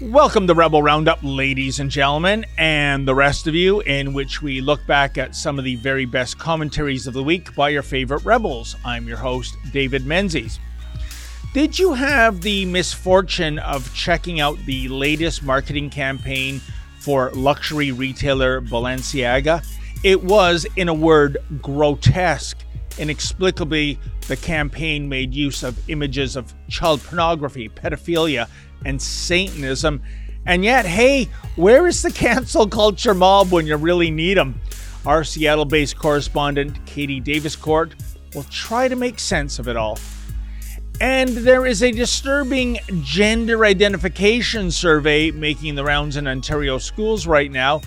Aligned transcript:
Welcome 0.00 0.46
to 0.46 0.54
Rebel 0.54 0.82
Roundup, 0.82 1.18
ladies 1.22 1.78
and 1.78 1.90
gentlemen, 1.90 2.46
and 2.56 3.06
the 3.06 3.14
rest 3.14 3.46
of 3.46 3.54
you, 3.54 3.80
in 3.80 4.14
which 4.14 4.40
we 4.40 4.62
look 4.62 4.86
back 4.86 5.18
at 5.18 5.36
some 5.36 5.58
of 5.58 5.64
the 5.66 5.74
very 5.74 6.06
best 6.06 6.38
commentaries 6.38 7.06
of 7.06 7.12
the 7.12 7.22
week 7.22 7.54
by 7.54 7.68
your 7.68 7.82
favorite 7.82 8.24
rebels. 8.24 8.76
I'm 8.82 9.06
your 9.06 9.18
host, 9.18 9.58
David 9.74 10.06
Menzies. 10.06 10.58
Did 11.52 11.78
you 11.78 11.92
have 11.92 12.40
the 12.40 12.64
misfortune 12.64 13.58
of 13.58 13.94
checking 13.94 14.40
out 14.40 14.56
the 14.64 14.88
latest 14.88 15.42
marketing 15.42 15.90
campaign 15.90 16.62
for 16.98 17.30
luxury 17.32 17.92
retailer 17.92 18.62
Balenciaga? 18.62 19.62
It 20.02 20.24
was, 20.24 20.66
in 20.76 20.88
a 20.88 20.94
word, 20.94 21.36
grotesque. 21.60 22.56
Inexplicably, 22.98 23.98
the 24.28 24.36
campaign 24.36 25.10
made 25.10 25.34
use 25.34 25.62
of 25.62 25.78
images 25.90 26.36
of 26.36 26.54
child 26.68 27.02
pornography, 27.02 27.68
pedophilia, 27.68 28.48
and 28.84 29.00
Satanism. 29.00 30.02
And 30.46 30.64
yet, 30.64 30.86
hey, 30.86 31.28
where 31.56 31.86
is 31.86 32.02
the 32.02 32.10
cancel 32.12 32.66
culture 32.66 33.14
mob 33.14 33.52
when 33.52 33.66
you 33.66 33.76
really 33.76 34.10
need 34.10 34.36
them? 34.36 34.60
Our 35.06 35.24
Seattle 35.24 35.64
based 35.64 35.98
correspondent, 35.98 36.84
Katie 36.86 37.20
Daviscourt, 37.20 37.92
will 38.34 38.44
try 38.44 38.88
to 38.88 38.96
make 38.96 39.18
sense 39.18 39.58
of 39.58 39.68
it 39.68 39.76
all. 39.76 39.98
And 41.00 41.30
there 41.30 41.64
is 41.64 41.82
a 41.82 41.90
disturbing 41.90 42.78
gender 43.02 43.64
identification 43.64 44.70
survey 44.70 45.30
making 45.30 45.74
the 45.74 45.84
rounds 45.84 46.18
in 46.18 46.26
Ontario 46.26 46.76
schools 46.76 47.26
right 47.26 47.50
now. 47.50 47.80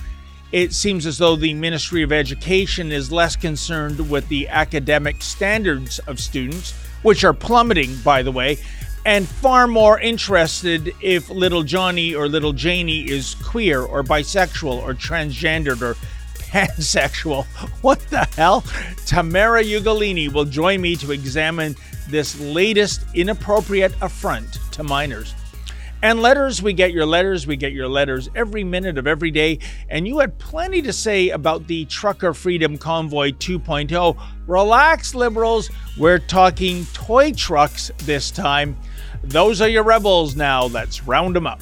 It 0.52 0.74
seems 0.74 1.06
as 1.06 1.20
though 1.20 1.36
the 1.36 1.54
Ministry 1.54 2.02
of 2.02 2.12
Education 2.12 2.92
is 2.92 3.12
less 3.12 3.36
concerned 3.36 4.10
with 4.10 4.28
the 4.30 4.48
academic 4.48 5.22
standards 5.22 6.00
of 6.00 6.20
students, 6.20 6.74
which 7.04 7.24
are 7.24 7.34
plummeting, 7.34 7.96
by 8.04 8.24
the 8.24 8.32
way, 8.32 8.58
and 9.06 9.28
far 9.28 9.68
more 9.68 10.00
interested 10.00 10.94
if 11.02 11.30
little 11.30 11.64
Johnny 11.64 12.16
or 12.16 12.28
little 12.28 12.54
Janie 12.54 13.10
is 13.10 13.36
queer 13.36 13.82
or 13.82 14.04
bisexual 14.04 14.82
or 14.82 14.94
transgendered 14.94 15.82
or 15.82 15.96
pansexual. 16.36 17.46
What 17.82 18.00
the 18.10 18.26
hell? 18.36 18.64
Tamara 19.06 19.64
Ugolini 19.64 20.32
will 20.32 20.46
join 20.46 20.80
me 20.82 20.96
to 20.98 21.12
examine 21.12 21.76
this 22.08 22.40
latest 22.40 23.02
inappropriate 23.14 23.94
affront 24.02 24.60
to 24.72 24.84
minors. 24.84 25.34
And 26.04 26.22
letters, 26.22 26.62
we 26.62 26.74
get 26.74 26.92
your 26.92 27.06
letters, 27.06 27.48
we 27.48 27.56
get 27.56 27.72
your 27.72 27.88
letters 27.88 28.30
every 28.36 28.66
minute 28.66 28.98
of 28.98 29.08
every 29.08 29.32
day. 29.32 29.60
And 29.88 30.06
you 30.06 30.20
had 30.20 30.38
plenty 30.38 30.82
to 30.82 30.92
say 30.92 31.30
about 31.30 31.66
the 31.68 31.86
Trucker 31.86 32.34
Freedom 32.34 32.78
Convoy 32.78 33.32
2.0. 33.32 34.22
Relax, 34.46 35.16
liberals, 35.16 35.70
we're 35.98 36.20
talking 36.20 36.86
toy 36.88 37.32
trucks 37.32 37.90
this 38.00 38.32
time. 38.32 38.78
Those 39.24 39.62
are 39.62 39.70
your 39.70 39.84
rebels 39.84 40.36
now. 40.36 40.66
Let's 40.66 41.04
round 41.04 41.38
them 41.38 41.48
up. 41.48 41.62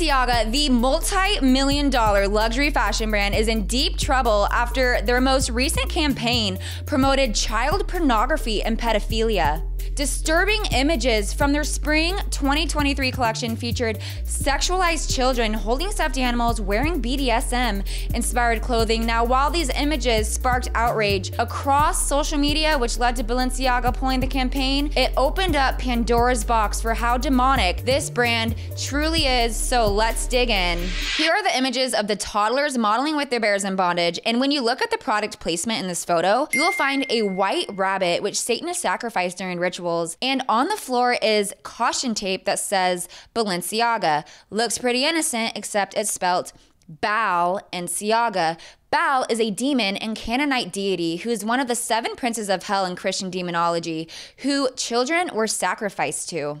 Balenciaga, 0.00 0.50
the 0.50 0.70
multi 0.70 1.40
million 1.40 1.90
dollar 1.90 2.26
luxury 2.26 2.70
fashion 2.70 3.10
brand, 3.10 3.34
is 3.34 3.48
in 3.48 3.66
deep 3.66 3.98
trouble 3.98 4.48
after 4.50 5.02
their 5.02 5.20
most 5.20 5.50
recent 5.50 5.90
campaign 5.90 6.58
promoted 6.86 7.34
child 7.34 7.86
pornography 7.86 8.62
and 8.62 8.78
pedophilia. 8.78 9.69
Disturbing 9.94 10.64
images 10.72 11.32
from 11.32 11.52
their 11.52 11.64
spring 11.64 12.16
2023 12.30 13.10
collection 13.10 13.56
featured 13.56 13.98
sexualized 14.24 15.12
children 15.12 15.52
holding 15.52 15.90
stuffed 15.90 16.16
animals 16.16 16.60
wearing 16.60 17.02
BDSM 17.02 17.84
inspired 18.14 18.62
clothing. 18.62 19.04
Now, 19.04 19.24
while 19.24 19.50
these 19.50 19.68
images 19.70 20.28
sparked 20.32 20.68
outrage 20.74 21.32
across 21.38 22.06
social 22.06 22.38
media, 22.38 22.78
which 22.78 22.98
led 22.98 23.16
to 23.16 23.24
Balenciaga 23.24 23.92
pulling 23.92 24.20
the 24.20 24.26
campaign, 24.26 24.90
it 24.96 25.12
opened 25.16 25.56
up 25.56 25.78
Pandora's 25.78 26.44
box 26.44 26.80
for 26.80 26.94
how 26.94 27.18
demonic 27.18 27.84
this 27.84 28.08
brand 28.08 28.54
truly 28.78 29.26
is. 29.26 29.56
So 29.56 29.88
let's 29.88 30.26
dig 30.28 30.50
in. 30.50 30.78
Here 31.16 31.32
are 31.32 31.42
the 31.42 31.56
images 31.58 31.94
of 31.94 32.06
the 32.06 32.16
toddlers 32.16 32.78
modeling 32.78 33.16
with 33.16 33.28
their 33.28 33.40
bears 33.40 33.64
in 33.64 33.76
bondage. 33.76 34.20
And 34.24 34.40
when 34.40 34.50
you 34.50 34.62
look 34.62 34.82
at 34.82 34.90
the 34.90 34.98
product 34.98 35.40
placement 35.40 35.80
in 35.80 35.88
this 35.88 36.04
photo, 36.04 36.48
you 36.52 36.60
will 36.60 36.72
find 36.72 37.04
a 37.10 37.22
white 37.22 37.66
rabbit, 37.72 38.22
which 38.22 38.40
Satanists 38.40 38.82
sacrificed 38.82 39.36
during 39.36 39.58
rituals 39.58 39.79
And 40.22 40.42
on 40.48 40.68
the 40.68 40.76
floor 40.76 41.16
is 41.22 41.54
caution 41.62 42.14
tape 42.14 42.44
that 42.44 42.58
says 42.58 43.08
Balenciaga. 43.34 44.26
Looks 44.50 44.78
pretty 44.78 45.04
innocent, 45.04 45.52
except 45.56 45.94
it's 45.94 46.10
spelt 46.10 46.52
Baal 46.88 47.60
and 47.72 47.88
Siaga. 47.88 48.58
Baal 48.90 49.24
is 49.30 49.40
a 49.40 49.50
demon 49.50 49.96
and 49.96 50.16
Canaanite 50.16 50.72
deity 50.72 51.16
who 51.16 51.30
is 51.30 51.44
one 51.44 51.60
of 51.60 51.68
the 51.68 51.76
seven 51.76 52.16
princes 52.16 52.48
of 52.48 52.64
hell 52.64 52.84
in 52.84 52.96
Christian 52.96 53.30
demonology, 53.30 54.08
who 54.38 54.68
children 54.76 55.30
were 55.32 55.46
sacrificed 55.46 56.28
to. 56.30 56.60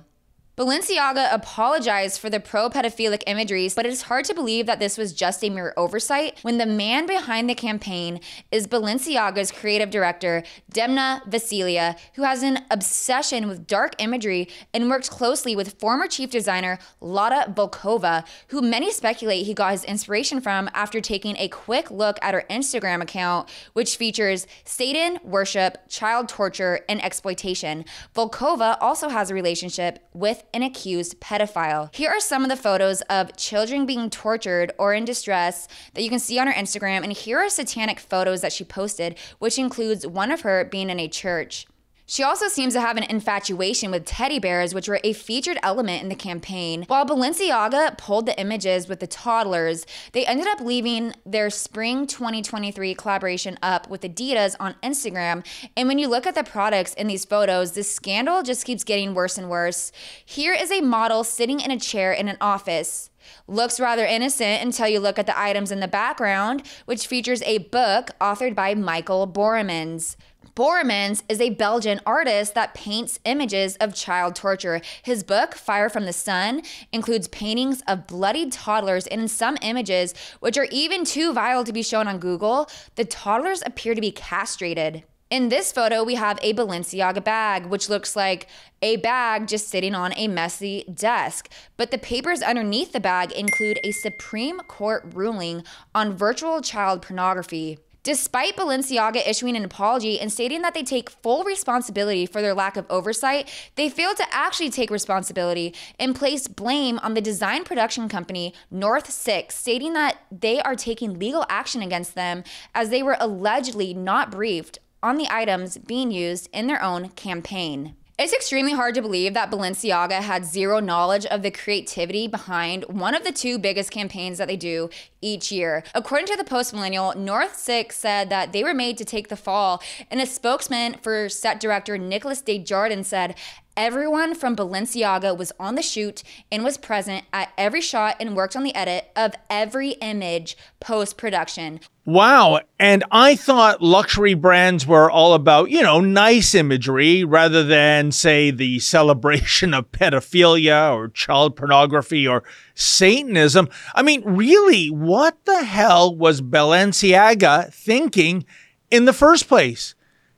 Balenciaga 0.56 1.32
apologized 1.32 2.20
for 2.20 2.28
the 2.28 2.40
pro 2.40 2.68
pedophilic 2.68 3.22
imagery, 3.26 3.70
but 3.74 3.86
it 3.86 3.92
is 3.92 4.02
hard 4.02 4.24
to 4.26 4.34
believe 4.34 4.66
that 4.66 4.78
this 4.78 4.98
was 4.98 5.14
just 5.14 5.42
a 5.42 5.48
mere 5.48 5.72
oversight 5.76 6.38
when 6.42 6.58
the 6.58 6.66
man 6.66 7.06
behind 7.06 7.48
the 7.48 7.54
campaign 7.54 8.20
is 8.50 8.66
Balenciaga's 8.66 9.52
creative 9.52 9.90
director, 9.90 10.42
Demna 10.70 11.22
Gvasalia, 11.30 11.96
who 12.14 12.24
has 12.24 12.42
an 12.42 12.58
obsession 12.70 13.48
with 13.48 13.66
dark 13.66 13.94
imagery 13.98 14.48
and 14.74 14.90
works 14.90 15.08
closely 15.08 15.56
with 15.56 15.78
former 15.78 16.06
chief 16.06 16.30
designer 16.30 16.78
Lotta 17.00 17.50
Volkova, 17.52 18.26
who 18.48 18.60
many 18.60 18.90
speculate 18.90 19.46
he 19.46 19.54
got 19.54 19.72
his 19.72 19.84
inspiration 19.84 20.40
from 20.42 20.68
after 20.74 21.00
taking 21.00 21.36
a 21.38 21.48
quick 21.48 21.90
look 21.90 22.18
at 22.20 22.34
her 22.34 22.44
Instagram 22.50 23.00
account, 23.00 23.48
which 23.72 23.96
features 23.96 24.46
Satan, 24.64 25.20
worship, 25.22 25.88
child 25.88 26.28
torture, 26.28 26.80
and 26.88 27.02
exploitation. 27.02 27.84
Volkova 28.14 28.76
also 28.80 29.08
has 29.08 29.30
a 29.30 29.34
relationship 29.34 30.06
with 30.12 30.39
an 30.52 30.62
accused 30.62 31.20
pedophile. 31.20 31.94
Here 31.94 32.10
are 32.10 32.20
some 32.20 32.42
of 32.42 32.48
the 32.48 32.56
photos 32.56 33.00
of 33.02 33.36
children 33.36 33.86
being 33.86 34.10
tortured 34.10 34.72
or 34.78 34.94
in 34.94 35.04
distress 35.04 35.68
that 35.94 36.02
you 36.02 36.10
can 36.10 36.18
see 36.18 36.38
on 36.38 36.46
her 36.46 36.52
Instagram, 36.52 37.02
and 37.02 37.12
here 37.12 37.38
are 37.38 37.48
satanic 37.48 38.00
photos 38.00 38.40
that 38.40 38.52
she 38.52 38.64
posted, 38.64 39.18
which 39.38 39.58
includes 39.58 40.06
one 40.06 40.30
of 40.30 40.42
her 40.42 40.64
being 40.64 40.90
in 40.90 41.00
a 41.00 41.08
church. 41.08 41.66
She 42.10 42.24
also 42.24 42.48
seems 42.48 42.74
to 42.74 42.80
have 42.80 42.96
an 42.96 43.04
infatuation 43.04 43.92
with 43.92 44.04
teddy 44.04 44.40
bears, 44.40 44.74
which 44.74 44.88
were 44.88 44.98
a 45.04 45.12
featured 45.12 45.60
element 45.62 46.02
in 46.02 46.08
the 46.08 46.16
campaign. 46.16 46.82
While 46.88 47.06
Balenciaga 47.06 47.96
pulled 47.98 48.26
the 48.26 48.36
images 48.36 48.88
with 48.88 48.98
the 48.98 49.06
toddlers, 49.06 49.86
they 50.10 50.26
ended 50.26 50.48
up 50.48 50.60
leaving 50.60 51.14
their 51.24 51.50
spring 51.50 52.08
2023 52.08 52.96
collaboration 52.96 53.56
up 53.62 53.88
with 53.88 54.00
Adidas 54.00 54.56
on 54.58 54.74
Instagram. 54.82 55.46
And 55.76 55.86
when 55.86 56.00
you 56.00 56.08
look 56.08 56.26
at 56.26 56.34
the 56.34 56.42
products 56.42 56.94
in 56.94 57.06
these 57.06 57.24
photos, 57.24 57.74
this 57.74 57.94
scandal 57.94 58.42
just 58.42 58.64
keeps 58.64 58.82
getting 58.82 59.14
worse 59.14 59.38
and 59.38 59.48
worse. 59.48 59.92
Here 60.24 60.52
is 60.52 60.72
a 60.72 60.80
model 60.80 61.22
sitting 61.22 61.60
in 61.60 61.70
a 61.70 61.78
chair 61.78 62.12
in 62.12 62.26
an 62.26 62.38
office. 62.40 63.10
Looks 63.46 63.78
rather 63.78 64.04
innocent 64.04 64.64
until 64.64 64.88
you 64.88 64.98
look 64.98 65.20
at 65.20 65.26
the 65.26 65.38
items 65.38 65.70
in 65.70 65.78
the 65.78 65.86
background, 65.86 66.64
which 66.86 67.06
features 67.06 67.42
a 67.42 67.58
book 67.58 68.10
authored 68.20 68.56
by 68.56 68.74
Michael 68.74 69.28
Borremans. 69.28 70.16
Borremans 70.60 71.22
is 71.26 71.40
a 71.40 71.48
Belgian 71.48 72.02
artist 72.04 72.52
that 72.54 72.74
paints 72.74 73.18
images 73.24 73.76
of 73.76 73.94
child 73.94 74.36
torture. 74.36 74.82
His 75.02 75.22
book, 75.22 75.54
Fire 75.54 75.88
from 75.88 76.04
the 76.04 76.12
Sun, 76.12 76.60
includes 76.92 77.28
paintings 77.28 77.82
of 77.88 78.06
bloodied 78.06 78.52
toddlers, 78.52 79.06
and 79.06 79.22
in 79.22 79.28
some 79.28 79.56
images, 79.62 80.12
which 80.40 80.58
are 80.58 80.68
even 80.70 81.06
too 81.06 81.32
vile 81.32 81.64
to 81.64 81.72
be 81.72 81.82
shown 81.82 82.06
on 82.06 82.18
Google, 82.18 82.68
the 82.96 83.06
toddlers 83.06 83.62
appear 83.64 83.94
to 83.94 84.02
be 84.02 84.12
castrated. 84.12 85.04
In 85.30 85.48
this 85.48 85.72
photo, 85.72 86.04
we 86.04 86.16
have 86.16 86.38
a 86.42 86.52
Balenciaga 86.52 87.24
bag, 87.24 87.64
which 87.64 87.88
looks 87.88 88.14
like 88.14 88.46
a 88.82 88.96
bag 88.96 89.48
just 89.48 89.68
sitting 89.68 89.94
on 89.94 90.12
a 90.14 90.28
messy 90.28 90.84
desk. 90.92 91.48
But 91.78 91.90
the 91.90 91.96
papers 91.96 92.42
underneath 92.42 92.92
the 92.92 93.00
bag 93.00 93.32
include 93.32 93.80
a 93.82 93.92
Supreme 93.92 94.58
Court 94.58 95.10
ruling 95.14 95.64
on 95.94 96.14
virtual 96.14 96.60
child 96.60 97.00
pornography. 97.00 97.78
Despite 98.02 98.56
Balenciaga 98.56 99.28
issuing 99.28 99.56
an 99.56 99.64
apology 99.64 100.18
and 100.18 100.32
stating 100.32 100.62
that 100.62 100.72
they 100.72 100.82
take 100.82 101.10
full 101.10 101.44
responsibility 101.44 102.24
for 102.24 102.40
their 102.40 102.54
lack 102.54 102.78
of 102.78 102.86
oversight, 102.88 103.50
they 103.74 103.90
failed 103.90 104.16
to 104.16 104.24
actually 104.34 104.70
take 104.70 104.90
responsibility 104.90 105.74
and 105.98 106.16
place 106.16 106.48
blame 106.48 106.98
on 107.00 107.12
the 107.12 107.20
design 107.20 107.62
production 107.62 108.08
company 108.08 108.54
North 108.70 109.10
Six, 109.10 109.54
stating 109.54 109.92
that 109.92 110.16
they 110.32 110.62
are 110.62 110.76
taking 110.76 111.18
legal 111.18 111.44
action 111.50 111.82
against 111.82 112.14
them 112.14 112.42
as 112.74 112.88
they 112.88 113.02
were 113.02 113.18
allegedly 113.20 113.92
not 113.92 114.30
briefed 114.30 114.78
on 115.02 115.18
the 115.18 115.28
items 115.30 115.76
being 115.76 116.10
used 116.10 116.48
in 116.54 116.68
their 116.68 116.82
own 116.82 117.10
campaign. 117.10 117.96
It's 118.22 118.34
extremely 118.34 118.74
hard 118.74 118.94
to 118.96 119.00
believe 119.00 119.32
that 119.32 119.50
Balenciaga 119.50 120.20
had 120.20 120.44
zero 120.44 120.78
knowledge 120.78 121.24
of 121.24 121.40
the 121.40 121.50
creativity 121.50 122.26
behind 122.26 122.84
one 122.84 123.14
of 123.14 123.24
the 123.24 123.32
two 123.32 123.58
biggest 123.58 123.90
campaigns 123.90 124.36
that 124.36 124.46
they 124.46 124.58
do 124.58 124.90
each 125.22 125.50
year. 125.50 125.84
According 125.94 126.26
to 126.26 126.36
the 126.36 126.44
Post 126.44 126.74
Millennial, 126.74 127.14
North 127.16 127.56
Six 127.56 127.96
said 127.96 128.28
that 128.28 128.52
they 128.52 128.62
were 128.62 128.74
made 128.74 128.98
to 128.98 129.06
take 129.06 129.28
the 129.28 129.36
fall, 129.36 129.82
and 130.10 130.20
a 130.20 130.26
spokesman 130.26 130.96
for 131.00 131.30
set 131.30 131.60
director 131.60 131.96
Nicolas 131.96 132.42
Desjardins 132.42 133.06
said, 133.06 133.36
Everyone 133.82 134.34
from 134.34 134.56
Balenciaga 134.56 135.34
was 135.34 135.52
on 135.58 135.74
the 135.74 135.80
shoot 135.80 136.22
and 136.52 136.62
was 136.62 136.76
present 136.76 137.24
at 137.32 137.50
every 137.56 137.80
shot 137.80 138.14
and 138.20 138.36
worked 138.36 138.54
on 138.54 138.62
the 138.62 138.74
edit 138.74 139.10
of 139.16 139.32
every 139.48 139.92
image 140.02 140.54
post 140.80 141.16
production. 141.16 141.80
Wow. 142.04 142.60
And 142.78 143.04
I 143.10 143.36
thought 143.36 143.80
luxury 143.80 144.34
brands 144.34 144.86
were 144.86 145.10
all 145.10 145.32
about, 145.32 145.70
you 145.70 145.82
know, 145.82 145.98
nice 145.98 146.54
imagery 146.54 147.24
rather 147.24 147.64
than, 147.64 148.12
say, 148.12 148.50
the 148.50 148.80
celebration 148.80 149.72
of 149.72 149.90
pedophilia 149.92 150.94
or 150.94 151.08
child 151.08 151.56
pornography 151.56 152.28
or 152.28 152.44
Satanism. 152.74 153.66
I 153.94 154.02
mean, 154.02 154.22
really, 154.26 154.88
what 154.88 155.42
the 155.46 155.64
hell 155.64 156.14
was 156.14 156.42
Balenciaga 156.42 157.72
thinking 157.72 158.44
in 158.90 159.06
the 159.06 159.14
first 159.14 159.48
place? 159.48 159.94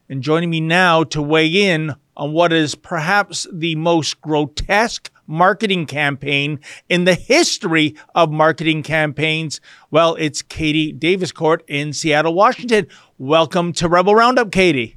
And 0.09 0.23
joining 0.23 0.51
me 0.51 0.61
now 0.61 1.03
to 1.05 1.21
weigh 1.21 1.49
in 1.49 1.97
on 2.17 2.33
what 2.33 2.53
is 2.53 2.75
perhaps 2.75 3.47
the 3.53 3.75
most 3.77 4.21
grotesque 4.21 5.11
marketing 5.27 5.87
campaign 5.87 6.61
in 6.89 7.05
the 7.05 7.15
history 7.15 7.97
of 8.15 8.31
marketing 8.31 8.83
campaigns. 8.83 9.61
Well, 9.91 10.15
it's 10.17 10.43
Katie 10.43 10.93
Daviscourt 10.93 11.61
in 11.69 11.93
Seattle, 11.93 12.35
Washington. 12.35 12.87
Welcome 13.19 13.73
to 13.75 13.89
Rebel 13.89 14.15
Roundup, 14.15 14.53
Katie. 14.53 14.97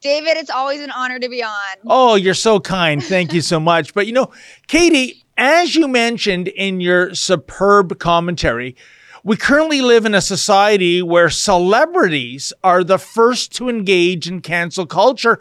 David, 0.00 0.36
it's 0.36 0.50
always 0.50 0.80
an 0.80 0.90
honor 0.90 1.18
to 1.18 1.28
be 1.28 1.42
on. 1.42 1.76
Oh, 1.86 2.14
you're 2.14 2.34
so 2.34 2.60
kind. 2.60 3.02
Thank 3.02 3.32
you 3.32 3.40
so 3.40 3.58
much. 3.58 3.92
But 3.92 4.06
you 4.06 4.12
know, 4.12 4.30
Katie, 4.68 5.24
as 5.36 5.74
you 5.74 5.88
mentioned 5.88 6.48
in 6.48 6.80
your 6.80 7.14
superb 7.14 7.98
commentary, 7.98 8.76
we 9.24 9.36
currently 9.36 9.80
live 9.80 10.04
in 10.04 10.14
a 10.14 10.20
society 10.20 11.02
where 11.02 11.28
celebrities 11.28 12.52
are 12.62 12.84
the 12.84 12.98
first 12.98 13.52
to 13.56 13.68
engage 13.68 14.28
in 14.28 14.40
cancel 14.40 14.86
culture. 14.86 15.40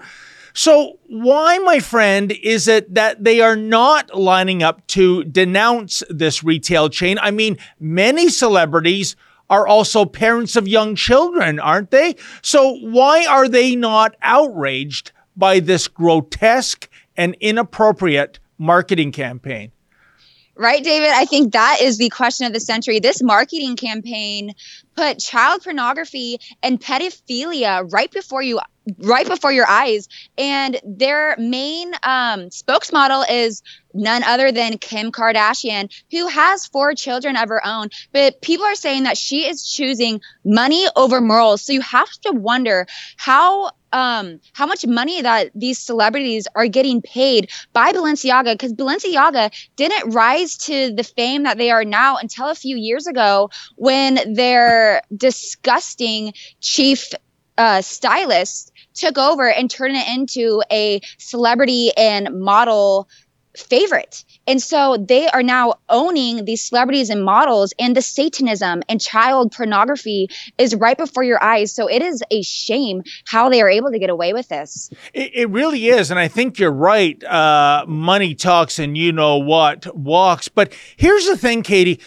So, 0.57 1.00
why, 1.07 1.57
my 1.57 1.81
friend, 1.81 2.31
is 2.31 2.69
it 2.69 2.94
that 2.96 3.22
they 3.22 3.42
are 3.42 3.57
not 3.57 4.16
lining 4.16 4.63
up 4.63 4.88
to 4.88 5.25
denounce 5.25 6.02
this 6.10 6.46
retail 6.46 6.88
chain? 6.88 7.19
I 7.19 7.31
mean, 7.31 7.57
many 7.78 8.30
celebrities 8.30 9.18
are 9.50 9.68
also 9.68 10.06
parents 10.06 10.56
of 10.56 10.66
young 10.66 10.96
children, 10.96 11.60
aren't 11.60 11.92
they? 11.92 12.16
So, 12.42 12.78
why 12.78 13.25
are 13.25 13.50
they 13.50 13.75
not 13.75 14.16
outraged 14.22 15.12
by 15.36 15.60
this 15.60 15.90
grotesque 15.90 16.90
and 17.18 17.36
inappropriate 17.42 18.40
marketing 18.58 19.12
campaign? 19.12 19.74
Right, 20.56 20.81
David? 20.81 21.10
I 21.10 21.25
think 21.25 21.51
that 21.51 21.80
is 21.81 21.98
the 21.98 22.08
question 22.08 22.48
of 22.48 22.54
the 22.54 22.62
century. 22.62 23.01
This 23.01 23.22
marketing 23.22 23.75
campaign 23.75 24.54
put 24.96 25.19
child 25.19 25.66
pornography 25.66 26.38
and 26.63 26.80
pedophilia 26.80 27.92
right 27.92 28.10
before 28.10 28.42
you 28.42 28.62
right 29.00 29.28
before 29.28 29.52
your 29.52 29.68
eyes. 29.68 30.08
And 30.38 30.80
their 30.84 31.36
main 31.38 31.94
um, 32.04 32.50
spokesmodel 32.50 33.26
is 33.30 33.62
none 33.94 34.24
other 34.24 34.52
than 34.52 34.78
kim 34.78 35.12
kardashian 35.12 35.90
who 36.12 36.28
has 36.28 36.66
four 36.68 36.94
children 36.94 37.38
of 37.38 37.50
her 37.50 37.66
own. 37.66 37.90
But 38.12 38.42
people 38.42 38.66
are 38.66 38.76
saying 38.76 39.04
that 39.04 39.18
she 39.18 39.48
is 39.48 39.68
choosing 39.68 40.22
money 40.44 40.86
over 40.96 41.22
morals. 41.22 41.62
So 41.62 41.74
you 41.74 41.82
have 41.82 42.12
to 42.24 42.32
wonder 42.32 42.86
how 43.18 43.72
um, 43.94 44.42
how 44.52 44.66
much 44.66 44.86
money 44.86 45.22
that 45.22 45.52
these 45.56 45.80
celebrities 45.80 46.48
are 46.54 46.68
getting 46.68 47.02
paid 47.02 47.50
by 47.72 47.94
Balenciaga 47.94 48.54
because 48.54 48.74
Balenciaga 48.74 49.52
didn't 49.78 50.14
rise 50.14 50.58
to 50.58 50.94
the 50.94 51.04
fame 51.04 51.44
that 51.44 51.58
they 51.58 51.72
are 51.72 51.86
now 51.86 52.18
until 52.18 52.50
a 52.50 52.56
few 52.56 52.76
years 52.76 53.08
ago 53.08 53.50
when 53.78 54.34
their 54.34 55.02
disgusting 55.16 56.34
chief 56.60 57.14
uh, 57.58 57.82
stylist 57.82 58.74
took 58.96 59.18
over 59.18 59.50
and 59.50 59.70
turned 59.70 59.96
it 59.96 60.08
into 60.08 60.64
a 60.72 61.02
celebrity 61.18 61.92
and 61.96 62.40
model 62.40 63.08
favorite. 63.58 64.26
And 64.48 64.62
so 64.62 64.98
they 64.98 65.28
are 65.28 65.44
now 65.44 65.76
owning 65.90 66.46
these 66.46 66.62
celebrities 66.62 67.10
and 67.10 67.24
models, 67.24 67.74
and 67.80 67.96
the 67.96 68.02
Satanism 68.02 68.84
and 68.90 69.00
child 69.00 69.54
pornography 69.54 70.28
is 70.58 70.76
right 70.76 70.98
before 70.98 71.24
your 71.24 71.42
eyes. 71.42 71.74
So 71.74 71.88
it 71.88 72.02
is 72.02 72.24
a 72.30 72.42
shame 72.42 73.04
how 73.26 73.50
they 73.50 73.62
are 73.62 73.70
able 73.70 73.92
to 73.92 74.00
get 74.00 74.10
away 74.10 74.34
with 74.34 74.50
this. 74.50 74.90
It, 75.14 75.32
it 75.34 75.50
really 75.50 75.88
is. 75.88 76.12
And 76.12 76.20
I 76.20 76.28
think 76.28 76.60
you're 76.60 76.72
right. 76.72 77.24
Uh, 77.24 77.86
money 77.88 78.36
talks 78.36 78.78
and 78.78 78.98
you 78.98 79.12
know 79.12 79.38
what 79.38 79.96
walks. 79.96 80.48
But 80.48 80.74
here's 80.98 81.26
the 81.26 81.38
thing, 81.38 81.64
Katie 81.64 82.02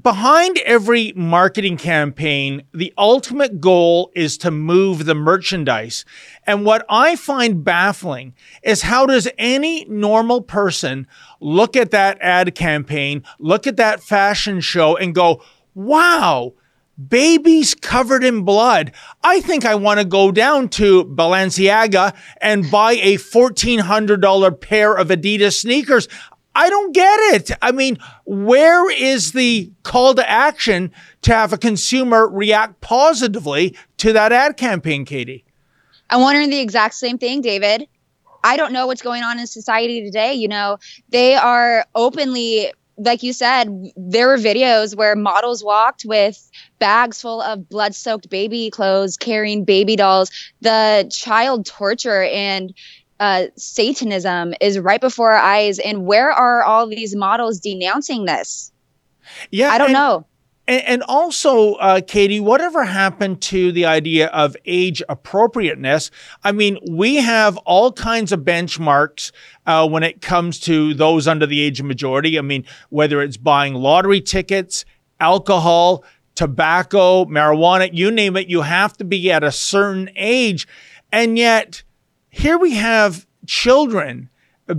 behind 0.00 0.58
every 0.58 1.12
marketing 1.14 1.76
campaign, 1.76 2.62
the 2.72 2.92
ultimate 2.96 3.60
goal 3.60 4.10
is 4.14 4.38
to 4.38 4.50
move 4.50 5.04
the 5.04 5.14
merchandise. 5.14 6.04
And 6.46 6.64
what 6.64 6.84
I 6.88 7.16
find 7.16 7.64
baffling 7.64 8.34
is 8.62 8.82
how 8.82 9.06
does 9.06 9.28
any 9.36 9.84
normal 9.86 10.40
person 10.40 11.06
look 11.40 11.76
at 11.76 11.90
that 11.90 12.18
ad 12.20 12.54
campaign, 12.54 13.22
look 13.38 13.66
at 13.66 13.76
that 13.76 14.02
fashion 14.02 14.60
show 14.60 14.96
and 14.96 15.14
go, 15.14 15.42
wow, 15.74 16.54
babies 17.08 17.74
covered 17.74 18.24
in 18.24 18.42
blood. 18.42 18.92
I 19.22 19.40
think 19.40 19.64
I 19.64 19.74
want 19.74 20.00
to 20.00 20.06
go 20.06 20.30
down 20.30 20.68
to 20.70 21.04
Balenciaga 21.04 22.14
and 22.40 22.70
buy 22.70 22.92
a 22.92 23.16
$1,400 23.16 24.60
pair 24.60 24.94
of 24.94 25.08
Adidas 25.08 25.60
sneakers. 25.60 26.08
I 26.54 26.68
don't 26.68 26.92
get 26.92 27.18
it. 27.34 27.50
I 27.62 27.72
mean, 27.72 27.98
where 28.24 28.90
is 28.90 29.32
the 29.32 29.72
call 29.82 30.14
to 30.14 30.28
action 30.28 30.92
to 31.22 31.32
have 31.32 31.52
a 31.52 31.58
consumer 31.58 32.28
react 32.28 32.80
positively 32.80 33.76
to 33.98 34.12
that 34.12 34.32
ad 34.32 34.56
campaign, 34.56 35.04
Katie? 35.04 35.44
I'm 36.10 36.20
wondering 36.20 36.50
the 36.50 36.60
exact 36.60 36.94
same 36.94 37.16
thing, 37.16 37.40
David. 37.40 37.88
I 38.44 38.56
don't 38.56 38.72
know 38.72 38.86
what's 38.86 39.02
going 39.02 39.22
on 39.22 39.38
in 39.38 39.46
society 39.46 40.04
today. 40.04 40.34
You 40.34 40.48
know, 40.48 40.78
they 41.08 41.36
are 41.36 41.86
openly, 41.94 42.72
like 42.98 43.22
you 43.22 43.32
said, 43.32 43.68
there 43.96 44.28
were 44.28 44.36
videos 44.36 44.94
where 44.96 45.16
models 45.16 45.64
walked 45.64 46.04
with 46.04 46.50
bags 46.78 47.22
full 47.22 47.40
of 47.40 47.68
blood 47.68 47.94
soaked 47.94 48.28
baby 48.28 48.68
clothes, 48.68 49.16
carrying 49.16 49.64
baby 49.64 49.96
dolls, 49.96 50.30
the 50.60 51.08
child 51.10 51.64
torture 51.64 52.24
and 52.24 52.74
uh, 53.22 53.46
Satanism 53.56 54.52
is 54.60 54.80
right 54.80 55.00
before 55.00 55.30
our 55.30 55.40
eyes. 55.40 55.78
And 55.78 56.04
where 56.04 56.32
are 56.32 56.64
all 56.64 56.88
these 56.88 57.14
models 57.14 57.60
denouncing 57.60 58.24
this? 58.24 58.72
Yeah, 59.52 59.68
I 59.68 59.78
don't 59.78 59.86
and, 59.86 59.94
know. 59.94 60.26
And, 60.66 60.82
and 60.82 61.02
also, 61.04 61.74
uh, 61.74 62.00
Katie, 62.04 62.40
whatever 62.40 62.82
happened 62.84 63.40
to 63.42 63.70
the 63.70 63.86
idea 63.86 64.26
of 64.26 64.56
age 64.66 65.04
appropriateness? 65.08 66.10
I 66.42 66.50
mean, 66.50 66.78
we 66.90 67.16
have 67.16 67.56
all 67.58 67.92
kinds 67.92 68.32
of 68.32 68.40
benchmarks 68.40 69.30
uh, 69.66 69.88
when 69.88 70.02
it 70.02 70.20
comes 70.20 70.58
to 70.60 70.92
those 70.92 71.28
under 71.28 71.46
the 71.46 71.60
age 71.60 71.78
of 71.78 71.86
majority. 71.86 72.40
I 72.40 72.42
mean, 72.42 72.64
whether 72.90 73.22
it's 73.22 73.36
buying 73.36 73.74
lottery 73.74 74.20
tickets, 74.20 74.84
alcohol, 75.20 76.02
tobacco, 76.34 77.24
marijuana, 77.26 77.88
you 77.92 78.10
name 78.10 78.36
it, 78.36 78.48
you 78.48 78.62
have 78.62 78.96
to 78.96 79.04
be 79.04 79.30
at 79.30 79.44
a 79.44 79.52
certain 79.52 80.10
age. 80.16 80.66
And 81.12 81.38
yet, 81.38 81.84
here 82.32 82.58
we 82.58 82.72
have 82.74 83.26
children 83.46 84.30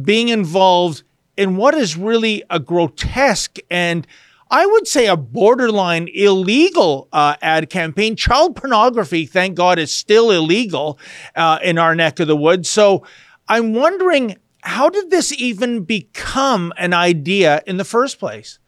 being 0.02 0.28
involved 0.30 1.04
in 1.38 1.56
what 1.56 1.74
is 1.76 1.96
really 1.96 2.44
a 2.50 2.60
grotesque 2.60 3.60
and 3.70 4.06
I 4.50 4.66
would 4.66 4.88
say 4.88 5.08
a 5.08 5.18
borderline 5.18 6.08
illegal 6.14 7.08
uh, 7.12 7.36
ad 7.42 7.72
campaign. 7.72 8.16
Child 8.16 8.56
pornography, 8.56 9.26
thank 9.26 9.56
God, 9.56 9.80
is 9.80 9.92
still 9.92 10.30
illegal 10.30 11.00
uh, 11.36 11.58
in 11.64 11.80
our 11.80 11.96
neck 11.96 12.20
of 12.20 12.28
the 12.28 12.36
woods. 12.36 12.70
So 12.70 13.04
I'm 13.48 13.74
wondering 13.74 14.38
how 14.62 14.90
did 14.90 15.10
this 15.10 15.34
even 15.34 15.84
become 15.84 16.72
an 16.78 16.94
idea 16.94 17.64
in 17.66 17.78
the 17.78 17.86
first 17.86 18.20
place? 18.20 18.60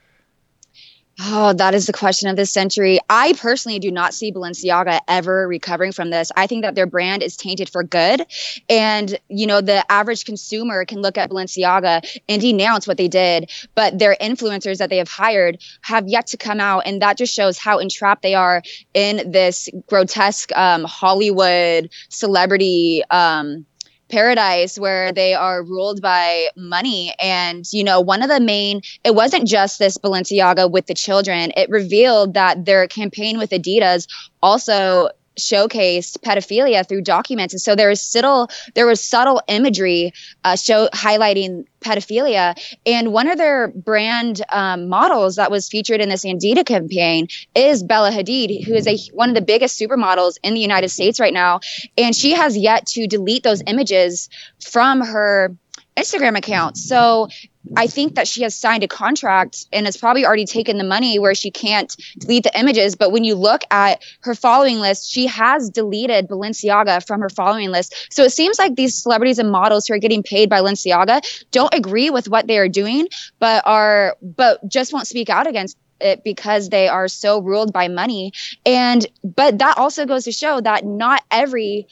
Oh, 1.17 1.53
that 1.53 1.74
is 1.74 1.86
the 1.86 1.93
question 1.93 2.27
of 2.27 2.36
this 2.36 2.51
century. 2.51 3.00
I 3.10 3.34
personally 3.34 3.79
do 3.79 3.89
not 3.89 4.13
see 4.13 4.34
Balenciaga 4.34 5.00
ever 5.07 5.48
recovering 5.48 5.93
from 5.93 6.10
this. 6.10 6.29
I 6.36 6.45
think 6.45 6.63
that 6.63 6.75
their 6.75 6.88
brand 6.88 7.24
is 7.24 7.38
tainted 7.38 7.69
for 7.69 7.84
good. 7.84 8.25
And, 8.69 9.17
you 9.29 9.48
know, 9.48 9.62
the 9.62 9.89
average 9.89 10.25
consumer 10.25 10.84
can 10.84 11.01
look 11.01 11.17
at 11.17 11.29
Balenciaga 11.29 12.05
and 12.27 12.41
denounce 12.41 12.86
what 12.86 12.98
they 12.98 13.07
did, 13.07 13.50
but 13.75 13.98
their 13.98 14.17
influencers 14.19 14.79
that 14.79 14.89
they 14.89 14.98
have 14.98 15.07
hired 15.07 15.62
have 15.81 16.05
yet 16.10 16.27
to 16.27 16.38
come 16.38 16.60
out. 16.60 16.84
And 16.86 17.01
that 17.01 17.17
just 17.17 17.34
shows 17.34 17.57
how 17.57 17.79
entrapped 17.79 18.22
they 18.22 18.36
are 18.36 18.62
in 18.93 19.31
this 19.31 19.69
grotesque 19.88 20.51
um, 20.53 20.84
Hollywood 20.84 21.91
celebrity. 22.10 23.03
Um, 23.10 23.65
paradise 24.10 24.78
where 24.78 25.12
they 25.12 25.34
are 25.34 25.64
ruled 25.64 26.02
by 26.02 26.48
money. 26.56 27.14
And 27.20 27.66
you 27.72 27.84
know 27.84 28.02
one 28.02 28.22
of 28.22 28.30
the 28.30 28.40
main 28.40 28.82
it 29.04 29.16
wasn't 29.16 29.48
just 29.48 29.80
this 29.80 29.98
balenciaga 29.98 30.70
with 30.70 30.86
the 30.88 30.94
children. 30.94 31.52
It 31.56 31.70
revealed 31.70 32.36
that 32.36 32.66
their 32.66 32.88
campaign 32.88 33.38
with 33.38 33.52
adidas 33.52 34.08
also 34.42 35.10
showcased 35.39 36.20
pedophilia 36.20 36.88
through 36.88 37.01
documents. 37.01 37.54
And 37.54 37.62
so 37.62 37.75
there 37.75 37.89
was 37.89 38.01
subtle 38.01 38.50
there 38.74 38.86
was 38.86 39.04
subtle 39.04 39.42
imagery 39.48 40.13
uh, 40.44 40.56
show 40.56 40.88
highlighting 40.94 41.65
pedophilia. 41.82 42.58
And 42.86 43.13
one 43.13 43.30
of 43.30 43.38
their 43.38 43.68
brand 43.70 44.42
um, 44.51 44.89
models 44.89 45.36
that 45.36 45.51
was 45.51 45.70
featured 45.70 46.01
in 46.01 46.10
this 46.10 46.25
Adidas 46.25 46.65
campaign 46.65 47.27
is 47.54 47.84
Bella 47.84 48.12
Hadid 48.12 48.65
who 48.65 48.74
is 48.74 48.88
a 48.88 48.98
one 49.13 49.30
of 49.30 49.36
the 49.36 49.42
biggest 49.42 49.80
supermodels 49.80 50.38
in 50.44 50.54
the 50.54 50.60
United 50.62 50.89
States 50.89 51.20
right 51.20 51.34
now. 51.34 51.60
And 51.98 52.15
she 52.15 52.32
has 52.32 52.58
yet 52.58 52.88
to 52.88 53.08
delete 53.08 53.44
those 53.44 53.62
images 53.68 54.30
from 54.60 55.01
her 55.01 55.56
Instagram 55.98 56.38
account. 56.38 56.78
So 56.78 57.30
I 57.75 57.88
think 57.88 58.16
that 58.16 58.28
she 58.28 58.44
has 58.44 58.56
signed 58.56 58.84
a 58.84 58.88
contract 58.88 59.66
and 59.72 59.86
has 59.86 59.98
probably 59.98 60.25
already 60.25 60.46
taken 60.46 60.78
the 60.78 60.84
money 60.84 61.20
where 61.20 61.34
she 61.34 61.52
can't 61.52 61.96
delete 62.18 62.44
the 62.44 62.60
images. 62.60 62.96
But 62.96 63.12
when 63.12 63.24
you 63.24 63.36
look 63.36 63.64
at 63.72 64.04
her 64.22 64.36
following 64.36 64.80
list, 64.80 65.10
she 65.10 65.28
has 65.28 65.70
deleted 65.70 66.28
Balenciaga 66.28 67.06
from 67.06 67.22
her 67.22 67.30
following 67.30 67.72
list. 67.72 68.08
So 68.12 68.24
it 68.24 68.32
seems 68.32 68.60
like 68.60 68.75
these 68.75 69.02
celebrities 69.02 69.40
and 69.40 69.52
models 69.52 69.88
who 69.88 69.94
are 69.94 70.00
getting 70.00 70.22
paid 70.22 70.50
by 70.50 70.62
Balenciaga 70.62 71.22
don't 71.52 71.74
agree 71.74 72.10
with 72.10 72.28
what 72.28 72.48
they 72.48 72.58
are 72.58 72.70
doing, 72.70 73.08
but 73.40 73.66
are 73.66 74.18
but 74.22 74.68
just 74.68 74.94
won't 74.94 75.08
speak 75.08 75.30
out 75.30 75.48
against 75.48 75.78
it 76.02 76.24
because 76.24 76.70
they 76.70 76.88
are 76.88 77.08
so 77.08 77.42
ruled 77.42 77.72
by 77.72 77.88
money. 77.88 78.34
And 78.66 79.06
but 79.24 79.60
that 79.60 79.78
also 79.78 80.06
goes 80.06 80.25
to 80.25 80.32
show 80.32 80.60
that 80.62 80.86
not 80.86 81.24
every 81.32 81.88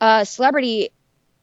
uh, 0.00 0.24
celebrity 0.24 0.90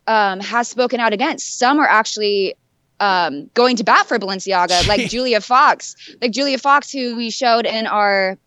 um, 0.08 0.40
has 0.40 0.68
spoken 0.68 1.00
out 1.00 1.14
against. 1.14 1.58
Some 1.58 1.80
are 1.80 1.88
actually 1.88 2.56
um, 3.00 3.50
going 3.54 3.78
to 3.78 3.84
bat 3.84 4.08
for 4.08 4.20
Balenciaga, 4.20 4.88
like 4.88 5.10
Julia 5.10 5.42
Fox, 5.42 5.96
like 6.22 6.32
Julia 6.32 6.58
Fox, 6.58 6.92
who 6.92 7.16
we 7.16 7.30
showed 7.30 7.66
in 7.66 7.88
our 7.88 8.38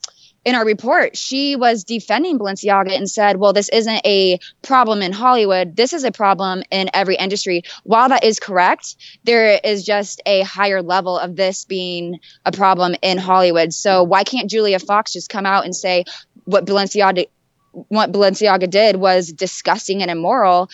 in 0.45 0.55
our 0.55 0.65
report, 0.65 1.15
she 1.15 1.57
was 1.57 1.85
defending 1.85 2.39
Balenciaga 2.39 2.97
and 2.97 3.11
said, 3.11 3.37
well, 3.37 3.53
this 3.53 3.69
isn't 3.69 4.01
a 4.07 4.39
problem 4.63 5.03
in 5.03 5.13
Hollywood. 5.13 5.77
This 5.77 5.93
is 5.93 6.05
a 6.05 6.13
problem 6.13 6.63
in 6.71 6.89
every 6.95 7.17
industry. 7.17 7.65
While 7.83 8.09
that 8.09 8.25
is 8.25 8.41
correct, 8.41 8.97
there 9.25 9.61
is 9.63 9.85
just 9.85 10.23
a 10.25 10.43
higher 10.43 10.81
level 10.81 11.19
of 11.19 11.37
this 11.37 11.67
being 11.67 12.21
a 12.47 12.53
problem 12.53 12.95
in 13.03 13.19
Hollywood. 13.19 13.75
So 13.75 14.05
why 14.05 14.25
can't 14.25 14.49
Julia 14.49 14.79
Fox 14.79 15.13
just 15.13 15.29
come 15.29 15.45
out 15.45 15.67
and 15.67 15.77
say 15.77 16.05
what 16.45 16.65
Balenciaga 16.65 17.27
what 17.73 18.11
Balenciaga 18.11 18.69
did 18.69 18.97
was 18.97 19.31
disgusting 19.31 20.01
and 20.03 20.11
immoral? 20.11 20.71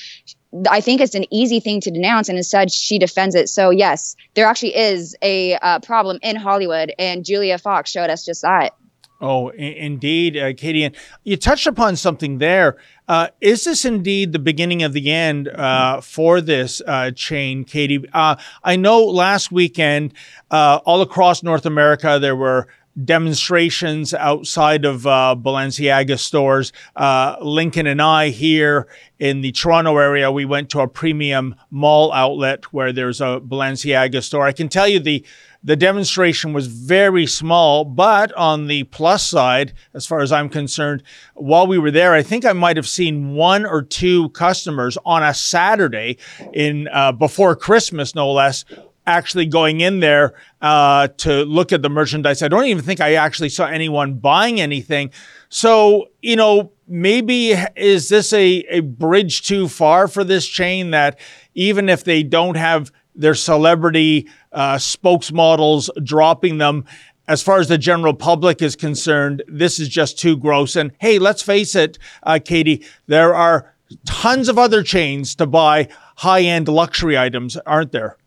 I 0.70 0.80
think 0.80 1.00
it's 1.00 1.14
an 1.14 1.24
easy 1.32 1.60
thing 1.60 1.80
to 1.80 1.90
denounce, 1.90 2.28
and 2.28 2.38
instead 2.38 2.70
she 2.72 2.98
defends 2.98 3.34
it. 3.34 3.48
So 3.48 3.70
yes, 3.70 4.16
there 4.34 4.46
actually 4.46 4.76
is 4.76 5.16
a 5.22 5.56
uh, 5.56 5.80
problem 5.80 6.18
in 6.22 6.36
Hollywood, 6.36 6.92
and 6.98 7.24
Julia 7.24 7.58
Fox 7.58 7.90
showed 7.90 8.10
us 8.10 8.24
just 8.24 8.42
that. 8.42 8.74
Oh, 9.20 9.48
indeed, 9.50 10.36
uh, 10.36 10.52
Katie. 10.54 10.84
And 10.84 10.94
you 11.22 11.36
touched 11.36 11.66
upon 11.66 11.96
something 11.96 12.38
there. 12.38 12.76
Uh, 13.08 13.28
is 13.40 13.64
this 13.64 13.84
indeed 13.84 14.32
the 14.32 14.38
beginning 14.38 14.82
of 14.82 14.92
the 14.92 15.10
end 15.10 15.48
uh, 15.48 16.00
for 16.00 16.40
this 16.40 16.82
uh, 16.86 17.10
chain, 17.12 17.64
Katie? 17.64 18.04
Uh, 18.12 18.36
I 18.62 18.76
know 18.76 19.04
last 19.04 19.50
weekend, 19.52 20.14
uh, 20.50 20.80
all 20.84 21.00
across 21.00 21.42
North 21.42 21.64
America, 21.64 22.18
there 22.20 22.36
were 22.36 22.68
demonstrations 23.02 24.14
outside 24.14 24.84
of 24.84 25.06
uh, 25.06 25.34
Balenciaga 25.38 26.18
stores. 26.18 26.72
Uh, 26.94 27.36
Lincoln 27.40 27.86
and 27.86 28.00
I 28.00 28.28
here 28.28 28.86
in 29.18 29.40
the 29.40 29.52
Toronto 29.52 29.96
area, 29.98 30.30
we 30.30 30.44
went 30.44 30.70
to 30.70 30.80
a 30.80 30.88
premium 30.88 31.54
mall 31.70 32.12
outlet 32.12 32.72
where 32.72 32.92
there's 32.92 33.20
a 33.20 33.40
Balenciaga 33.40 34.22
store. 34.22 34.46
I 34.46 34.52
can 34.52 34.68
tell 34.68 34.88
you 34.88 35.00
the 35.00 35.24
the 35.66 35.76
demonstration 35.76 36.52
was 36.52 36.66
very 36.66 37.26
small, 37.26 37.86
but 37.86 38.30
on 38.34 38.66
the 38.66 38.84
plus 38.84 39.26
side, 39.26 39.72
as 39.94 40.04
far 40.04 40.20
as 40.20 40.30
I'm 40.30 40.50
concerned, 40.50 41.02
while 41.32 41.66
we 41.66 41.78
were 41.78 41.90
there, 41.90 42.12
I 42.12 42.22
think 42.22 42.44
I 42.44 42.52
might 42.52 42.76
have 42.76 42.86
seen 42.86 43.34
one 43.34 43.64
or 43.64 43.80
two 43.80 44.28
customers 44.30 44.98
on 45.06 45.22
a 45.22 45.32
Saturday 45.32 46.18
in 46.52 46.86
uh, 46.88 47.12
before 47.12 47.56
Christmas, 47.56 48.14
no 48.14 48.30
less, 48.30 48.66
actually 49.06 49.46
going 49.46 49.80
in 49.80 50.00
there 50.00 50.34
uh, 50.62 51.08
to 51.18 51.44
look 51.44 51.72
at 51.72 51.82
the 51.82 51.90
merchandise. 51.90 52.42
I 52.42 52.48
don't 52.48 52.66
even 52.66 52.82
think 52.82 53.00
I 53.00 53.14
actually 53.14 53.50
saw 53.50 53.66
anyone 53.66 54.14
buying 54.14 54.60
anything. 54.60 55.10
So, 55.48 56.08
you 56.22 56.36
know, 56.36 56.72
maybe 56.88 57.52
is 57.76 58.08
this 58.08 58.32
a, 58.32 58.64
a 58.70 58.80
bridge 58.80 59.42
too 59.42 59.68
far 59.68 60.08
for 60.08 60.24
this 60.24 60.46
chain 60.46 60.90
that 60.90 61.18
even 61.54 61.88
if 61.88 62.04
they 62.04 62.22
don't 62.22 62.56
have 62.56 62.90
their 63.14 63.34
celebrity 63.34 64.28
uh, 64.52 64.76
spokesmodels 64.76 65.88
dropping 66.04 66.58
them. 66.58 66.84
As 67.26 67.42
far 67.42 67.58
as 67.58 67.68
the 67.68 67.78
general 67.78 68.12
public 68.12 68.60
is 68.60 68.76
concerned, 68.76 69.42
this 69.48 69.78
is 69.78 69.88
just 69.88 70.18
too 70.18 70.36
gross. 70.36 70.76
And 70.76 70.92
hey, 70.98 71.18
let's 71.18 71.42
face 71.42 71.74
it, 71.74 71.98
uh, 72.22 72.38
Katie, 72.44 72.84
there 73.06 73.34
are 73.34 73.72
tons 74.04 74.48
of 74.48 74.58
other 74.58 74.82
chains 74.82 75.34
to 75.36 75.46
buy 75.46 75.88
high 76.16 76.42
end 76.42 76.68
luxury 76.68 77.16
items, 77.16 77.56
aren't 77.58 77.92
there? 77.92 78.18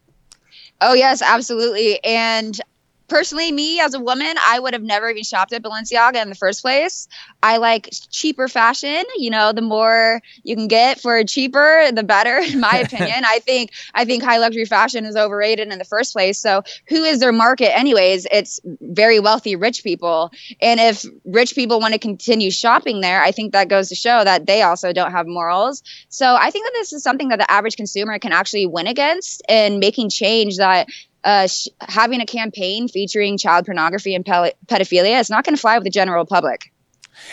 Oh, 0.82 0.94
yes, 0.94 1.22
absolutely. 1.22 2.04
And 2.04 2.60
personally, 3.08 3.52
me 3.52 3.80
as 3.80 3.94
a 3.94 4.00
woman, 4.00 4.36
I 4.46 4.60
would 4.60 4.74
have 4.74 4.84
never 4.84 5.10
even 5.10 5.24
shopped 5.24 5.54
at 5.54 5.64
Balenciaga 5.64 6.22
in 6.22 6.30
the 6.30 6.36
first 6.36 6.62
place. 6.62 7.08
I 7.42 7.58
like 7.58 7.90
cheaper 8.12 8.48
fashion. 8.48 9.04
You 9.18 9.30
know, 9.30 9.52
the 9.52 9.62
more 9.62 10.22
you 10.44 10.56
can 10.56 10.68
get 10.68 11.00
for 11.00 11.24
cheaper, 11.24 11.92
the 11.92 12.04
better, 12.04 12.38
in 12.44 12.60
my 12.60 12.78
opinion. 12.86 13.24
I 13.26 13.40
think 13.40 13.72
I 13.94 14.06
think 14.06 14.24
high 14.24 14.38
luxury 14.38 14.66
fashion 14.66 15.06
is 15.06 15.16
overrated 15.16 15.72
in 15.72 15.80
the 15.80 15.86
first 15.86 16.14
place. 16.14 16.38
So 16.38 16.64
who 16.88 17.04
is 17.04 17.20
their 17.20 17.32
market 17.32 17.78
anyways? 17.78 18.28
It's 18.32 18.60
very 18.82 19.20
wealthy 19.20 19.56
rich 19.56 19.84
people. 19.84 20.32
And 20.62 20.80
if 20.80 21.06
rich 21.26 21.56
people 21.56 21.80
want 21.80 21.94
to 21.94 22.00
continue 22.00 22.52
shopping 22.52 23.02
there, 23.02 23.22
I 23.22 23.32
think 23.32 23.54
that 23.54 23.70
goes 23.70 23.90
to 23.90 23.96
show 23.96 24.24
that 24.24 24.46
they 24.46 24.62
also 24.62 24.94
don't 24.94 25.12
have 25.12 25.28
morals. 25.28 25.84
So 26.10 26.36
I 26.36 26.52
think 26.52 26.66
that 26.66 26.74
this 26.74 26.94
is 26.94 27.04
something 27.04 27.30
that 27.30 27.40
the 27.40 27.50
average 27.50 27.76
consumer 27.76 28.20
can 28.20 28.32
actually 28.32 28.66
win 28.66 28.88
against 28.88 29.42
and 29.48 29.80
making 29.80 30.10
change 30.10 30.58
that 30.58 30.88
uh, 31.24 31.48
sh- 31.48 31.68
having 31.82 32.22
a 32.22 32.26
campaign 32.26 32.88
featuring 32.88 33.38
child 33.38 33.66
pornography 33.66 34.16
and 34.16 34.26
pe- 34.26 34.54
pedophilia 34.68 35.20
is 35.20 35.30
not 35.30 35.44
going 35.44 35.56
to 35.56 35.62
fly 35.62 35.78
with 35.78 35.84
the 35.84 35.90
general 35.90 36.26
public. 36.26 36.72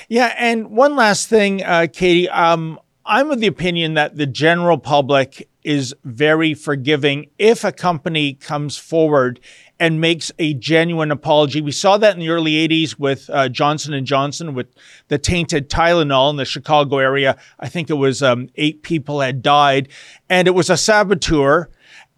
Yeah, 0.09 0.35
and 0.39 0.71
one 0.71 0.97
last 0.97 1.29
thing, 1.29 1.63
uh, 1.63 1.87
Katie. 1.93 2.29
Um, 2.29 2.81
I'm 3.07 3.31
of 3.31 3.41
the 3.41 3.47
opinion 3.47 3.95
that 3.95 4.17
the 4.17 4.27
general 4.27 4.79
public 4.79 5.49
is 5.63 5.95
very 6.05 6.55
forgiving 6.55 7.27
if 7.39 7.65
a 7.65 7.73
company 7.73 8.35
comes 8.35 8.79
forward 8.79 9.41
and 9.79 10.01
makes 10.01 10.33
a 10.39 10.55
genuine 10.55 11.11
apology. 11.11 11.61
We 11.61 11.73
saw 11.73 11.99
that 11.99 12.15
in 12.15 12.21
the 12.21 12.31
early 12.31 12.53
80s 12.67 12.99
with 12.99 13.29
uh, 13.31 13.49
Johnson 13.51 13.93
and 13.93 14.07
Johnson 14.07 14.55
with 14.55 14.69
the 15.09 15.19
tainted 15.19 15.69
Tylenol 15.69 16.31
in 16.31 16.37
the 16.37 16.45
Chicago 16.45 16.99
area. 16.99 17.37
I 17.59 17.69
think 17.69 17.91
it 17.91 17.95
was 17.95 18.23
um, 18.23 18.49
eight 18.55 18.83
people 18.83 19.21
had 19.21 19.43
died, 19.43 19.89
and 20.31 20.49
it 20.49 20.53
was 20.53 20.71
a 20.71 20.77
saboteur. 20.77 21.69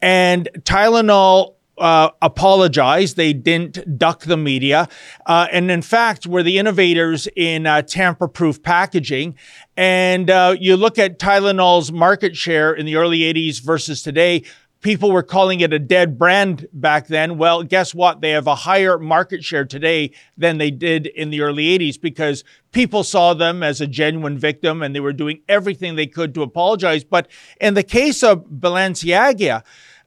And 0.01 0.49
Tylenol 0.61 1.56
uh, 1.79 2.11
apologized. 2.23 3.17
They 3.17 3.33
didn't 3.33 3.99
duck 3.99 4.25
the 4.25 4.37
media. 4.37 4.89
Uh, 5.27 5.47
and 5.53 5.71
in 5.71 5.83
fact, 5.83 6.27
were 6.27 6.43
the 6.43 6.59
innovators 6.59 7.29
in 7.37 7.67
uh, 7.67 7.83
tamper 7.83 8.29
proof 8.29 8.63
packaging. 8.63 9.37
And 9.77 10.31
uh, 10.31 10.57
you 10.59 10.77
look 10.77 10.99
at 10.99 11.19
Tylenol's 11.19 11.93
market 11.93 12.37
share 12.37 12.73
in 12.73 12.87
the 12.87 12.97
early 12.97 13.21
80s 13.21 13.61
versus 13.61 14.03
today. 14.03 14.43
People 14.83 15.11
were 15.11 15.23
calling 15.23 15.61
it 15.61 15.73
a 15.73 15.79
dead 15.79 16.17
brand 16.17 16.69
back 16.73 17.09
then. 17.09 17.39
Well, 17.39 17.63
guess 17.65 17.95
what? 17.95 18.21
They 18.21 18.31
have 18.31 18.47
a 18.47 18.55
higher 18.55 18.99
market 18.99 19.43
share 19.43 19.65
today 19.65 20.13
than 20.37 20.59
they 20.59 20.71
did 20.71 21.07
in 21.07 21.31
the 21.31 21.41
early 21.41 21.77
80s 21.77 22.01
because 22.01 22.45
people 22.73 23.03
saw 23.03 23.35
them 23.35 23.63
as 23.63 23.81
a 23.81 23.87
genuine 23.87 24.39
victim 24.39 24.83
and 24.83 24.95
they 24.95 25.01
were 25.01 25.15
doing 25.15 25.41
everything 25.49 25.97
they 25.97 26.07
could 26.07 26.35
to 26.35 26.43
apologize. 26.43 27.05
But 27.05 27.29
in 27.61 27.75
the 27.75 27.83
case 27.83 28.23
of 28.23 28.45
Balenciaga, 28.45 29.65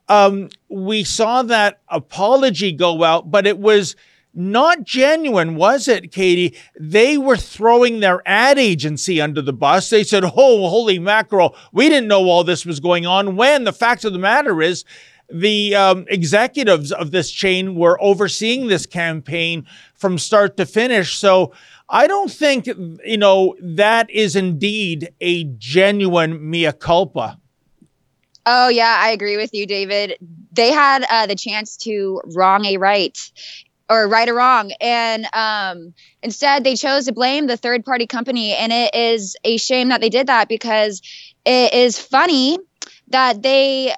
um, 0.10 0.50
we 0.68 1.04
saw 1.04 1.44
that 1.44 1.80
apology 1.88 2.72
go 2.72 3.04
out, 3.04 3.32
but 3.32 3.48
it 3.48 3.60
was 3.60 3.96
not 4.34 4.84
genuine, 4.84 5.56
was 5.56 5.88
it, 5.88 6.12
Katie? 6.12 6.58
They 6.80 7.18
were 7.18 7.38
throwing 7.38 8.00
their 8.00 8.22
ad 8.28 8.60
agency 8.60 9.22
under 9.22 9.42
the 9.42 9.54
bus. 9.54 9.90
They 9.90 10.04
said, 10.04 10.24
Oh, 10.24 10.70
holy 10.70 11.00
mackerel, 11.00 11.56
we 11.72 11.90
didn't 11.90 12.08
know 12.08 12.26
all 12.26 12.44
this 12.44 12.66
was 12.66 12.80
going 12.80 13.06
on. 13.06 13.36
When 13.36 13.64
the 13.64 13.74
fact 13.74 14.04
of 14.06 14.14
the 14.14 14.20
matter 14.20 14.62
is, 14.62 14.84
the 15.32 15.76
um, 15.76 16.06
executives 16.10 16.92
of 16.92 17.12
this 17.12 17.30
chain 17.30 17.76
were 17.76 18.02
overseeing 18.02 18.68
this 18.68 18.86
campaign 18.86 19.66
from 19.94 20.18
start 20.18 20.58
to 20.58 20.66
finish. 20.66 21.18
So 21.18 21.54
I 21.88 22.08
don't 22.08 22.32
think, 22.32 22.66
you 22.66 23.18
know, 23.18 23.56
that 23.62 24.10
is 24.10 24.36
indeed 24.36 25.14
a 25.22 25.44
genuine 25.44 26.50
mea 26.50 26.72
culpa. 26.72 27.40
Oh 28.52 28.68
yeah, 28.70 28.98
I 29.00 29.12
agree 29.12 29.38
with 29.38 29.54
you, 29.54 29.68
David. 29.68 30.18
They 30.52 30.72
had 30.72 31.06
uh, 31.08 31.28
the 31.28 31.36
chance 31.36 31.78
to 31.78 32.20
wrong 32.34 32.66
a 32.66 32.78
right 32.78 33.16
or 33.88 34.08
right 34.08 34.28
a 34.28 34.34
wrong, 34.34 34.72
and 34.82 35.28
um, 35.34 35.94
instead 36.24 36.64
they 36.64 36.76
chose 36.76 37.06
to 37.06 37.14
blame 37.14 37.46
the 37.46 37.58
third 37.58 37.86
party 37.86 38.08
company, 38.08 38.54
and 38.54 38.72
it 38.74 38.96
is 38.96 39.36
a 39.44 39.58
shame 39.58 39.90
that 39.90 40.02
they 40.02 40.10
did 40.10 40.28
that 40.28 40.50
because 40.50 41.02
it 41.46 41.76
is 41.76 42.00
funny 42.00 42.58
that 43.10 43.44
they 43.44 43.94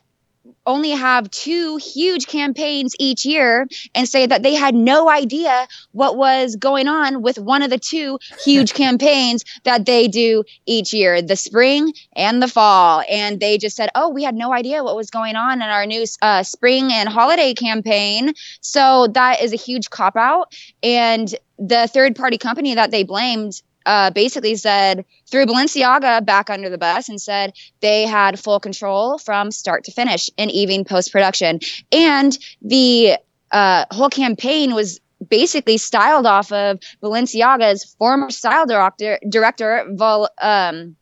only 0.66 0.92
have 0.92 1.30
two 1.32 1.78
huge 1.78 2.28
campaigns 2.28 2.96
each 3.00 3.26
year 3.26 3.68
and 3.96 4.08
say 4.08 4.26
that 4.26 4.44
they 4.44 4.54
had 4.54 4.76
no 4.76 5.10
idea 5.10 5.68
what 5.92 6.18
was 6.18 6.56
going 6.56 6.88
on 6.88 7.22
with 7.22 7.40
one 7.40 7.62
of 7.62 7.70
the 7.70 7.78
two 7.78 8.20
huge 8.44 8.74
campaigns 8.84 9.44
that 9.64 9.86
they 9.86 10.08
do 10.08 10.44
each 10.66 10.94
year 10.94 11.22
the 11.22 11.36
spring 11.36 11.94
and 12.16 12.42
the 12.42 12.48
fall. 12.48 13.04
And 13.10 13.40
they 13.40 13.58
just 13.58 13.76
said 13.76 13.90
oh 13.96 14.10
we 14.10 14.24
had 14.24 14.36
no 14.36 14.54
idea 14.54 14.84
what 14.84 14.96
was 14.96 15.10
going 15.10 15.36
on 15.36 15.62
in 15.62 15.70
our 15.70 15.86
new 15.86 16.06
uh, 16.22 16.44
spring 16.44 16.92
and 16.92 17.10
holiday 17.10 17.54
campaign. 17.54 18.34
So 18.62 19.08
that 19.14 19.42
is 19.42 19.54
a 19.54 19.58
huge 19.58 19.90
cop 19.90 20.16
out 20.16 20.54
and 20.84 21.34
the 21.58 21.88
third 21.88 22.16
party 22.16 22.38
company 22.38 22.76
that 22.76 22.92
they 22.92 23.04
blamed 23.04 23.62
uh, 23.86 24.12
basically 24.12 24.56
said 24.56 25.06
threw 25.30 25.46
Balenciaga 25.46 26.26
back 26.26 26.50
under 26.50 26.70
the 26.70 26.78
bus 26.78 27.10
and 27.10 27.22
said 27.22 27.54
they 27.82 28.06
had 28.06 28.40
full 28.40 28.60
control 28.60 29.18
from 29.18 29.52
start 29.52 29.84
to 29.86 29.92
finish 29.92 30.30
and 30.38 30.52
even 30.52 30.86
post 30.86 31.12
production. 31.12 31.60
And 31.92 32.38
the 32.62 33.18
uh, 33.52 33.86
whole 33.92 34.10
campaign 34.10 34.74
was 34.74 35.00
basically 35.28 35.78
styled 35.78 36.26
off 36.26 36.52
of 36.52 36.80
Balenciaga's 37.02 37.96
former 37.98 38.30
style 38.32 38.66
director, 38.66 39.20
director 39.30 39.86
Vol, 39.92 40.30
um, 40.42 40.96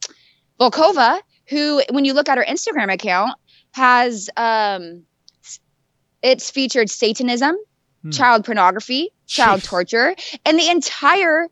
Volkova, 0.60 1.22
who, 1.48 1.82
when 1.90 2.06
you 2.06 2.14
look 2.14 2.30
at 2.30 2.38
her 2.38 2.44
Instagram 2.44 2.92
account, 2.94 3.34
has 3.72 4.30
um, 4.36 5.04
it's 6.22 6.50
featured 6.50 6.90
Satanism, 6.90 7.56
hmm. 8.04 8.10
child 8.12 8.46
pornography, 8.46 9.12
child 9.26 9.62
Jeez. 9.62 9.66
torture, 9.66 10.16
and 10.46 10.60
the 10.60 10.70
entire 10.70 11.48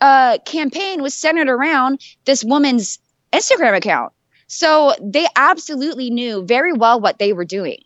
uh, 0.00 0.38
campaign 0.44 1.02
was 1.02 1.14
centered 1.14 1.48
around 1.48 2.00
this 2.24 2.44
woman's 2.44 2.98
Instagram 3.32 3.76
account. 3.76 4.12
So 4.46 4.94
they 5.00 5.26
absolutely 5.36 6.10
knew 6.10 6.44
very 6.44 6.72
well 6.72 7.00
what 7.00 7.18
they 7.18 7.32
were 7.32 7.44
doing. 7.44 7.78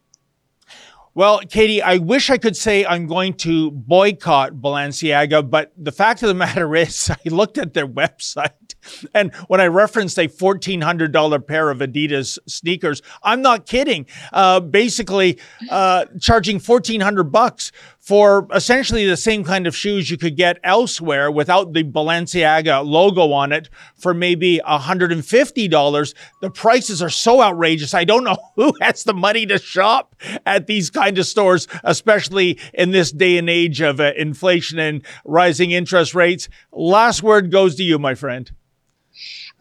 Well, 1.14 1.40
Katie, 1.40 1.82
I 1.82 1.98
wish 1.98 2.30
I 2.30 2.38
could 2.38 2.56
say 2.56 2.86
I'm 2.86 3.06
going 3.06 3.34
to 3.34 3.70
boycott 3.70 4.54
Balenciaga, 4.54 5.48
but 5.50 5.70
the 5.76 5.92
fact 5.92 6.22
of 6.22 6.28
the 6.28 6.34
matter 6.34 6.74
is, 6.76 7.10
I 7.10 7.28
looked 7.28 7.58
at 7.58 7.74
their 7.74 7.86
website 7.86 8.72
and 9.14 9.34
when 9.48 9.60
I 9.60 9.66
referenced 9.66 10.18
a 10.18 10.28
$1,400 10.28 11.46
pair 11.46 11.70
of 11.70 11.78
Adidas 11.78 12.38
sneakers, 12.46 13.02
I'm 13.22 13.42
not 13.42 13.66
kidding. 13.66 14.06
Uh, 14.32 14.60
basically, 14.60 15.38
uh, 15.70 16.06
charging 16.20 16.58
1400 16.58 17.24
bucks 17.24 17.72
for 18.02 18.48
essentially 18.52 19.06
the 19.06 19.16
same 19.16 19.44
kind 19.44 19.64
of 19.64 19.76
shoes 19.76 20.10
you 20.10 20.18
could 20.18 20.36
get 20.36 20.58
elsewhere 20.64 21.30
without 21.30 21.72
the 21.72 21.84
Balenciaga 21.84 22.84
logo 22.84 23.30
on 23.30 23.52
it 23.52 23.70
for 23.96 24.12
maybe 24.12 24.60
$150. 24.66 26.14
The 26.40 26.50
prices 26.50 27.00
are 27.00 27.08
so 27.08 27.40
outrageous. 27.40 27.94
I 27.94 28.02
don't 28.02 28.24
know 28.24 28.36
who 28.56 28.74
has 28.80 29.04
the 29.04 29.14
money 29.14 29.46
to 29.46 29.58
shop 29.58 30.16
at 30.44 30.66
these 30.66 30.90
kind 30.90 31.16
of 31.16 31.26
stores, 31.26 31.68
especially 31.84 32.58
in 32.74 32.90
this 32.90 33.12
day 33.12 33.38
and 33.38 33.48
age 33.48 33.80
of 33.80 34.00
uh, 34.00 34.12
inflation 34.16 34.80
and 34.80 35.06
rising 35.24 35.70
interest 35.70 36.12
rates. 36.12 36.48
Last 36.72 37.22
word 37.22 37.52
goes 37.52 37.76
to 37.76 37.84
you, 37.84 38.00
my 38.00 38.16
friend. 38.16 38.50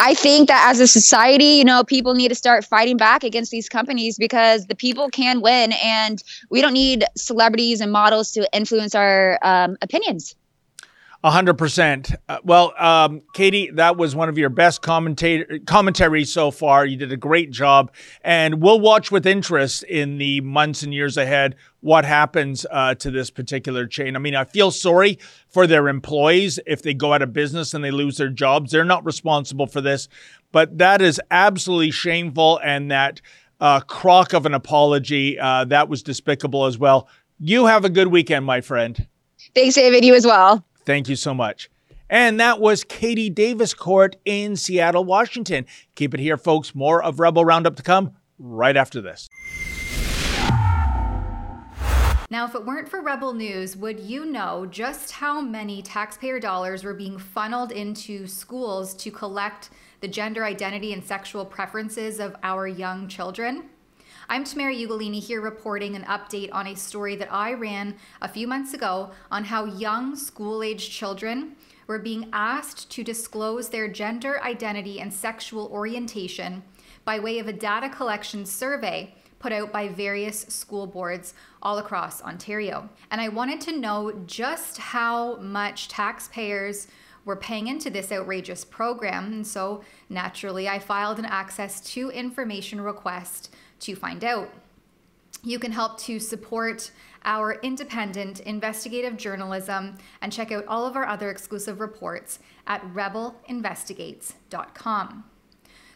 I 0.03 0.15
think 0.15 0.48
that 0.48 0.67
as 0.67 0.79
a 0.79 0.88
society, 0.88 1.58
you 1.60 1.63
know, 1.63 1.84
people 1.84 2.15
need 2.15 2.29
to 2.29 2.36
start 2.36 2.65
fighting 2.65 2.98
back 2.98 3.24
against 3.24 3.51
these 3.51 3.70
companies 3.70 4.17
because 4.17 4.65
the 4.65 4.74
people 4.74 5.10
can 5.10 5.41
win, 5.41 5.74
and 5.74 6.24
we 6.50 6.60
don't 6.60 6.74
need 6.74 7.05
celebrities 7.15 7.81
and 7.81 7.91
models 7.91 8.31
to 8.31 8.50
influence 8.51 8.96
our 8.96 9.38
um, 9.43 9.77
opinions. 9.84 10.36
A 11.24 11.30
hundred 11.30 11.54
percent. 11.60 12.13
Uh, 12.28 12.40
well, 12.44 12.74
um, 12.80 13.22
Katie, 13.34 13.70
that 13.75 13.96
was 13.96 14.16
one 14.16 14.28
of 14.28 14.40
your 14.40 14.50
best 14.50 14.82
commentator 14.82 15.60
commentaries 15.68 16.34
so 16.34 16.50
far. 16.50 16.84
You 16.84 16.98
did 16.98 17.12
a 17.12 17.18
great 17.18 17.51
job, 17.51 17.92
and 18.24 18.60
we'll 18.60 18.80
watch 18.80 19.12
with 19.12 19.28
interest 19.28 19.84
in 19.84 20.18
the 20.18 20.42
months 20.42 20.82
and 20.82 20.92
years 20.92 21.18
ahead 21.18 21.58
what 21.82 22.06
happens 22.06 22.66
uh, 22.72 22.96
to 22.96 23.12
this 23.12 23.30
particular 23.30 23.86
chain. 23.86 24.16
I 24.16 24.20
mean, 24.20 24.34
I 24.34 24.46
feel 24.46 24.72
sorry 24.72 25.20
for 25.48 25.68
their 25.68 25.90
employees 25.90 26.60
if 26.66 26.82
they 26.82 26.96
go 26.96 27.13
out 27.13 27.22
of 27.22 27.34
business 27.34 27.75
and 27.75 27.84
they 27.84 27.92
lose 27.92 28.18
their 28.18 28.30
jobs. 28.30 28.72
They're 28.72 28.84
not 28.84 29.06
responsible 29.06 29.68
for 29.68 29.80
this, 29.80 30.08
but 30.51 30.80
that 30.80 31.04
is 31.04 31.22
absolutely 31.30 31.92
shameful, 31.92 32.60
and 32.63 32.90
that 32.90 33.22
uh, 33.60 33.82
crock 33.82 34.34
of 34.34 34.48
an 34.48 34.56
apology 34.56 35.38
uh, 35.38 35.66
that 35.66 35.88
was 35.88 36.01
despicable 36.01 36.66
as 36.66 36.80
well. 36.80 37.08
You 37.40 37.68
have 37.68 37.86
a 37.86 37.90
good 37.90 38.08
weekend, 38.08 38.44
my 38.44 38.62
friend. 38.62 39.08
Thanks, 39.54 39.75
David. 39.75 40.04
You 40.04 40.16
as 40.16 40.25
well. 40.25 40.66
Thank 40.85 41.09
you 41.09 41.15
so 41.15 41.33
much. 41.33 41.69
And 42.09 42.39
that 42.41 42.59
was 42.59 42.83
Katie 42.83 43.31
Daviscourt 43.31 44.15
in 44.25 44.57
Seattle, 44.57 45.05
Washington. 45.05 45.65
Keep 45.95 46.13
it 46.13 46.19
here, 46.19 46.38
folks. 46.38 46.75
More 46.75 47.01
of 47.01 47.21
Rebel 47.21 47.45
Roundup 47.45 47.77
to 47.77 47.83
come 47.83 48.11
right 48.38 48.75
after 48.75 49.01
this. 49.01 49.29
Now, 52.29 52.45
if 52.45 52.55
it 52.55 52.65
weren't 52.65 52.88
for 52.88 53.01
Rebel 53.01 53.33
News, 53.33 53.75
would 53.75 54.00
you 54.00 54.25
know 54.25 54.65
just 54.65 55.11
how 55.11 55.41
many 55.41 55.81
taxpayer 55.81 56.39
dollars 56.39 56.83
were 56.83 56.93
being 56.93 57.17
funneled 57.17 57.73
into 57.73 58.25
schools 58.25 58.93
to 58.95 59.11
collect 59.11 59.69
the 60.00 60.07
gender 60.07 60.45
identity 60.45 60.93
and 60.93 61.03
sexual 61.03 61.45
preferences 61.45 62.21
of 62.21 62.35
our 62.41 62.67
young 62.67 63.09
children? 63.09 63.71
I'm 64.31 64.46
Tamara 64.46 64.74
Ugolini 64.74 65.22
here 65.22 65.41
reporting 65.41 65.94
an 65.94 66.03
update 66.03 66.53
on 66.53 66.67
a 66.67 66.74
story 66.74 67.17
that 67.17 67.33
I 67.33 67.51
ran 67.51 67.98
a 68.22 68.29
few 68.29 68.48
months 68.48 68.74
ago 68.74 69.11
on 69.29 69.44
how 69.44 69.65
young 69.65 70.15
school 70.15 70.63
age 70.63 70.89
children 70.89 71.57
were 71.85 72.00
being 72.00 72.29
asked 72.31 72.89
to 72.91 73.03
disclose 73.03 73.67
their 73.67 73.89
gender 73.89 74.41
identity 74.41 75.01
and 75.01 75.13
sexual 75.13 75.67
orientation 75.67 76.63
by 77.03 77.20
way 77.20 77.39
of 77.39 77.50
a 77.50 77.51
data 77.51 77.89
collection 77.89 78.46
survey 78.46 79.13
put 79.39 79.51
out 79.51 79.74
by 79.74 79.89
various 79.89 80.44
school 80.44 80.87
boards 80.87 81.33
all 81.61 81.79
across 81.79 82.22
Ontario. 82.22 82.87
And 83.11 83.20
I 83.20 83.27
wanted 83.27 83.59
to 83.59 83.77
know 83.77 84.13
just 84.27 84.77
how 84.77 85.41
much 85.41 85.89
taxpayers 85.89 86.87
were 87.25 87.35
paying 87.35 87.67
into 87.67 87.89
this 87.89 88.13
outrageous 88.13 88.63
program. 88.63 89.33
And 89.33 89.46
so 89.46 89.83
naturally, 90.09 90.70
I 90.70 90.79
filed 90.79 91.20
an 91.20 91.25
access 91.25 91.81
to 91.91 92.11
information 92.11 92.79
request 92.79 93.53
to 93.81 93.96
find 93.96 94.24
out. 94.24 94.50
You 95.44 95.59
can 95.59 95.72
help 95.72 96.00
to 96.01 96.20
support 96.20 96.91
our 97.24 97.53
independent 97.61 98.41
investigative 98.41 99.15
journalism 99.17 99.98
and 100.22 100.31
check 100.31 100.51
out 100.51 100.65
all 100.67 100.85
of 100.85 100.96
our 100.96 101.07
other 101.07 101.29
exclusive 101.29 101.79
reports 101.79 102.39
at 102.67 102.83
rebelinvestigates.com. 102.94 105.24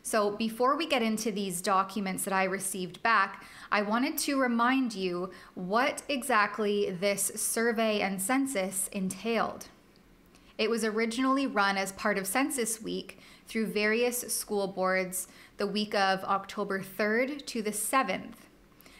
So, 0.04 0.32
before 0.32 0.78
we 0.78 0.86
get 0.86 1.02
into 1.02 1.32
these 1.32 1.62
documents 1.62 2.26
that 2.26 2.34
I 2.34 2.44
received 2.44 3.02
back, 3.02 3.44
I 3.72 3.82
wanted 3.82 4.20
to 4.20 4.40
remind 4.40 4.94
you 4.94 5.32
what 5.56 6.04
exactly 6.08 6.92
this 6.92 7.32
survey 7.36 8.02
and 8.02 8.22
census 8.22 8.88
entailed. 8.92 9.70
It 10.58 10.70
was 10.70 10.86
originally 10.86 11.48
run 11.48 11.78
as 11.78 11.92
part 11.92 12.18
of 12.18 12.26
Census 12.26 12.82
Week 12.82 13.20
through 13.48 13.68
various 13.68 14.22
school 14.34 14.68
boards 14.68 15.28
the 15.58 15.68
week 15.68 15.94
of 15.94 16.24
October 16.24 16.82
3rd 16.82 17.46
to 17.48 17.62
the 17.62 17.72
7th, 17.72 18.36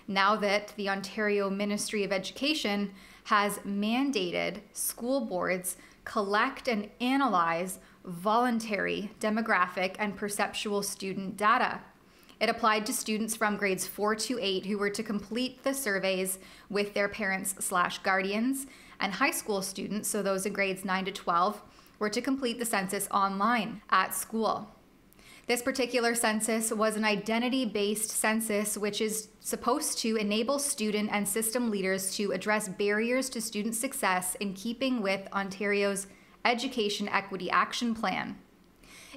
now 0.08 0.36
that 0.36 0.74
the 0.76 0.90
Ontario 0.90 1.50
Ministry 1.50 2.04
of 2.04 2.12
Education 2.12 2.92
has 3.26 3.60
mandated 3.60 4.60
school 4.74 5.22
boards 5.22 5.78
collect 6.04 6.68
and 6.68 6.90
analyze 7.00 7.80
voluntary 8.04 9.12
demographic 9.20 9.96
and 9.98 10.16
perceptual 10.16 10.84
student 10.84 11.38
data. 11.38 11.80
It 12.40 12.50
applied 12.50 12.86
to 12.86 12.94
students 12.94 13.36
from 13.36 13.56
grades 13.56 13.88
4 13.88 14.16
to 14.16 14.38
8 14.40 14.66
who 14.66 14.78
were 14.78 14.90
to 14.90 15.02
complete 15.02 15.64
the 15.64 15.74
surveys 15.74 16.38
with 16.70 16.94
their 16.94 17.08
parents 17.08 17.56
slash 17.60 18.00
guardians, 18.00 18.68
and 19.00 19.14
high 19.14 19.32
school 19.32 19.62
students, 19.62 20.10
so 20.10 20.22
those 20.22 20.46
in 20.46 20.54
grades 20.54 20.86
9 20.86 21.06
to 21.06 21.12
12, 21.12 21.62
were 22.00 22.10
to 22.10 22.22
complete 22.22 22.60
the 22.60 22.66
census 22.66 23.08
online 23.12 23.82
at 23.90 24.14
school. 24.14 24.70
This 25.48 25.62
particular 25.62 26.16
census 26.16 26.72
was 26.72 26.96
an 26.96 27.06
identity 27.06 27.66
based 27.66 28.10
census, 28.10 28.78
which 28.78 29.00
is 29.00 29.28
supposed 29.40 30.00
to 30.00 30.16
enable 30.16 30.58
student 30.58 31.10
and 31.12 31.28
system 31.28 31.70
leaders 31.70 32.16
to 32.16 32.32
address 32.32 32.68
barriers 32.68 33.30
to 33.30 33.42
student 33.42 33.76
success 33.76 34.36
in 34.36 34.54
keeping 34.54 35.04
with 35.04 35.28
Ontario's 35.32 36.08
Education 36.44 37.08
Equity 37.10 37.50
Action 37.52 37.94
Plan. 37.94 38.38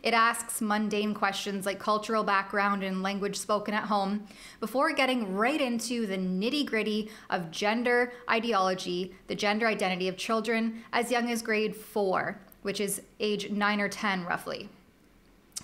It 0.03 0.15
asks 0.15 0.61
mundane 0.61 1.15
questions 1.15 1.67
like 1.67 1.79
cultural 1.79 2.23
background 2.23 2.83
and 2.83 3.03
language 3.03 3.37
spoken 3.37 3.75
at 3.75 3.85
home 3.85 4.27
before 4.61 4.93
getting 4.93 5.35
right 5.35 5.61
into 5.61 6.07
the 6.07 6.17
nitty 6.17 6.67
gritty 6.67 7.11
of 7.31 7.51
gender 7.51 8.13
ideology, 8.31 9.15
the 9.27 9.35
gender 9.35 9.67
identity 9.67 10.09
of 10.09 10.17
children 10.17 10.83
as 10.93 11.11
young 11.11 11.31
as 11.31 11.43
grade 11.43 11.75
four, 11.75 12.41
which 12.63 12.81
is 12.81 13.03
age 13.21 13.51
nine 13.51 13.81
or 13.81 13.89
10 13.89 14.25
roughly. 14.25 14.69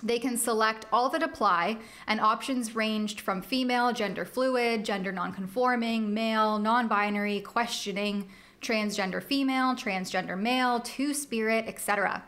They 0.03 0.19
can 0.19 0.37
select 0.37 0.85
all 0.91 1.09
that 1.09 1.23
apply, 1.23 1.77
and 2.05 2.19
options 2.19 2.75
ranged 2.75 3.21
from 3.21 3.41
female, 3.41 3.93
gender 3.93 4.25
fluid, 4.25 4.83
gender 4.83 5.11
nonconforming, 5.11 6.13
male, 6.13 6.59
non 6.59 6.87
binary, 6.87 7.39
questioning, 7.39 8.27
transgender 8.61 9.23
female, 9.23 9.73
transgender 9.73 10.37
male, 10.37 10.81
two 10.81 11.13
spirit, 11.13 11.65
etc. 11.67 12.23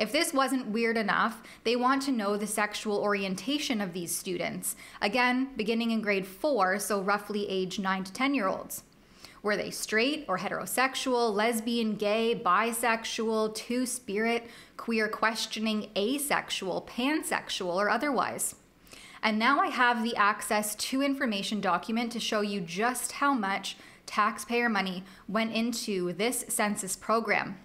If 0.00 0.12
this 0.12 0.32
wasn't 0.32 0.68
weird 0.68 0.96
enough, 0.96 1.42
they 1.62 1.76
want 1.76 2.00
to 2.04 2.10
know 2.10 2.38
the 2.38 2.46
sexual 2.46 2.96
orientation 2.96 3.82
of 3.82 3.92
these 3.92 4.16
students, 4.16 4.74
again, 5.02 5.50
beginning 5.56 5.90
in 5.90 6.00
grade 6.00 6.26
four, 6.26 6.78
so 6.78 7.02
roughly 7.02 7.46
age 7.50 7.78
9 7.78 8.04
to 8.04 8.12
10 8.14 8.34
year 8.34 8.48
olds. 8.48 8.82
Were 9.42 9.58
they 9.58 9.70
straight 9.70 10.24
or 10.26 10.38
heterosexual, 10.38 11.34
lesbian, 11.34 11.96
gay, 11.96 12.34
bisexual, 12.34 13.54
two 13.54 13.84
spirit, 13.84 14.48
queer 14.78 15.06
questioning, 15.06 15.90
asexual, 15.94 16.88
pansexual, 16.90 17.74
or 17.74 17.90
otherwise? 17.90 18.54
And 19.22 19.38
now 19.38 19.60
I 19.60 19.66
have 19.66 20.02
the 20.02 20.16
access 20.16 20.74
to 20.76 21.02
information 21.02 21.60
document 21.60 22.10
to 22.12 22.20
show 22.20 22.40
you 22.40 22.62
just 22.62 23.12
how 23.12 23.34
much 23.34 23.76
taxpayer 24.06 24.70
money 24.70 25.04
went 25.28 25.52
into 25.52 26.14
this 26.14 26.46
census 26.48 26.96
program. 26.96 27.58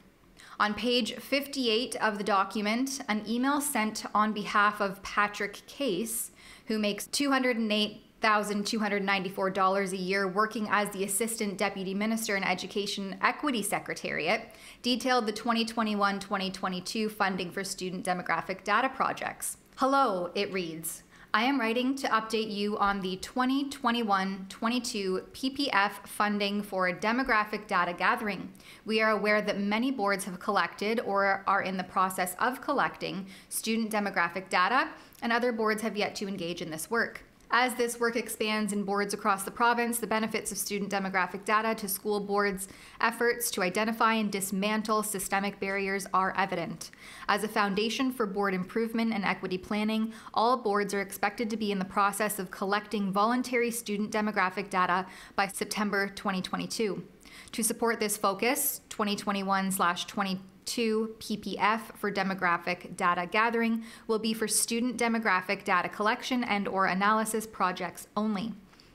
On 0.59 0.73
page 0.73 1.15
58 1.15 1.95
of 1.97 2.17
the 2.17 2.23
document, 2.23 3.01
an 3.09 3.23
email 3.27 3.59
sent 3.59 4.05
on 4.13 4.31
behalf 4.31 4.79
of 4.79 5.03
Patrick 5.03 5.65
Case, 5.67 6.31
who 6.67 6.79
makes 6.79 7.07
208 7.07 8.01
$1,294 8.25 9.91
a 9.91 9.97
year 9.97 10.27
working 10.27 10.67
as 10.71 10.89
the 10.89 11.03
Assistant 11.03 11.59
Deputy 11.59 11.93
Minister 11.93 12.35
in 12.35 12.43
Education 12.43 13.17
Equity 13.21 13.61
Secretariat, 13.61 14.49
detailed 14.81 15.27
the 15.27 15.31
2021 15.31 16.19
2022 16.19 17.09
funding 17.09 17.51
for 17.51 17.63
student 17.63 18.03
demographic 18.03 18.63
data 18.63 18.89
projects. 18.89 19.57
Hello, 19.75 20.31
it 20.33 20.51
reads. 20.51 21.03
I 21.35 21.43
am 21.43 21.59
writing 21.59 21.95
to 21.95 22.07
update 22.07 22.49
you 22.49 22.77
on 22.77 23.01
the 23.01 23.17
2021 23.17 24.45
22 24.47 25.23
PPF 25.33 25.91
funding 26.07 26.63
for 26.63 26.89
demographic 26.93 27.67
data 27.67 27.91
gathering. 27.91 28.53
We 28.85 29.01
are 29.01 29.11
aware 29.11 29.41
that 29.41 29.59
many 29.59 29.91
boards 29.91 30.23
have 30.23 30.39
collected 30.39 31.01
or 31.01 31.43
are 31.45 31.61
in 31.61 31.75
the 31.75 31.83
process 31.83 32.37
of 32.39 32.61
collecting 32.61 33.27
student 33.49 33.91
demographic 33.91 34.47
data, 34.47 34.87
and 35.21 35.33
other 35.33 35.51
boards 35.51 35.81
have 35.81 35.97
yet 35.97 36.15
to 36.15 36.27
engage 36.29 36.61
in 36.61 36.71
this 36.71 36.89
work. 36.89 37.24
As 37.51 37.75
this 37.75 37.99
work 37.99 38.15
expands 38.15 38.73
in 38.73 38.83
boards 38.83 39.13
across 39.13 39.43
the 39.43 39.51
province, 39.51 39.99
the 39.99 40.07
benefits 40.07 40.51
of 40.51 40.57
student 40.57 40.91
demographic 40.91 41.45
data 41.45 41.75
to 41.75 41.87
school 41.87 42.19
boards' 42.19 42.67
efforts 43.01 43.51
to 43.51 43.61
identify 43.61 44.13
and 44.13 44.31
dismantle 44.31 45.03
systemic 45.03 45.59
barriers 45.59 46.07
are 46.13 46.33
evident. 46.37 46.91
As 47.27 47.43
a 47.43 47.47
foundation 47.47 48.11
for 48.11 48.25
board 48.25 48.53
improvement 48.53 49.13
and 49.13 49.23
equity 49.23 49.57
planning, 49.57 50.13
all 50.33 50.57
boards 50.57 50.93
are 50.93 51.01
expected 51.01 51.49
to 51.49 51.57
be 51.57 51.71
in 51.71 51.79
the 51.79 51.85
process 51.85 52.39
of 52.39 52.51
collecting 52.51 53.11
voluntary 53.11 53.71
student 53.71 54.11
demographic 54.11 54.69
data 54.69 55.05
by 55.35 55.47
September 55.47 56.09
2022. 56.09 57.03
To 57.51 57.63
support 57.63 57.99
this 57.99 58.17
focus, 58.17 58.81
2021 58.89 59.71
2022 59.71 60.54
2 60.65 61.15
PPF 61.19 61.95
for 61.95 62.11
demographic 62.11 62.95
data 62.97 63.27
gathering 63.29 63.83
will 64.07 64.19
be 64.19 64.33
for 64.33 64.47
student 64.47 64.97
demographic 64.97 65.63
data 65.63 65.89
collection 65.89 66.43
and 66.43 66.67
or 66.67 66.85
analysis 66.85 67.47
projects 67.47 68.07
only. 68.15 68.53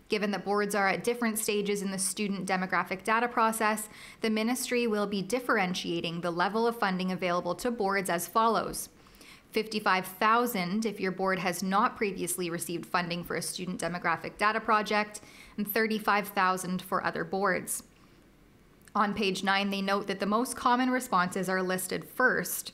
Given 0.08 0.32
that 0.32 0.44
boards 0.44 0.74
are 0.74 0.88
at 0.88 1.04
different 1.04 1.38
stages 1.38 1.82
in 1.82 1.92
the 1.92 1.98
student 1.98 2.46
demographic 2.46 3.04
data 3.04 3.28
process, 3.28 3.88
the 4.20 4.30
ministry 4.30 4.88
will 4.88 5.06
be 5.06 5.22
differentiating 5.22 6.20
the 6.20 6.32
level 6.32 6.66
of 6.66 6.78
funding 6.78 7.12
available 7.12 7.54
to 7.54 7.70
boards 7.70 8.10
as 8.10 8.26
follows. 8.26 8.88
55,000 9.52 10.84
if 10.84 11.00
your 11.00 11.12
board 11.12 11.38
has 11.38 11.62
not 11.62 11.96
previously 11.96 12.50
received 12.50 12.86
funding 12.86 13.24
for 13.24 13.36
a 13.36 13.42
student 13.42 13.80
demographic 13.80 14.36
data 14.36 14.60
project 14.60 15.20
and 15.56 15.66
35,000 15.72 16.82
for 16.82 17.04
other 17.04 17.24
boards. 17.24 17.84
On 18.94 19.14
page 19.14 19.44
9, 19.44 19.70
they 19.70 19.82
note 19.82 20.08
that 20.08 20.18
the 20.18 20.26
most 20.26 20.56
common 20.56 20.90
responses 20.90 21.48
are 21.48 21.62
listed 21.62 22.04
first 22.04 22.72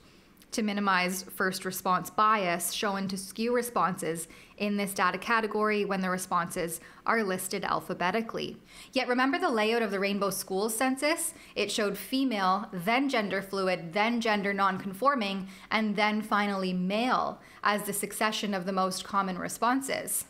to 0.53 0.63
minimize 0.63 1.25
first 1.25 1.67
response 1.67 2.09
bias 2.09 2.73
shown 2.73 3.07
to 3.09 3.19
skew 3.19 3.55
responses 3.55 4.27
in 4.57 4.79
this 4.79 4.95
data 4.95 5.19
category 5.19 5.85
when 5.85 6.01
the 6.01 6.09
responses 6.09 6.81
are 7.05 7.23
listed 7.23 7.63
alphabetically. 7.65 8.57
Yet 8.95 9.09
remember 9.09 9.39
the 9.39 9.51
layout 9.51 9.83
of 9.83 9.91
the 9.91 10.01
Rainbow 10.01 10.31
Schools 10.31 10.75
census? 10.75 11.35
It 11.55 11.71
showed 11.71 11.99
female, 11.99 12.71
then 12.73 13.11
gender 13.11 13.43
fluid, 13.43 13.93
then 13.93 14.23
gender 14.23 14.55
nonconforming, 14.55 15.49
and 15.71 15.97
then 15.97 16.23
finally 16.23 16.73
male 16.73 17.39
as 17.63 17.83
the 17.83 17.93
succession 17.93 18.55
of 18.55 18.65
the 18.65 18.73
most 18.73 19.05
common 19.05 19.37
responses. 19.37 20.25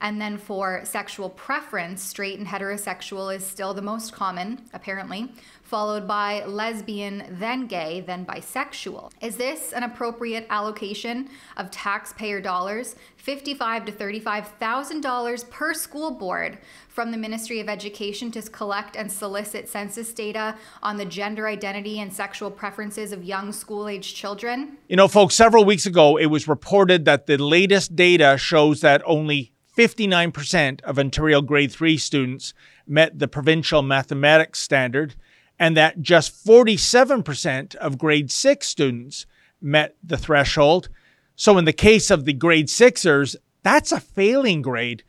And 0.00 0.20
then 0.20 0.38
for 0.38 0.82
sexual 0.84 1.28
preference, 1.30 2.02
straight 2.02 2.38
and 2.38 2.46
heterosexual 2.46 3.34
is 3.34 3.44
still 3.44 3.74
the 3.74 3.82
most 3.82 4.12
common, 4.12 4.62
apparently, 4.72 5.32
followed 5.64 6.06
by 6.06 6.44
lesbian, 6.44 7.24
then 7.30 7.66
gay, 7.66 8.00
then 8.00 8.24
bisexual. 8.24 9.10
Is 9.20 9.36
this 9.36 9.72
an 9.72 9.82
appropriate 9.82 10.46
allocation 10.50 11.28
of 11.56 11.70
taxpayer 11.70 12.40
dollars? 12.40 12.94
Fifty-five 13.16 13.84
to 13.86 13.92
thirty-five 13.92 14.48
thousand 14.60 15.00
dollars 15.00 15.44
per 15.44 15.74
school 15.74 16.12
board 16.12 16.58
from 16.88 17.10
the 17.10 17.18
Ministry 17.18 17.60
of 17.60 17.68
Education 17.68 18.30
to 18.30 18.42
collect 18.42 18.96
and 18.96 19.10
solicit 19.10 19.68
census 19.68 20.12
data 20.12 20.56
on 20.82 20.96
the 20.96 21.04
gender 21.04 21.46
identity 21.48 22.00
and 22.00 22.12
sexual 22.12 22.50
preferences 22.50 23.12
of 23.12 23.24
young 23.24 23.52
school-aged 23.52 24.16
children. 24.16 24.78
You 24.88 24.96
know, 24.96 25.08
folks, 25.08 25.34
several 25.34 25.64
weeks 25.64 25.86
ago 25.86 26.16
it 26.16 26.26
was 26.26 26.48
reported 26.48 27.04
that 27.04 27.26
the 27.26 27.36
latest 27.36 27.94
data 27.94 28.36
shows 28.38 28.80
that 28.80 29.02
only 29.04 29.52
59% 29.78 30.82
of 30.82 30.98
Ontario 30.98 31.40
grade 31.40 31.70
3 31.70 31.96
students 31.98 32.52
met 32.84 33.20
the 33.20 33.28
provincial 33.28 33.80
mathematics 33.80 34.58
standard, 34.58 35.14
and 35.56 35.76
that 35.76 36.02
just 36.02 36.44
47% 36.44 37.76
of 37.76 37.96
grade 37.96 38.32
6 38.32 38.66
students 38.66 39.24
met 39.60 39.94
the 40.02 40.16
threshold. 40.16 40.88
So, 41.36 41.56
in 41.58 41.64
the 41.64 41.72
case 41.72 42.10
of 42.10 42.24
the 42.24 42.32
grade 42.32 42.68
sixers, 42.68 43.36
that's 43.62 43.92
a 43.92 44.00
failing 44.00 44.62
grade. 44.62 45.04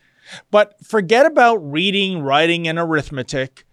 But 0.51 0.75
forget 0.86 1.25
about 1.25 1.55
reading, 1.55 2.21
writing, 2.21 2.67
and 2.67 2.77
arithmetic 2.77 3.65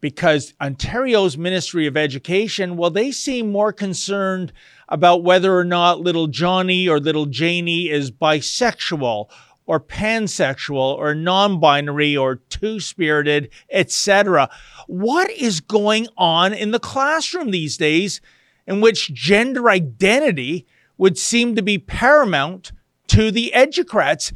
because 0.00 0.54
Ontario's 0.60 1.36
Ministry 1.36 1.88
of 1.88 1.96
Education, 1.96 2.76
well, 2.76 2.90
they 2.90 3.10
seem 3.10 3.50
more 3.50 3.72
concerned 3.72 4.52
about 4.88 5.24
whether 5.24 5.56
or 5.56 5.64
not 5.64 6.00
little 6.00 6.28
Johnny 6.28 6.86
or 6.88 7.00
little 7.00 7.26
Janie 7.26 7.88
is 7.88 8.12
bisexual 8.12 9.28
or 9.66 9.80
pansexual 9.80 10.96
or 10.96 11.14
non-binary 11.14 12.16
or 12.16 12.36
two-spirited, 12.36 13.50
etc. 13.70 14.48
What 14.86 15.30
is 15.30 15.60
going 15.60 16.06
on 16.16 16.54
in 16.54 16.70
the 16.70 16.78
classroom 16.78 17.50
these 17.50 17.76
days 17.76 18.20
in 18.66 18.80
which 18.80 19.12
gender 19.12 19.68
identity 19.68 20.66
would 20.96 21.18
seem 21.18 21.54
to 21.56 21.62
be 21.62 21.78
paramount 21.78 22.72
to 23.08 23.30
the 23.30 23.52
educrats? 23.54 24.32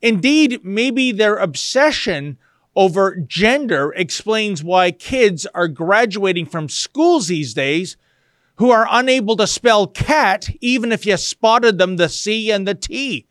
Indeed, 0.00 0.64
maybe 0.64 1.12
their 1.12 1.36
obsession 1.36 2.38
over 2.76 3.16
gender 3.16 3.92
explains 3.96 4.62
why 4.62 4.92
kids 4.92 5.46
are 5.46 5.66
graduating 5.66 6.46
from 6.46 6.68
schools 6.68 7.26
these 7.26 7.52
days 7.52 7.96
who 8.56 8.70
are 8.70 8.86
unable 8.90 9.36
to 9.36 9.46
spell 9.46 9.86
cat 9.86 10.48
even 10.60 10.92
if 10.92 11.04
you 11.04 11.16
spotted 11.16 11.78
them 11.78 11.96
the 11.96 12.08
C 12.08 12.52
and 12.52 12.66
the 12.66 12.74
T. 12.74 13.26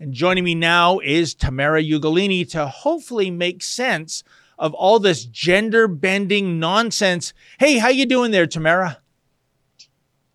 And 0.00 0.12
joining 0.12 0.44
me 0.44 0.54
now 0.54 0.98
is 0.98 1.34
Tamara 1.34 1.82
Ugolini 1.82 2.48
to 2.50 2.66
hopefully 2.66 3.30
make 3.30 3.62
sense 3.62 4.24
of 4.58 4.74
all 4.74 4.98
this 4.98 5.24
gender 5.24 5.88
bending 5.88 6.58
nonsense. 6.58 7.32
Hey, 7.58 7.78
how 7.78 7.88
you 7.88 8.06
doing 8.06 8.30
there, 8.30 8.46
Tamara? 8.46 8.98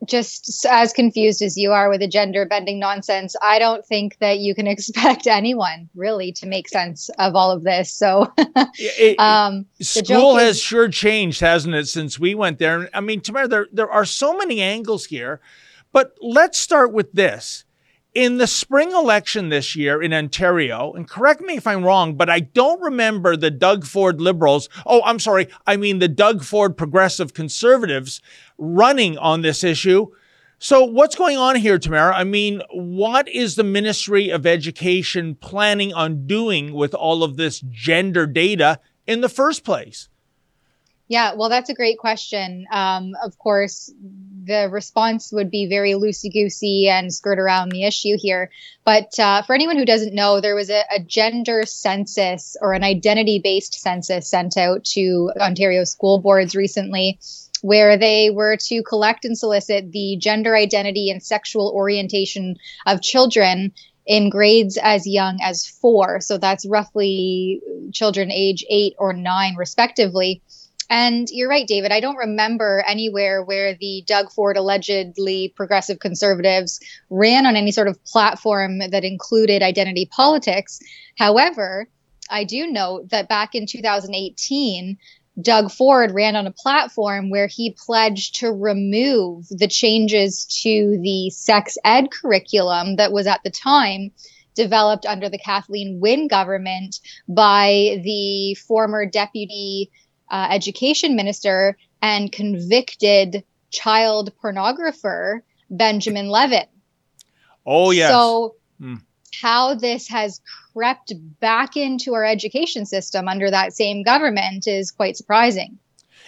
Just 0.05 0.65
as 0.69 0.93
confused 0.93 1.41
as 1.41 1.57
you 1.57 1.71
are 1.71 1.89
with 1.89 1.99
the 2.01 2.07
gender 2.07 2.45
bending 2.45 2.79
nonsense, 2.79 3.35
I 3.41 3.57
don't 3.57 3.85
think 3.85 4.17
that 4.19 4.39
you 4.39 4.53
can 4.53 4.67
expect 4.67 5.27
anyone 5.27 5.89
really 5.95 6.31
to 6.33 6.45
make 6.45 6.69
sense 6.69 7.09
of 7.17 7.35
all 7.35 7.51
of 7.51 7.63
this. 7.63 7.91
So, 7.91 8.31
it, 8.77 9.19
um, 9.19 9.65
school 9.81 10.37
has 10.37 10.57
is- 10.57 10.61
sure 10.61 10.87
changed, 10.87 11.41
hasn't 11.41 11.73
it, 11.75 11.87
since 11.87 12.19
we 12.19 12.35
went 12.35 12.59
there? 12.59 12.89
I 12.93 13.01
mean, 13.01 13.21
Tamara, 13.21 13.47
there 13.47 13.67
there 13.71 13.89
are 13.89 14.05
so 14.05 14.37
many 14.37 14.61
angles 14.61 15.05
here, 15.05 15.41
but 15.91 16.15
let's 16.21 16.59
start 16.59 16.93
with 16.93 17.11
this 17.13 17.65
in 18.17 18.39
the 18.39 18.47
spring 18.47 18.91
election 18.93 19.49
this 19.49 19.75
year 19.75 20.01
in 20.01 20.11
Ontario, 20.11 20.91
and 20.93 21.07
correct 21.07 21.39
me 21.39 21.55
if 21.55 21.67
I'm 21.67 21.85
wrong, 21.85 22.15
but 22.15 22.31
I 22.31 22.39
don't 22.39 22.81
remember 22.81 23.37
the 23.37 23.51
Doug 23.51 23.85
Ford 23.85 24.19
Liberals, 24.19 24.69
oh, 24.87 25.03
I'm 25.05 25.19
sorry, 25.19 25.49
I 25.67 25.77
mean 25.77 25.99
the 25.99 26.07
Doug 26.07 26.43
Ford 26.43 26.75
Progressive 26.75 27.35
Conservatives 27.35 28.19
running 28.57 29.19
on 29.19 29.43
this 29.43 29.63
issue. 29.63 30.07
So, 30.57 30.83
what's 30.83 31.15
going 31.15 31.37
on 31.37 31.57
here, 31.57 31.77
Tamara? 31.77 32.15
I 32.15 32.23
mean, 32.23 32.63
what 32.71 33.29
is 33.29 33.53
the 33.53 33.63
Ministry 33.63 34.31
of 34.31 34.47
Education 34.47 35.35
planning 35.35 35.93
on 35.93 36.25
doing 36.25 36.73
with 36.73 36.95
all 36.95 37.21
of 37.23 37.37
this 37.37 37.59
gender 37.69 38.25
data 38.25 38.79
in 39.05 39.21
the 39.21 39.29
first 39.29 39.63
place? 39.63 40.09
Yeah, 41.07 41.35
well, 41.35 41.49
that's 41.49 41.69
a 41.69 41.75
great 41.75 41.99
question. 41.99 42.65
Um, 42.71 43.13
of 43.23 43.37
course, 43.37 43.93
the 44.47 44.69
response 44.71 45.31
would 45.31 45.51
be 45.51 45.67
very 45.67 45.91
loosey 45.91 46.31
goosey 46.31 46.87
and 46.89 47.13
skirt 47.13 47.39
around 47.39 47.71
the 47.71 47.83
issue 47.83 48.17
here. 48.17 48.49
But 48.85 49.19
uh, 49.19 49.41
for 49.43 49.53
anyone 49.53 49.77
who 49.77 49.85
doesn't 49.85 50.15
know, 50.15 50.41
there 50.41 50.55
was 50.55 50.69
a, 50.69 50.83
a 50.91 50.99
gender 50.99 51.63
census 51.65 52.55
or 52.61 52.73
an 52.73 52.83
identity 52.83 53.39
based 53.43 53.75
census 53.75 54.29
sent 54.29 54.57
out 54.57 54.83
to 54.85 55.31
Ontario 55.39 55.83
school 55.83 56.19
boards 56.19 56.55
recently 56.55 57.19
where 57.61 57.97
they 57.97 58.29
were 58.29 58.55
to 58.55 58.83
collect 58.83 59.25
and 59.25 59.37
solicit 59.37 59.91
the 59.91 60.17
gender 60.19 60.55
identity 60.55 61.09
and 61.09 61.23
sexual 61.23 61.71
orientation 61.75 62.55
of 62.85 63.01
children 63.01 63.71
in 64.05 64.29
grades 64.29 64.77
as 64.81 65.05
young 65.05 65.37
as 65.43 65.67
four. 65.67 66.21
So 66.21 66.37
that's 66.37 66.65
roughly 66.65 67.61
children 67.93 68.31
age 68.31 68.63
eight 68.69 68.93
or 68.97 69.13
nine, 69.13 69.55
respectively. 69.55 70.41
And 70.89 71.27
you're 71.29 71.49
right, 71.49 71.67
David. 71.67 71.91
I 71.91 71.99
don't 71.99 72.15
remember 72.15 72.83
anywhere 72.87 73.43
where 73.43 73.75
the 73.75 74.03
Doug 74.07 74.31
Ford 74.31 74.55
allegedly 74.55 75.53
progressive 75.55 75.99
conservatives 75.99 76.79
ran 77.09 77.45
on 77.45 77.57
any 77.57 77.71
sort 77.71 77.89
of 77.89 78.03
platform 78.05 78.79
that 78.79 79.03
included 79.03 79.61
identity 79.61 80.05
politics. 80.05 80.79
However, 81.17 81.89
I 82.29 82.45
do 82.45 82.67
note 82.67 83.09
that 83.09 83.27
back 83.27 83.53
in 83.53 83.65
2018, 83.65 84.97
Doug 85.39 85.71
Ford 85.71 86.11
ran 86.13 86.35
on 86.35 86.47
a 86.47 86.51
platform 86.51 87.29
where 87.29 87.47
he 87.47 87.75
pledged 87.77 88.37
to 88.39 88.51
remove 88.51 89.47
the 89.49 89.67
changes 89.67 90.45
to 90.63 90.99
the 91.01 91.29
sex 91.29 91.77
ed 91.83 92.09
curriculum 92.11 92.95
that 92.95 93.11
was 93.11 93.27
at 93.27 93.43
the 93.43 93.51
time 93.51 94.11
developed 94.55 95.05
under 95.05 95.29
the 95.29 95.37
Kathleen 95.37 95.99
Wynne 95.99 96.27
government 96.27 96.99
by 97.27 98.01
the 98.03 98.55
former 98.55 99.05
deputy 99.05 99.91
uh, 100.29 100.47
education 100.51 101.15
minister 101.15 101.77
and 102.01 102.31
convicted 102.31 103.43
child 103.71 104.31
pornographer 104.41 105.41
Benjamin 105.69 106.29
Levin. 106.29 106.65
Oh, 107.65 107.91
yes. 107.91 108.11
So, 108.11 108.55
mm. 108.81 109.01
how 109.41 109.75
this 109.75 110.07
has 110.07 110.41
crept 110.73 111.13
back 111.39 111.75
into 111.75 112.13
our 112.13 112.23
education 112.23 112.85
system 112.85 113.27
under 113.27 113.51
that 113.51 113.73
same 113.73 114.03
government 114.03 114.67
is 114.67 114.91
quite 114.91 115.17
surprising. 115.17 115.79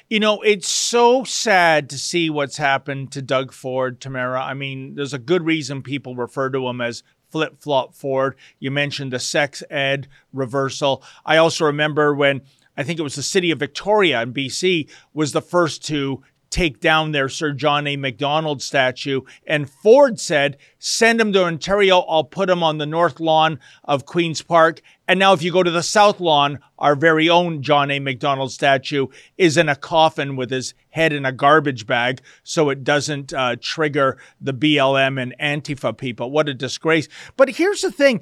You 0.10 0.20
know, 0.20 0.42
it's 0.42 0.68
so 0.68 1.24
sad 1.24 1.90
to 1.92 1.98
see 1.98 2.32
what's 2.32 2.58
happened 2.58 3.12
to 3.12 3.22
Doug 3.22 3.54
Ford, 3.54 4.02
Tamara. 4.02 4.42
I 4.42 4.56
mean, 4.56 4.96
there's 4.96 5.14
a 5.14 5.20
good 5.20 5.46
reason 5.46 5.84
people 5.84 6.16
refer 6.16 6.50
to 6.50 6.68
him 6.68 6.82
as 6.82 7.04
flip 7.30 7.60
flop 7.60 7.94
Ford. 7.94 8.36
You 8.60 8.72
mentioned 8.72 9.14
the 9.14 9.20
sex 9.20 9.64
ed 9.70 10.08
reversal. 10.34 11.04
I 11.26 11.38
also 11.38 11.66
remember 11.66 12.16
when 12.16 12.42
I 12.80 12.84
think 12.84 12.98
it 12.98 13.04
was 13.04 13.16
the 13.16 13.24
city 13.24 13.52
of 13.52 13.60
Victoria 13.60 14.22
in 14.22 14.34
BC 14.34 14.90
was 15.14 15.34
the 15.34 15.42
first 15.42 15.86
to 15.88 16.24
take 16.50 16.80
down 16.80 17.12
their 17.12 17.28
Sir 17.28 17.52
John 17.52 17.86
A. 17.88 17.98
Macdonald 17.98 18.62
statue. 18.62 19.22
And 19.46 19.70
Ford 19.70 20.18
said, 20.18 20.56
send 20.80 21.20
him 21.20 21.34
to 21.34 21.44
Ontario. 21.44 22.00
I'll 22.00 22.24
put 22.24 22.50
him 22.50 22.64
on 22.64 22.78
the 22.78 22.86
north 22.86 23.20
lawn 23.20 23.60
of 23.84 24.06
Queen's 24.06 24.42
Park. 24.42 24.82
And 25.10 25.20
now, 25.20 25.34
if 25.34 25.44
you 25.44 25.52
go 25.52 25.62
to 25.62 25.70
the 25.70 25.84
south 25.84 26.22
lawn, 26.22 26.60
our 26.78 26.96
very 26.96 27.28
own 27.28 27.62
John 27.62 27.92
A. 27.92 28.00
Macdonald 28.00 28.54
statue 28.54 29.08
is 29.38 29.58
in 29.58 29.68
a 29.68 29.76
coffin 29.76 30.38
with 30.38 30.50
his 30.50 30.74
head 30.92 31.12
in 31.12 31.26
a 31.26 31.34
garbage 31.34 31.86
bag 31.86 32.22
so 32.44 32.70
it 32.70 32.86
doesn't 32.86 33.34
uh, 33.34 33.58
trigger 33.60 34.18
the 34.40 34.54
BLM 34.54 35.22
and 35.22 35.36
Antifa 35.38 35.98
people. 35.98 36.32
What 36.32 36.48
a 36.48 36.54
disgrace. 36.54 37.10
But 37.36 37.50
here's 37.50 37.82
the 37.82 37.92
thing 37.92 38.22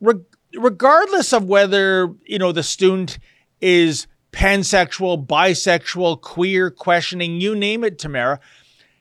Re- 0.00 0.24
regardless 0.58 1.32
of 1.32 1.44
whether, 1.44 2.12
you 2.26 2.40
know, 2.40 2.50
the 2.50 2.64
student 2.64 3.20
is 3.62 4.06
pansexual, 4.32 5.26
bisexual, 5.26 6.20
queer, 6.20 6.70
questioning, 6.70 7.40
you 7.40 7.54
name 7.54 7.84
it, 7.84 7.98
Tamara. 7.98 8.40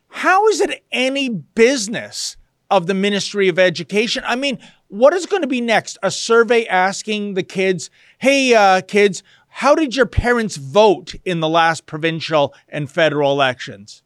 How 0.09 0.47
is 0.47 0.61
it 0.61 0.83
any 0.91 1.29
business 1.29 2.37
of 2.69 2.87
the 2.87 2.93
Ministry 2.93 3.47
of 3.47 3.57
Education? 3.57 4.23
I 4.25 4.35
mean, 4.35 4.59
what 4.89 5.13
is 5.13 5.25
going 5.25 5.41
to 5.41 5.47
be 5.47 5.61
next? 5.61 5.97
A 6.03 6.11
survey 6.11 6.65
asking 6.67 7.33
the 7.33 7.43
kids, 7.43 7.89
hey, 8.19 8.53
uh, 8.53 8.81
kids, 8.81 9.23
how 9.47 9.73
did 9.75 9.95
your 9.95 10.05
parents 10.05 10.57
vote 10.57 11.15
in 11.25 11.39
the 11.39 11.49
last 11.49 11.85
provincial 11.85 12.53
and 12.69 12.89
federal 12.89 13.31
elections? 13.31 14.03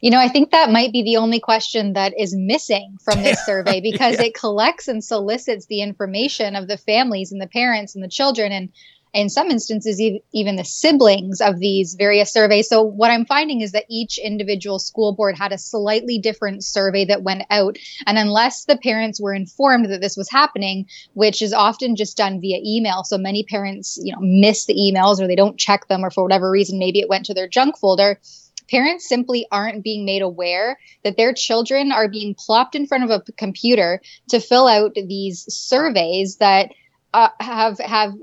You 0.00 0.10
know, 0.10 0.18
I 0.18 0.28
think 0.28 0.50
that 0.50 0.70
might 0.70 0.92
be 0.92 1.02
the 1.02 1.16
only 1.16 1.40
question 1.40 1.94
that 1.94 2.12
is 2.18 2.34
missing 2.34 2.96
from 3.02 3.22
this 3.22 3.42
survey 3.46 3.80
because 3.80 4.14
yeah. 4.14 4.24
it 4.24 4.34
collects 4.34 4.86
and 4.86 5.02
solicits 5.02 5.66
the 5.66 5.82
information 5.82 6.54
of 6.54 6.68
the 6.68 6.76
families 6.76 7.32
and 7.32 7.40
the 7.40 7.48
parents 7.48 7.94
and 7.94 8.04
the 8.04 8.08
children. 8.08 8.52
And 8.52 8.70
in 9.14 9.30
some 9.30 9.50
instances, 9.50 10.02
even 10.32 10.56
the 10.56 10.64
siblings 10.64 11.40
of 11.40 11.60
these 11.60 11.94
various 11.94 12.32
surveys. 12.32 12.68
So, 12.68 12.82
what 12.82 13.12
I'm 13.12 13.24
finding 13.24 13.60
is 13.60 13.72
that 13.72 13.84
each 13.88 14.18
individual 14.18 14.80
school 14.80 15.14
board 15.14 15.38
had 15.38 15.52
a 15.52 15.58
slightly 15.58 16.18
different 16.18 16.64
survey 16.64 17.04
that 17.06 17.22
went 17.22 17.44
out. 17.48 17.78
And 18.06 18.18
unless 18.18 18.64
the 18.64 18.76
parents 18.76 19.20
were 19.20 19.32
informed 19.32 19.90
that 19.90 20.00
this 20.00 20.16
was 20.16 20.28
happening, 20.28 20.86
which 21.12 21.42
is 21.42 21.52
often 21.52 21.94
just 21.94 22.16
done 22.16 22.40
via 22.40 22.58
email, 22.64 23.04
so 23.04 23.16
many 23.16 23.44
parents, 23.44 23.98
you 24.02 24.12
know, 24.12 24.20
miss 24.20 24.66
the 24.66 24.74
emails 24.74 25.20
or 25.20 25.28
they 25.28 25.36
don't 25.36 25.58
check 25.58 25.86
them, 25.86 26.04
or 26.04 26.10
for 26.10 26.24
whatever 26.24 26.50
reason, 26.50 26.80
maybe 26.80 26.98
it 26.98 27.08
went 27.08 27.26
to 27.26 27.34
their 27.34 27.48
junk 27.48 27.78
folder 27.78 28.18
parents 28.70 29.06
simply 29.06 29.46
aren't 29.52 29.84
being 29.84 30.06
made 30.06 30.22
aware 30.22 30.78
that 31.02 31.18
their 31.18 31.34
children 31.34 31.92
are 31.92 32.08
being 32.08 32.34
plopped 32.34 32.74
in 32.74 32.86
front 32.86 33.04
of 33.04 33.10
a 33.10 33.32
computer 33.32 34.00
to 34.30 34.40
fill 34.40 34.66
out 34.66 34.94
these 34.94 35.44
surveys 35.54 36.36
that 36.36 36.70
uh, 37.12 37.28
have 37.40 37.78
have 37.78 38.14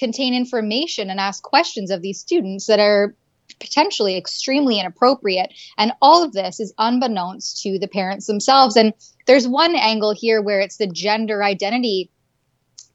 contain 0.00 0.34
information 0.34 1.10
and 1.10 1.20
ask 1.20 1.42
questions 1.44 1.90
of 1.90 2.02
these 2.02 2.18
students 2.18 2.66
that 2.66 2.80
are 2.80 3.14
potentially 3.60 4.16
extremely 4.16 4.80
inappropriate. 4.80 5.52
And 5.76 5.92
all 6.00 6.24
of 6.24 6.32
this 6.32 6.58
is 6.58 6.72
unbeknownst 6.78 7.62
to 7.62 7.78
the 7.78 7.86
parents 7.86 8.26
themselves. 8.26 8.76
And 8.76 8.94
there's 9.26 9.46
one 9.46 9.76
angle 9.76 10.14
here 10.14 10.40
where 10.40 10.60
it's 10.60 10.78
the 10.78 10.86
gender 10.86 11.44
identity 11.44 12.10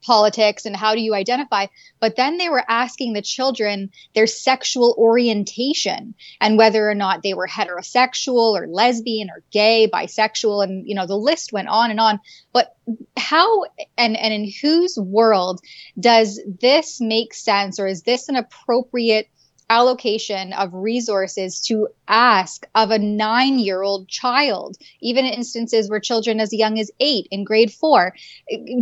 politics 0.02 0.66
and 0.66 0.76
how 0.76 0.94
do 0.94 1.00
you 1.00 1.14
identify 1.14 1.66
but 2.00 2.16
then 2.16 2.36
they 2.36 2.48
were 2.48 2.64
asking 2.68 3.12
the 3.12 3.22
children 3.22 3.90
their 4.14 4.26
sexual 4.26 4.94
orientation 4.98 6.14
and 6.40 6.58
whether 6.58 6.88
or 6.88 6.94
not 6.94 7.22
they 7.22 7.34
were 7.34 7.48
heterosexual 7.48 8.52
or 8.52 8.66
lesbian 8.66 9.30
or 9.30 9.42
gay 9.50 9.88
bisexual 9.92 10.62
and 10.62 10.86
you 10.86 10.94
know 10.94 11.06
the 11.06 11.16
list 11.16 11.52
went 11.52 11.68
on 11.68 11.90
and 11.90 12.00
on. 12.00 12.20
But 12.52 12.74
how 13.16 13.64
and 13.96 14.16
and 14.16 14.32
in 14.32 14.52
whose 14.62 14.96
world 14.98 15.60
does 15.98 16.40
this 16.60 17.00
make 17.00 17.34
sense 17.34 17.80
or 17.80 17.86
is 17.86 18.02
this 18.02 18.28
an 18.28 18.36
appropriate 18.36 19.28
allocation 19.68 20.52
of 20.52 20.72
resources 20.72 21.60
to 21.60 21.88
ask 22.06 22.66
of 22.74 22.90
a 22.90 22.98
nine 22.98 23.58
year 23.58 23.82
old 23.82 24.08
child, 24.08 24.76
even 25.00 25.24
in 25.24 25.34
instances 25.34 25.90
where 25.90 26.00
children 26.00 26.40
as 26.40 26.52
young 26.52 26.78
as 26.78 26.90
eight 27.00 27.26
in 27.30 27.44
grade 27.44 27.72
four, 27.72 28.14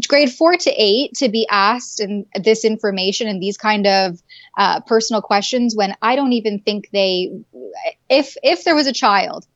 grade 0.07 0.31
four 0.31 0.57
to 0.57 0.71
eight, 0.71 1.15
to 1.15 1.29
be 1.29 1.47
asked 1.51 2.01
and 2.01 2.27
this 2.35 2.65
information 2.65 3.29
and 3.29 3.43
these 3.43 3.57
kind 3.57 3.87
of 3.87 4.23
uh, 4.59 4.81
personal 4.81 5.23
questions 5.23 5.75
when 5.75 5.95
I 6.03 6.17
don't 6.17 6.33
even 6.33 6.61
think 6.61 6.91
they, 6.91 7.31
if 8.09 8.37
if 8.43 8.65
there 8.65 8.75
was 8.75 8.87
a 8.87 8.93
child, 8.93 9.47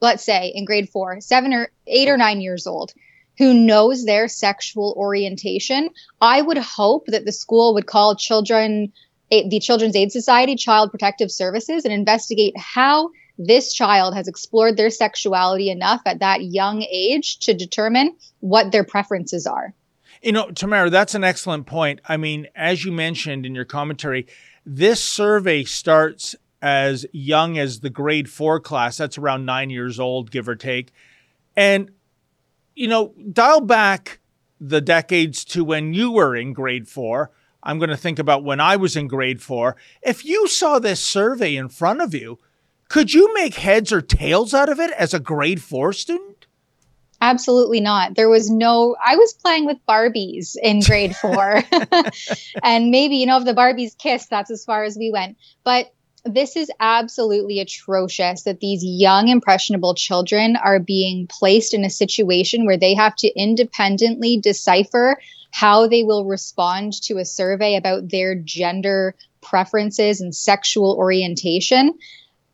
let's 0.00 0.24
say 0.24 0.52
in 0.54 0.64
grade 0.64 0.88
four, 0.88 1.20
seven 1.20 1.52
or 1.52 1.70
eight 1.86 2.08
or 2.08 2.16
nine 2.16 2.40
years 2.40 2.66
old, 2.66 2.92
who 3.38 3.54
knows 3.54 4.04
their 4.04 4.28
sexual 4.28 4.94
orientation, 4.96 5.90
I 6.20 6.42
would 6.42 6.58
hope 6.58 7.06
that 7.06 7.24
the 7.24 7.32
school 7.32 7.74
would 7.74 7.86
call 7.86 8.16
children 8.16 8.92
the 9.48 9.60
Children's 9.60 9.96
Aid 9.96 10.12
Society, 10.12 10.54
Child 10.56 10.90
Protective 10.90 11.30
Services, 11.30 11.84
and 11.84 11.92
investigate 11.92 12.54
how 12.58 13.10
this 13.38 13.72
child 13.72 14.14
has 14.14 14.28
explored 14.28 14.76
their 14.76 14.90
sexuality 14.90 15.70
enough 15.70 16.02
at 16.04 16.20
that 16.20 16.44
young 16.44 16.82
age 16.82 17.38
to 17.38 17.54
determine 17.54 18.14
what 18.40 18.72
their 18.72 18.84
preferences 18.84 19.46
are. 19.46 19.72
You 20.22 20.32
know, 20.32 20.50
Tamara, 20.50 20.90
that's 20.90 21.14
an 21.14 21.24
excellent 21.24 21.66
point. 21.66 22.00
I 22.08 22.16
mean, 22.16 22.46
as 22.54 22.84
you 22.84 22.92
mentioned 22.92 23.46
in 23.46 23.54
your 23.54 23.64
commentary, 23.64 24.26
this 24.64 25.02
survey 25.02 25.64
starts 25.64 26.36
as 26.60 27.06
young 27.12 27.58
as 27.58 27.80
the 27.80 27.90
grade 27.90 28.30
four 28.30 28.60
class. 28.60 28.98
That's 28.98 29.18
around 29.18 29.46
nine 29.46 29.70
years 29.70 29.98
old, 29.98 30.30
give 30.30 30.48
or 30.48 30.54
take. 30.54 30.92
And, 31.56 31.90
you 32.76 32.86
know, 32.86 33.14
dial 33.32 33.62
back 33.62 34.20
the 34.60 34.80
decades 34.80 35.44
to 35.46 35.64
when 35.64 35.92
you 35.92 36.12
were 36.12 36.36
in 36.36 36.52
grade 36.52 36.86
four 36.86 37.32
I'm 37.62 37.78
going 37.78 37.90
to 37.90 37.96
think 37.96 38.18
about 38.18 38.44
when 38.44 38.60
I 38.60 38.76
was 38.76 38.96
in 38.96 39.08
grade 39.08 39.42
four. 39.42 39.76
If 40.02 40.24
you 40.24 40.48
saw 40.48 40.78
this 40.78 41.00
survey 41.00 41.56
in 41.56 41.68
front 41.68 42.00
of 42.00 42.14
you, 42.14 42.38
could 42.88 43.14
you 43.14 43.32
make 43.34 43.54
heads 43.54 43.92
or 43.92 44.02
tails 44.02 44.52
out 44.52 44.68
of 44.68 44.80
it 44.80 44.90
as 44.92 45.14
a 45.14 45.20
grade 45.20 45.62
four 45.62 45.92
student? 45.92 46.46
Absolutely 47.20 47.80
not. 47.80 48.16
There 48.16 48.28
was 48.28 48.50
no, 48.50 48.96
I 49.02 49.14
was 49.14 49.32
playing 49.32 49.64
with 49.64 49.78
Barbies 49.88 50.56
in 50.60 50.80
grade 50.80 51.14
four. 51.14 51.62
and 52.62 52.90
maybe, 52.90 53.16
you 53.16 53.26
know, 53.26 53.38
if 53.38 53.44
the 53.44 53.54
Barbies 53.54 53.96
kissed, 53.96 54.28
that's 54.28 54.50
as 54.50 54.64
far 54.64 54.82
as 54.82 54.96
we 54.98 55.12
went. 55.12 55.36
But 55.62 55.94
this 56.24 56.56
is 56.56 56.70
absolutely 56.80 57.60
atrocious 57.60 58.42
that 58.42 58.60
these 58.60 58.84
young, 58.84 59.28
impressionable 59.28 59.94
children 59.94 60.56
are 60.56 60.78
being 60.78 61.28
placed 61.28 61.74
in 61.74 61.84
a 61.84 61.90
situation 61.90 62.66
where 62.66 62.76
they 62.76 62.94
have 62.94 63.14
to 63.16 63.28
independently 63.28 64.38
decipher 64.38 65.18
how 65.52 65.86
they 65.86 66.02
will 66.02 66.24
respond 66.24 66.94
to 67.02 67.18
a 67.18 67.24
survey 67.24 67.76
about 67.76 68.08
their 68.08 68.34
gender 68.34 69.14
preferences 69.42 70.20
and 70.20 70.34
sexual 70.34 70.96
orientation. 70.96 71.94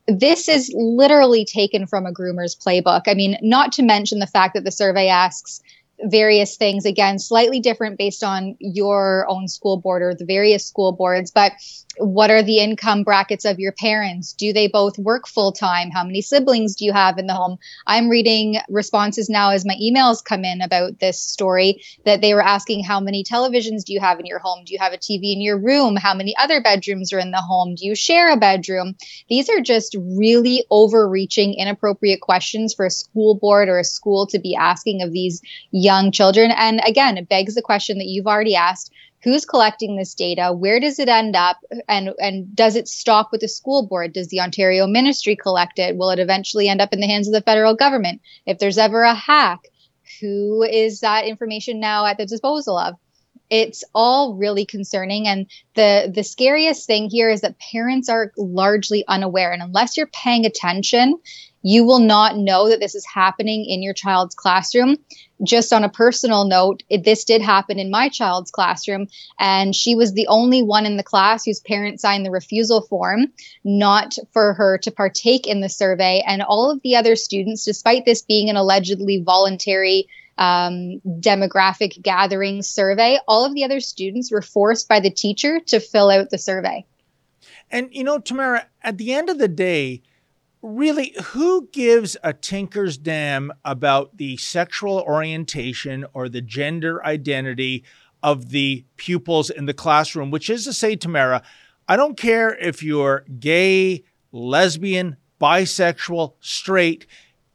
This 0.09 0.49
is 0.49 0.71
literally 0.75 1.45
taken 1.45 1.87
from 1.87 2.07
a 2.07 2.13
groomer's 2.13 2.57
playbook. 2.57 3.03
I 3.07 3.15
mean, 3.15 3.39
not 3.41 3.73
to 3.73 3.83
mention 3.83 4.19
the 4.19 4.27
fact 4.27 4.55
that 4.55 4.65
the 4.65 4.73
survey 4.73 5.09
asks 5.09 5.63
various 6.01 6.57
things, 6.57 6.85
again, 6.85 7.19
slightly 7.19 7.61
different 7.61 7.99
based 7.99 8.23
on 8.23 8.57
your 8.61 9.27
own 9.29 9.49
school 9.49 9.77
board 9.77 10.03
or 10.03 10.15
the 10.15 10.25
various 10.25 10.67
school 10.67 10.93
boards, 10.93 11.31
but 11.31 11.53
what 11.99 12.31
are 12.31 12.43
the 12.43 12.59
income 12.59 13.03
brackets 13.03 13.45
of 13.45 13.59
your 13.59 13.73
parents? 13.73 14.33
Do 14.33 14.53
they 14.53 14.69
both 14.69 14.99
work 14.99 15.27
full 15.27 15.53
time? 15.53 15.91
How 15.91 16.05
many 16.05 16.23
siblings 16.23 16.77
do 16.77 16.85
you 16.85 16.93
have 16.93 17.19
in 17.19 17.27
the 17.27 17.35
home? 17.35 17.59
I'm 17.87 18.09
reading 18.09 18.59
responses 18.69 19.29
now 19.29 19.51
as 19.51 19.65
my 19.65 19.75
emails 19.83 20.25
come 20.25 20.45
in 20.45 20.61
about 20.61 21.01
this 21.01 21.21
story 21.21 21.83
that 22.05 22.21
they 22.21 22.35
were 22.35 22.45
asking 22.45 22.85
how 22.85 23.01
many 23.01 23.25
televisions 23.25 23.85
do 23.85 23.93
you 23.93 24.01
have 24.01 24.21
in 24.21 24.27
your 24.27 24.39
home? 24.39 24.65
Do 24.65 24.73
you 24.73 24.79
have 24.79 24.93
a 24.93 24.99
TV 24.99 25.33
in 25.33 25.41
your 25.41 25.59
room? 25.59 25.97
How 25.97 26.15
many 26.15 26.37
other 26.37 26.61
bedrooms 26.61 27.13
are 27.13 27.19
in 27.19 27.33
the 27.33 27.41
home? 27.41 27.75
Do 27.75 27.85
you 27.85 27.97
share 27.97 28.33
a 28.33 28.37
bedroom? 28.37 28.95
These 29.29 29.49
are 29.49 29.61
just 29.61 29.97
really 29.99 30.65
overreaching, 30.71 31.55
inappropriate 31.55 32.21
questions 32.21 32.75
for 32.75 32.87
a 32.87 32.91
school 32.91 33.35
board 33.35 33.69
or 33.69 33.79
a 33.79 33.85
school 33.85 34.27
to 34.29 34.39
be 34.39 34.55
asking 34.55 35.03
of 35.03 35.13
these 35.13 35.43
young 35.73 35.88
children. 36.13 36.51
And 36.51 36.81
again, 36.87 37.17
it 37.17 37.29
begs 37.29 37.55
the 37.55 37.63
question 37.63 37.99
that 37.99 38.07
you've 38.07 38.27
already 38.27 38.57
asked 38.57 38.93
who's 39.23 39.45
collecting 39.45 39.97
this 39.97 40.15
data? 40.15 40.53
Where 40.53 40.81
does 40.81 40.99
it 40.99 41.09
end 41.09 41.37
up? 41.37 41.59
And 41.89 42.11
and 42.21 42.55
does 42.55 42.77
it 42.77 42.89
stop 42.89 43.31
with 43.33 43.41
the 43.41 43.49
school 43.49 43.87
board? 43.87 44.13
Does 44.13 44.29
the 44.29 44.41
ontario 44.41 44.87
ministry 44.87 45.37
collect 45.37 45.79
it? 45.79 45.97
Will 45.97 46.11
it 46.11 46.19
eventually 46.19 46.69
end 46.69 46.81
up 46.81 46.93
in 46.93 47.01
the 47.01 47.07
hands 47.07 47.29
of 47.29 47.35
the 47.35 47.43
federal 47.43 47.75
government? 47.75 48.21
If 48.47 48.59
there's 48.59 48.79
ever 48.79 49.03
a 49.03 49.15
hack 49.15 49.61
who 50.21 50.63
is 50.63 51.01
that 51.01 51.27
information 51.27 51.81
now 51.81 52.07
at 52.07 52.17
the 52.17 52.27
disposal 52.27 52.79
of? 52.79 52.95
It's 53.51 53.83
all 53.95 54.35
really 54.35 54.67
concerning. 54.67 55.27
And 55.27 55.47
the 55.75 56.13
the 56.15 56.25
scariest 56.25 56.87
thing 56.87 57.09
here 57.11 57.31
is 57.31 57.41
that 57.41 57.59
parents 57.59 58.09
are 58.09 58.33
largely 58.37 59.05
unaware. 59.09 59.53
And 59.53 59.63
unless 59.63 59.97
you're 59.97 60.07
paying 60.07 60.45
attention 60.45 61.19
you 61.63 61.85
will 61.85 61.99
not 61.99 62.37
know 62.37 62.69
that 62.69 62.81
this 62.81 62.95
is 62.95 63.07
happening 63.07 63.65
in 63.65 63.83
your 63.83 63.95
child's 63.95 64.35
classroom. 64.35 64.97
Just 65.45 65.73
on 65.73 65.85
a 65.85 65.89
personal 65.89 66.45
note, 66.45 66.83
it, 66.91 67.05
this 67.05 67.25
did 67.25 67.43
happen 67.43 67.79
in 67.79 67.91
my 67.91 68.09
child's 68.09 68.51
classroom, 68.51 69.07
and 69.39 69.75
she 69.75 69.95
was 69.95 70.13
the 70.13 70.27
only 70.27 70.63
one 70.63 70.85
in 70.85 70.97
the 70.97 71.03
class 71.05 71.45
whose 71.45 71.61
parents 71.61 72.03
signed 72.03 72.27
the 72.27 72.31
refusal 72.31 72.81
form 72.81 73.29
not 73.63 74.17
for 74.33 74.55
her 74.55 74.79
to 74.79 74.91
partake 74.91 75.47
in 75.47 75.61
the 75.61 75.69
survey. 75.69 76.23
And 76.27 76.43
all 76.43 76.71
of 76.71 76.83
the 76.83 76.97
other 76.97 77.15
students, 77.15 77.65
despite 77.65 78.05
this 78.05 78.23
being 78.23 78.51
an 78.51 78.57
allegedly 78.57 79.23
voluntary 79.23 80.09
um, 80.39 81.01
demographic 81.05 82.01
gathering 82.03 82.63
survey, 82.63 83.19
all 83.29 83.45
of 83.45 83.55
the 83.55 83.65
other 83.65 83.81
students 83.81 84.31
were 84.31 84.43
forced 84.43 84.89
by 84.89 85.01
the 85.01 85.11
teacher 85.11 85.61
to 85.67 85.81
fill 85.81 86.11
out 86.11 86.31
the 86.31 86.39
survey. 86.39 86.85
And, 87.71 87.95
you 87.95 88.05
know, 88.05 88.19
Tamara, 88.19 88.67
at 88.83 88.99
the 88.99 89.13
end 89.13 89.29
of 89.29 89.39
the 89.39 89.49
day, 89.49 90.03
really, 90.63 91.15
who 91.27 91.69
gives 91.73 92.17
a 92.23 92.33
tinker's 92.33 92.99
damn 92.99 93.53
about 93.65 94.17
the 94.17 94.37
sexual 94.37 95.01
orientation 95.01 96.05
or 96.13 96.29
the 96.29 96.41
gender 96.41 97.05
identity 97.05 97.85
of 98.23 98.51
the 98.51 98.85
pupils 98.97 99.51
in 99.51 99.67
the 99.67 99.75
classroom? 99.75 100.31
Which 100.31 100.51
is 100.51 100.65
to 100.65 100.73
say, 100.73 100.97
Tamara, 100.97 101.43
I 101.89 101.97
don't 101.97 102.17
care 102.17 102.57
if 102.57 102.83
you're 102.83 103.25
gay, 103.39 104.05
lesbian, 104.33 105.17
bisexual, 105.41 106.35
straight. 106.41 107.07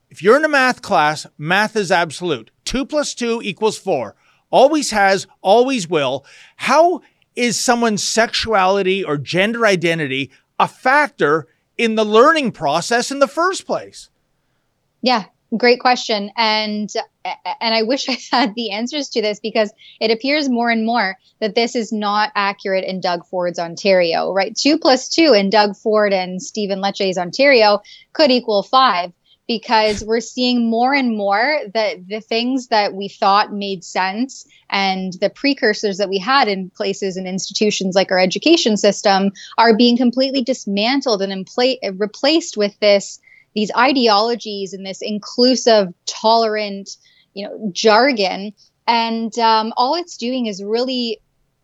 If 0.10 0.24
you're 0.24 0.38
in 0.38 0.46
a 0.46 0.50
math 0.50 0.82
class, 0.82 1.28
math 1.38 1.76
is 1.76 1.92
absolute. 1.92 2.52
Two 2.66 2.86
plus 2.86 3.14
two 3.14 3.42
equals 3.44 3.78
four. 3.78 4.16
Always 4.50 4.92
has, 4.92 5.28
always 5.42 5.88
will. 5.88 6.26
How 6.56 7.02
is 7.36 7.60
someone's 7.60 8.04
sexuality 8.04 9.04
or 9.04 9.18
gender 9.18 9.66
identity 9.66 10.32
a 10.60 10.68
factor 10.68 11.48
in 11.78 11.96
the 11.96 12.06
learning 12.06 12.52
process 12.52 13.12
in 13.12 13.20
the 13.20 13.28
first 13.28 13.66
place? 13.66 14.10
Yeah, 15.02 15.26
great 15.58 15.80
question. 15.80 16.32
And 16.36 16.90
and 17.24 17.74
I 17.74 17.84
wish 17.84 18.10
I 18.10 18.18
had 18.32 18.56
the 18.56 18.72
answers 18.72 19.10
to 19.10 19.22
this 19.22 19.40
because 19.40 19.72
it 20.00 20.12
appears 20.12 20.50
more 20.50 20.70
and 20.70 20.86
more 20.86 21.18
that 21.40 21.56
this 21.56 21.76
is 21.76 21.92
not 21.92 22.32
accurate 22.36 22.86
in 22.86 23.02
Doug 23.02 23.26
Ford's 23.26 23.60
Ontario, 23.60 24.32
right? 24.32 24.56
Two 24.56 24.78
plus 24.78 25.10
two 25.10 25.34
in 25.34 25.50
Doug 25.50 25.76
Ford 25.76 26.14
and 26.14 26.42
Stephen 26.42 26.82
Lecce's 26.82 27.18
Ontario 27.18 27.82
could 28.14 28.32
equal 28.32 28.64
five 28.64 29.12
because 29.48 30.04
we're 30.04 30.22
seeing 30.22 30.70
more 30.70 30.94
and 30.94 31.18
more 31.18 31.60
that 31.74 32.08
the 32.08 32.22
things 32.22 32.68
that 32.68 32.94
we 32.94 33.08
thought 33.10 33.52
made 33.52 33.84
sense 33.84 34.48
and 34.70 35.14
the 35.20 35.30
precursors 35.30 35.98
that 35.98 36.10
we 36.10 36.18
had 36.18 36.48
in 36.48 36.70
places 36.70 37.18
and 37.18 37.28
institutions 37.28 37.96
like 37.96 38.12
our 38.12 38.20
education 38.20 38.78
system 38.78 39.32
are 39.58 39.76
being 39.76 39.98
completely 39.98 40.42
dismantled 40.42 41.22
and 41.22 41.48
replaced 41.98 42.58
with 42.58 42.80
this 42.80 43.20
these 43.54 43.72
ideologies 43.78 44.74
and 44.74 44.86
this 44.86 45.02
inclusive 45.02 45.94
tolerant 46.06 46.98
you 47.34 47.46
know 47.46 47.70
jargon. 47.72 48.54
And 48.88 49.38
um, 49.40 49.74
all 49.78 49.96
it's 49.96 50.18
doing 50.18 50.48
is 50.48 50.64
really 50.64 51.20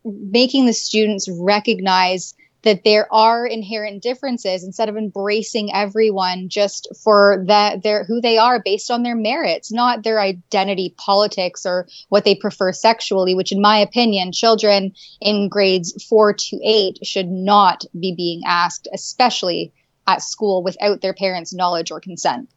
making 0.05 0.65
the 0.65 0.73
students 0.73 1.27
recognize 1.29 2.33
that 2.63 2.83
there 2.83 3.11
are 3.13 3.45
inherent 3.45 4.03
differences 4.03 4.63
instead 4.63 4.89
of 4.89 4.97
embracing 4.97 5.73
everyone 5.73 6.49
just 6.49 6.87
for 7.03 7.43
that 7.47 7.83
their 7.83 8.03
who 8.03 8.19
they 8.21 8.37
are 8.37 8.61
based 8.61 8.91
on 8.91 9.03
their 9.03 9.15
merits 9.15 9.71
not 9.71 10.03
their 10.03 10.19
identity 10.19 10.93
politics 10.97 11.65
or 11.65 11.87
what 12.09 12.25
they 12.25 12.35
prefer 12.35 12.71
sexually 12.71 13.35
which 13.35 13.51
in 13.51 13.61
my 13.61 13.77
opinion 13.77 14.31
children 14.31 14.91
in 15.21 15.49
grades 15.49 16.03
4 16.05 16.33
to 16.33 16.59
8 16.63 16.99
should 17.03 17.29
not 17.29 17.85
be 17.99 18.13
being 18.15 18.41
asked 18.45 18.87
especially 18.93 19.73
at 20.07 20.21
school 20.21 20.63
without 20.63 21.01
their 21.01 21.13
parents 21.13 21.53
knowledge 21.53 21.91
or 21.91 21.99
consent 21.99 22.49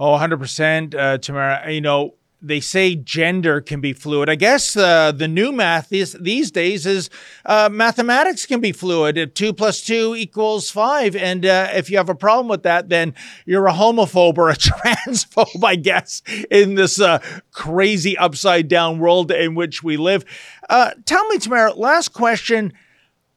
Oh, 0.00 0.16
100%, 0.16 0.94
uh, 0.94 1.18
Tamara. 1.18 1.72
You 1.72 1.80
know, 1.80 2.14
they 2.40 2.60
say 2.60 2.94
gender 2.94 3.60
can 3.60 3.80
be 3.80 3.92
fluid. 3.92 4.28
I 4.28 4.36
guess 4.36 4.76
uh, 4.76 5.12
the 5.12 5.26
new 5.26 5.50
math 5.50 5.88
these, 5.88 6.12
these 6.12 6.50
days 6.50 6.86
is 6.86 7.10
uh, 7.44 7.68
mathematics 7.70 8.46
can 8.46 8.60
be 8.60 8.72
fluid. 8.72 9.34
Two 9.34 9.52
plus 9.52 9.80
two 9.80 10.14
equals 10.16 10.70
five. 10.70 11.16
And 11.16 11.44
uh, 11.44 11.68
if 11.72 11.90
you 11.90 11.96
have 11.96 12.08
a 12.08 12.14
problem 12.14 12.48
with 12.48 12.62
that, 12.62 12.88
then 12.88 13.14
you're 13.44 13.66
a 13.66 13.72
homophobe 13.72 14.38
or 14.38 14.50
a 14.50 14.54
transphobe, 14.56 15.64
I 15.64 15.76
guess, 15.76 16.22
in 16.50 16.76
this 16.76 17.00
uh, 17.00 17.18
crazy 17.50 18.16
upside 18.16 18.68
down 18.68 18.98
world 18.98 19.32
in 19.32 19.54
which 19.54 19.82
we 19.82 19.96
live. 19.96 20.24
Uh, 20.68 20.92
tell 21.04 21.26
me, 21.28 21.38
Tamara, 21.38 21.74
last 21.74 22.12
question. 22.12 22.72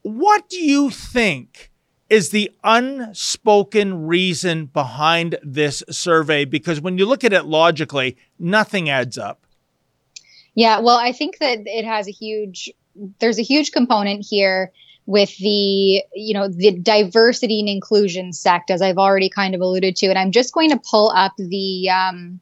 What 0.02 0.48
do 0.48 0.58
you 0.58 0.90
think? 0.90 1.71
Is 2.12 2.28
the 2.28 2.50
unspoken 2.62 4.06
reason 4.06 4.66
behind 4.66 5.38
this 5.42 5.82
survey? 5.88 6.44
Because 6.44 6.78
when 6.78 6.98
you 6.98 7.06
look 7.06 7.24
at 7.24 7.32
it 7.32 7.46
logically, 7.46 8.18
nothing 8.38 8.90
adds 8.90 9.16
up. 9.16 9.46
Yeah, 10.54 10.80
well, 10.80 10.98
I 10.98 11.12
think 11.12 11.38
that 11.38 11.60
it 11.64 11.86
has 11.86 12.06
a 12.06 12.10
huge, 12.10 12.70
there's 13.18 13.38
a 13.38 13.42
huge 13.42 13.72
component 13.72 14.26
here 14.28 14.72
with 15.06 15.36
the 15.38 16.04
you 16.14 16.32
know 16.32 16.46
the 16.46 16.70
diversity 16.78 17.58
and 17.58 17.68
inclusion 17.68 18.32
sect 18.32 18.70
as 18.70 18.80
i've 18.80 18.98
already 18.98 19.28
kind 19.28 19.52
of 19.52 19.60
alluded 19.60 19.96
to 19.96 20.06
and 20.06 20.16
i'm 20.16 20.30
just 20.30 20.54
going 20.54 20.70
to 20.70 20.80
pull 20.88 21.10
up 21.10 21.32
the 21.38 21.90
um, 21.90 22.38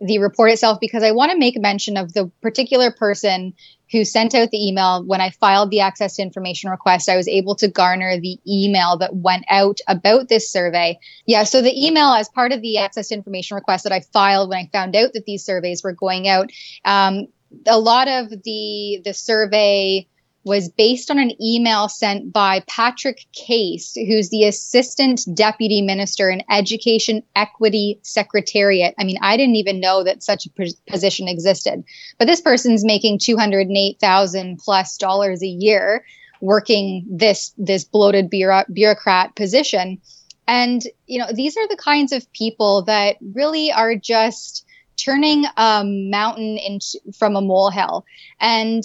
the 0.00 0.18
report 0.18 0.50
itself 0.50 0.78
because 0.80 1.02
I 1.02 1.10
want 1.10 1.32
to 1.32 1.38
make 1.38 1.58
mention 1.58 1.96
of 1.96 2.12
the 2.12 2.30
particular 2.40 2.90
person 2.90 3.54
who 3.90 4.04
sent 4.04 4.34
out 4.34 4.50
the 4.50 4.68
email 4.68 5.04
when 5.04 5.20
I 5.20 5.30
filed 5.30 5.70
the 5.70 5.80
access 5.80 6.16
to 6.16 6.22
information 6.22 6.70
request. 6.70 7.08
I 7.08 7.16
was 7.16 7.26
able 7.26 7.56
to 7.56 7.68
garner 7.68 8.18
the 8.20 8.38
email 8.46 8.98
that 8.98 9.16
went 9.16 9.44
out 9.48 9.80
about 9.88 10.28
this 10.28 10.50
survey. 10.50 10.98
Yeah, 11.26 11.44
so 11.44 11.62
the 11.62 11.86
email, 11.86 12.12
as 12.12 12.28
part 12.28 12.52
of 12.52 12.60
the 12.60 12.78
access 12.78 13.08
to 13.08 13.14
information 13.14 13.54
request 13.54 13.84
that 13.84 13.92
I 13.92 14.00
filed 14.00 14.50
when 14.50 14.58
I 14.58 14.70
found 14.72 14.94
out 14.94 15.14
that 15.14 15.24
these 15.24 15.44
surveys 15.44 15.82
were 15.82 15.92
going 15.92 16.28
out, 16.28 16.50
um, 16.84 17.26
a 17.66 17.78
lot 17.78 18.08
of 18.08 18.30
the 18.30 19.00
the 19.04 19.14
survey 19.14 20.06
was 20.44 20.68
based 20.68 21.10
on 21.10 21.18
an 21.18 21.32
email 21.42 21.88
sent 21.88 22.32
by 22.32 22.62
Patrick 22.66 23.26
Case, 23.32 23.94
who's 23.94 24.30
the 24.30 24.44
Assistant 24.44 25.20
Deputy 25.34 25.82
Minister 25.82 26.30
in 26.30 26.42
Education 26.50 27.22
Equity 27.36 27.98
Secretariat. 28.02 28.94
I 28.98 29.04
mean, 29.04 29.18
I 29.20 29.36
didn't 29.36 29.56
even 29.56 29.80
know 29.80 30.04
that 30.04 30.22
such 30.22 30.46
a 30.46 30.72
position 30.88 31.28
existed. 31.28 31.84
But 32.18 32.26
this 32.26 32.40
person's 32.40 32.84
making 32.84 33.18
208,000 33.18 34.58
plus 34.58 34.96
dollars 34.96 35.42
a 35.42 35.46
year 35.46 36.04
working 36.40 37.04
this 37.10 37.52
this 37.58 37.84
bloated 37.84 38.30
bureaucrat 38.30 39.34
position. 39.34 40.00
And 40.46 40.82
you 41.06 41.18
know, 41.18 41.26
these 41.32 41.56
are 41.56 41.68
the 41.68 41.76
kinds 41.76 42.12
of 42.12 42.32
people 42.32 42.82
that 42.82 43.16
really 43.34 43.72
are 43.72 43.96
just 43.96 44.64
turning 44.96 45.44
a 45.56 45.82
mountain 45.84 46.58
into 46.58 47.00
from 47.16 47.36
a 47.36 47.40
molehill. 47.40 48.04
And 48.40 48.82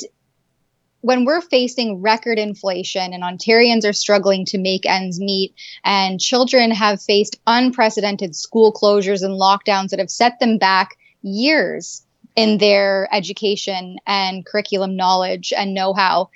when 1.04 1.26
we're 1.26 1.42
facing 1.42 2.02
record 2.02 2.40
inflation 2.40 3.12
and 3.12 3.24
Ontarians 3.24 3.84
are 3.84 3.92
struggling 3.92 4.46
to 4.46 4.58
make 4.58 4.86
ends 4.86 5.20
meet, 5.20 5.54
and 5.84 6.18
children 6.18 6.72
have 6.72 7.02
faced 7.02 7.38
unprecedented 7.46 8.34
school 8.34 8.72
closures 8.72 9.22
and 9.22 9.34
lockdowns 9.34 9.90
that 9.90 10.00
have 10.00 10.10
set 10.10 10.40
them 10.40 10.58
back 10.58 10.98
years 11.22 12.04
in 12.38 12.58
their 12.58 13.10
education 13.12 13.98
and 14.08 14.46
curriculum 14.46 14.96
knowledge 14.96 15.52
and 15.56 15.74
know 15.74 15.94
how. 15.94 16.30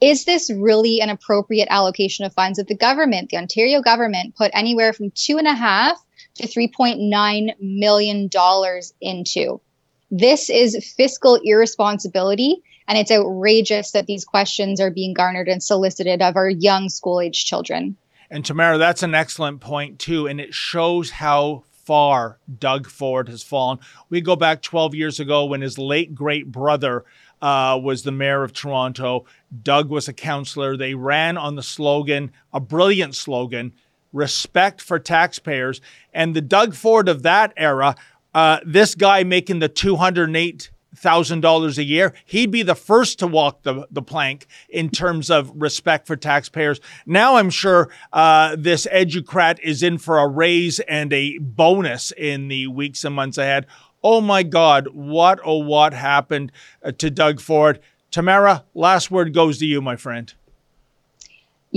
Is 0.00 0.24
this 0.24 0.50
really 0.50 1.02
an 1.02 1.10
appropriate 1.10 1.68
allocation 1.70 2.24
of 2.24 2.32
funds 2.32 2.56
that 2.56 2.66
the 2.66 2.74
government, 2.74 3.28
the 3.28 3.36
Ontario 3.36 3.82
government, 3.82 4.36
put 4.36 4.50
anywhere 4.54 4.94
from 4.94 5.10
two 5.10 5.36
and 5.36 5.46
a 5.46 5.54
half 5.54 6.02
to 6.36 6.48
$3.9 6.48 7.60
million 7.60 8.30
into? 9.02 9.60
This 10.10 10.48
is 10.48 10.94
fiscal 10.96 11.38
irresponsibility 11.44 12.62
and 12.88 12.96
it's 12.96 13.12
outrageous 13.12 13.92
that 13.92 14.06
these 14.06 14.24
questions 14.24 14.80
are 14.80 14.90
being 14.90 15.12
garnered 15.12 15.46
and 15.46 15.62
solicited 15.62 16.22
of 16.22 16.36
our 16.36 16.48
young 16.48 16.88
school 16.88 17.20
age 17.20 17.44
children. 17.44 17.96
And 18.30 18.44
Tamara, 18.44 18.78
that's 18.78 19.02
an 19.02 19.14
excellent 19.14 19.60
point, 19.60 19.98
too. 19.98 20.26
And 20.26 20.40
it 20.40 20.54
shows 20.54 21.10
how 21.10 21.64
far 21.84 22.38
Doug 22.58 22.88
Ford 22.88 23.28
has 23.28 23.42
fallen. 23.42 23.78
We 24.10 24.20
go 24.20 24.36
back 24.36 24.62
12 24.62 24.94
years 24.94 25.20
ago 25.20 25.44
when 25.44 25.60
his 25.60 25.78
late 25.78 26.14
great 26.14 26.50
brother 26.50 27.04
uh, 27.40 27.78
was 27.82 28.02
the 28.02 28.12
mayor 28.12 28.42
of 28.42 28.52
Toronto. 28.52 29.26
Doug 29.62 29.88
was 29.88 30.08
a 30.08 30.12
councillor. 30.12 30.76
They 30.76 30.94
ran 30.94 31.36
on 31.36 31.56
the 31.56 31.62
slogan, 31.62 32.32
a 32.52 32.60
brilliant 32.60 33.14
slogan, 33.14 33.72
respect 34.12 34.80
for 34.80 34.98
taxpayers. 34.98 35.80
And 36.12 36.34
the 36.34 36.40
Doug 36.40 36.74
Ford 36.74 37.08
of 37.08 37.22
that 37.22 37.52
era, 37.56 37.96
uh, 38.34 38.60
this 38.64 38.94
guy 38.94 39.24
making 39.24 39.60
the 39.60 39.68
208 39.68 40.70
thousand 40.94 41.40
dollars 41.40 41.78
a 41.78 41.84
year, 41.84 42.14
he'd 42.24 42.50
be 42.50 42.62
the 42.62 42.74
first 42.74 43.18
to 43.18 43.26
walk 43.26 43.62
the, 43.62 43.86
the 43.90 44.02
plank 44.02 44.46
in 44.68 44.90
terms 44.90 45.30
of 45.30 45.52
respect 45.54 46.06
for 46.06 46.16
taxpayers. 46.16 46.80
Now 47.06 47.36
I'm 47.36 47.50
sure 47.50 47.90
uh, 48.12 48.56
this 48.58 48.86
educrat 48.86 49.60
is 49.60 49.82
in 49.82 49.98
for 49.98 50.18
a 50.18 50.26
raise 50.26 50.80
and 50.80 51.12
a 51.12 51.38
bonus 51.38 52.12
in 52.12 52.48
the 52.48 52.66
weeks 52.66 53.04
and 53.04 53.14
months 53.14 53.38
ahead. 53.38 53.66
Oh 54.02 54.20
my 54.20 54.42
God, 54.42 54.88
what 54.92 55.40
oh 55.44 55.58
what 55.58 55.92
happened 55.92 56.52
uh, 56.82 56.92
to 56.92 57.10
Doug 57.10 57.40
Ford? 57.40 57.80
Tamara, 58.10 58.64
last 58.74 59.10
word 59.10 59.34
goes 59.34 59.58
to 59.58 59.66
you, 59.66 59.82
my 59.82 59.96
friend. 59.96 60.32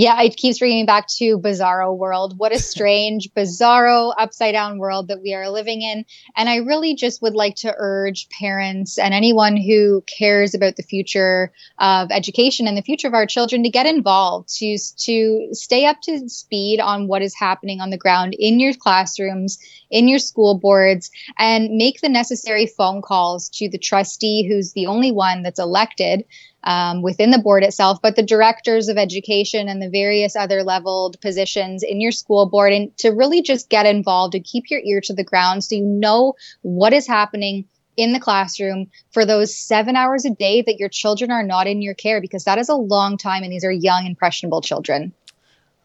Yeah, 0.01 0.19
it 0.23 0.35
keeps 0.35 0.57
bringing 0.57 0.79
me 0.79 0.85
back 0.87 1.05
to 1.17 1.37
Bizarro 1.37 1.95
World. 1.95 2.39
What 2.39 2.51
a 2.51 2.57
strange, 2.73 3.29
bizarro, 3.37 4.11
upside 4.17 4.53
down 4.53 4.79
world 4.79 5.09
that 5.09 5.21
we 5.21 5.35
are 5.35 5.47
living 5.47 5.83
in. 5.83 6.05
And 6.35 6.49
I 6.49 6.55
really 6.55 6.95
just 6.95 7.21
would 7.21 7.35
like 7.35 7.53
to 7.57 7.75
urge 7.77 8.27
parents 8.29 8.97
and 8.97 9.13
anyone 9.13 9.57
who 9.57 10.03
cares 10.07 10.55
about 10.55 10.75
the 10.75 10.81
future 10.81 11.51
of 11.77 12.09
education 12.09 12.67
and 12.67 12.75
the 12.75 12.81
future 12.81 13.07
of 13.07 13.13
our 13.13 13.27
children 13.27 13.61
to 13.61 13.69
get 13.69 13.85
involved, 13.85 14.49
to, 14.57 14.75
to 15.01 15.49
stay 15.51 15.85
up 15.85 16.01
to 16.01 16.27
speed 16.27 16.79
on 16.79 17.07
what 17.07 17.21
is 17.21 17.35
happening 17.35 17.79
on 17.79 17.91
the 17.91 17.97
ground 17.97 18.35
in 18.39 18.59
your 18.59 18.73
classrooms, 18.73 19.59
in 19.91 20.07
your 20.07 20.17
school 20.17 20.57
boards, 20.57 21.11
and 21.37 21.77
make 21.77 22.01
the 22.01 22.09
necessary 22.09 22.65
phone 22.65 23.03
calls 23.03 23.49
to 23.49 23.69
the 23.69 23.77
trustee 23.77 24.47
who's 24.49 24.73
the 24.73 24.87
only 24.87 25.11
one 25.11 25.43
that's 25.43 25.59
elected 25.59 26.25
um, 26.63 27.01
within 27.01 27.31
the 27.31 27.39
board 27.39 27.63
itself, 27.63 27.99
but 28.01 28.15
the 28.15 28.23
directors 28.23 28.87
of 28.87 28.97
education 28.97 29.67
and 29.67 29.81
the 29.81 29.89
various 29.89 30.35
other 30.35 30.63
leveled 30.63 31.19
positions 31.21 31.83
in 31.83 31.99
your 31.99 32.11
school 32.11 32.47
board, 32.47 32.73
and 32.73 32.95
to 32.97 33.09
really 33.09 33.41
just 33.41 33.69
get 33.69 33.85
involved 33.85 34.35
and 34.35 34.43
keep 34.43 34.69
your 34.69 34.81
ear 34.81 35.01
to 35.01 35.13
the 35.13 35.23
ground 35.23 35.63
so 35.63 35.75
you 35.75 35.85
know 35.85 36.33
what 36.61 36.93
is 36.93 37.07
happening 37.07 37.65
in 37.97 38.13
the 38.13 38.19
classroom 38.19 38.89
for 39.11 39.25
those 39.25 39.55
seven 39.55 39.95
hours 39.95 40.23
a 40.23 40.29
day 40.29 40.61
that 40.61 40.79
your 40.79 40.89
children 40.89 41.29
are 41.29 41.43
not 41.43 41.67
in 41.67 41.81
your 41.81 41.93
care, 41.93 42.21
because 42.21 42.45
that 42.45 42.57
is 42.57 42.69
a 42.69 42.75
long 42.75 43.17
time 43.17 43.43
and 43.43 43.51
these 43.51 43.65
are 43.65 43.71
young, 43.71 44.05
impressionable 44.05 44.61
children. 44.61 45.13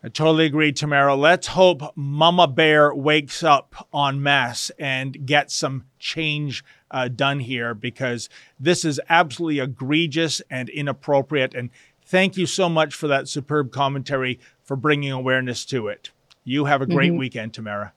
I 0.04 0.08
totally 0.08 0.44
agree, 0.44 0.72
Tamara. 0.72 1.16
Let's 1.16 1.48
hope 1.48 1.82
Mama 1.96 2.46
Bear 2.46 2.94
wakes 2.94 3.42
up 3.42 3.88
en 3.92 4.22
masse 4.22 4.70
and 4.78 5.26
gets 5.26 5.56
some 5.56 5.86
change 5.98 6.62
uh, 6.90 7.08
done 7.08 7.40
here 7.40 7.74
because 7.74 8.28
this 8.58 8.84
is 8.84 9.00
absolutely 9.08 9.60
egregious 9.60 10.42
and 10.50 10.68
inappropriate. 10.68 11.54
And 11.54 11.70
thank 12.04 12.36
you 12.36 12.46
so 12.46 12.68
much 12.68 12.94
for 12.94 13.08
that 13.08 13.28
superb 13.28 13.72
commentary 13.72 14.38
for 14.62 14.76
bringing 14.76 15.12
awareness 15.12 15.64
to 15.66 15.88
it. 15.88 16.10
You 16.44 16.66
have 16.66 16.82
a 16.82 16.86
great 16.86 17.10
mm-hmm. 17.10 17.18
weekend, 17.18 17.54
Tamara. 17.54 17.92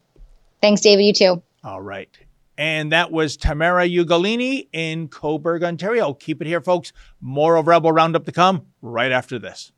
Thanks, 0.62 0.82
David. 0.82 1.04
You 1.04 1.14
too. 1.14 1.44
All 1.64 1.82
right. 1.82 2.10
And 2.58 2.92
that 2.92 3.12
was 3.12 3.38
Tamara 3.38 3.88
Ugolini 3.88 4.68
in 4.74 5.08
Cobourg, 5.08 5.64
Ontario. 5.64 6.14
Keep 6.14 6.42
it 6.42 6.48
here, 6.48 6.60
folks. 6.60 6.92
More 7.22 7.56
of 7.56 7.68
Rebel 7.68 7.94
Roundup 7.94 8.26
to 8.26 8.34
come 8.34 8.66
right 8.82 9.14
after 9.14 9.40
this. 9.40 9.72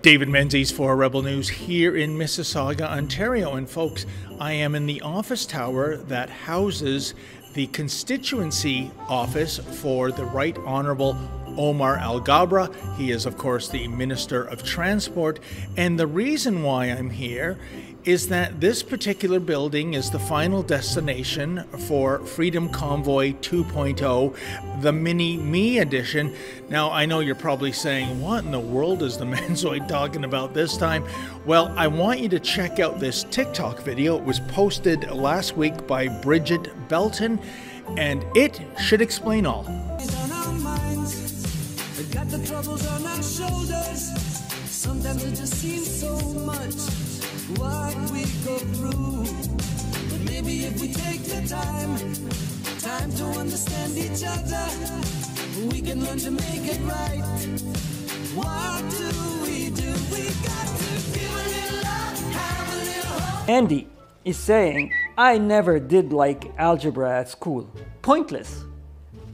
David 0.00 0.28
Menzies 0.28 0.70
for 0.70 0.94
Rebel 0.94 1.22
News 1.22 1.48
here 1.48 1.96
in 1.96 2.16
Mississauga, 2.16 2.88
Ontario. 2.88 3.56
And 3.56 3.68
folks, 3.68 4.06
I 4.38 4.52
am 4.52 4.76
in 4.76 4.86
the 4.86 5.00
office 5.00 5.44
tower 5.44 5.96
that 5.96 6.30
houses 6.30 7.14
the 7.54 7.66
constituency 7.68 8.92
office 9.08 9.58
for 9.58 10.12
the 10.12 10.24
Right 10.24 10.56
Honorable 10.58 11.18
Omar 11.56 11.96
Alghabra. 11.96 12.72
He 12.94 13.10
is, 13.10 13.26
of 13.26 13.36
course, 13.36 13.68
the 13.68 13.88
Minister 13.88 14.44
of 14.44 14.62
Transport. 14.62 15.40
And 15.76 15.98
the 15.98 16.06
reason 16.06 16.62
why 16.62 16.86
I'm 16.86 17.10
here 17.10 17.58
is 18.08 18.26
that 18.26 18.58
this 18.58 18.82
particular 18.82 19.38
building 19.38 19.92
is 19.92 20.10
the 20.10 20.18
final 20.18 20.62
destination 20.62 21.62
for 21.86 22.20
Freedom 22.20 22.66
Convoy 22.70 23.34
2.0, 23.34 24.80
the 24.80 24.90
Mini 24.90 25.36
Me 25.36 25.80
edition. 25.80 26.34
Now, 26.70 26.90
I 26.90 27.04
know 27.04 27.20
you're 27.20 27.34
probably 27.34 27.70
saying, 27.70 28.18
what 28.22 28.44
in 28.44 28.50
the 28.50 28.58
world 28.58 29.02
is 29.02 29.18
the 29.18 29.24
Menzoid 29.26 29.88
talking 29.88 30.24
about 30.24 30.54
this 30.54 30.78
time? 30.78 31.04
Well, 31.44 31.70
I 31.76 31.86
want 31.86 32.20
you 32.20 32.30
to 32.30 32.40
check 32.40 32.80
out 32.80 32.98
this 32.98 33.24
TikTok 33.24 33.80
video. 33.80 34.16
It 34.16 34.24
was 34.24 34.40
posted 34.40 35.10
last 35.10 35.58
week 35.58 35.86
by 35.86 36.08
Bridget 36.08 36.88
Belton, 36.88 37.38
and 37.98 38.24
it 38.34 38.58
should 38.80 39.02
explain 39.02 39.44
all. 39.44 39.64
Sometimes 44.64 45.24
it 45.24 45.34
just 45.34 45.54
seems 45.56 46.00
so 46.00 46.18
much 46.46 47.07
what 47.56 47.96
we 48.10 48.22
go 48.44 48.58
through. 48.76 49.24
But 50.10 50.20
maybe 50.26 50.64
if 50.66 50.80
we 50.80 50.92
take 50.92 51.22
the 51.22 51.46
time, 51.48 51.96
time 52.78 53.10
to 53.12 53.24
understand 53.40 53.96
each 53.96 54.22
other, 54.26 54.68
we 55.72 55.80
can 55.80 56.04
learn 56.04 56.18
to 56.18 56.30
make 56.30 56.66
it 56.66 56.80
right. 56.84 57.22
What 58.34 58.82
do 58.90 59.08
we 59.42 59.70
do? 59.70 59.90
We 60.12 60.28
got 60.44 60.68
to 60.76 60.90
give 61.14 61.32
a 61.32 61.44
little 61.48 61.80
love, 61.82 62.32
have 62.32 62.68
a 62.72 62.76
little 62.84 63.20
hope. 63.20 63.48
Andy 63.48 63.88
is 64.24 64.36
saying, 64.36 64.92
I 65.16 65.38
never 65.38 65.78
did 65.78 66.12
like 66.12 66.52
algebra 66.58 67.20
at 67.20 67.30
school. 67.30 67.70
Pointless. 68.02 68.64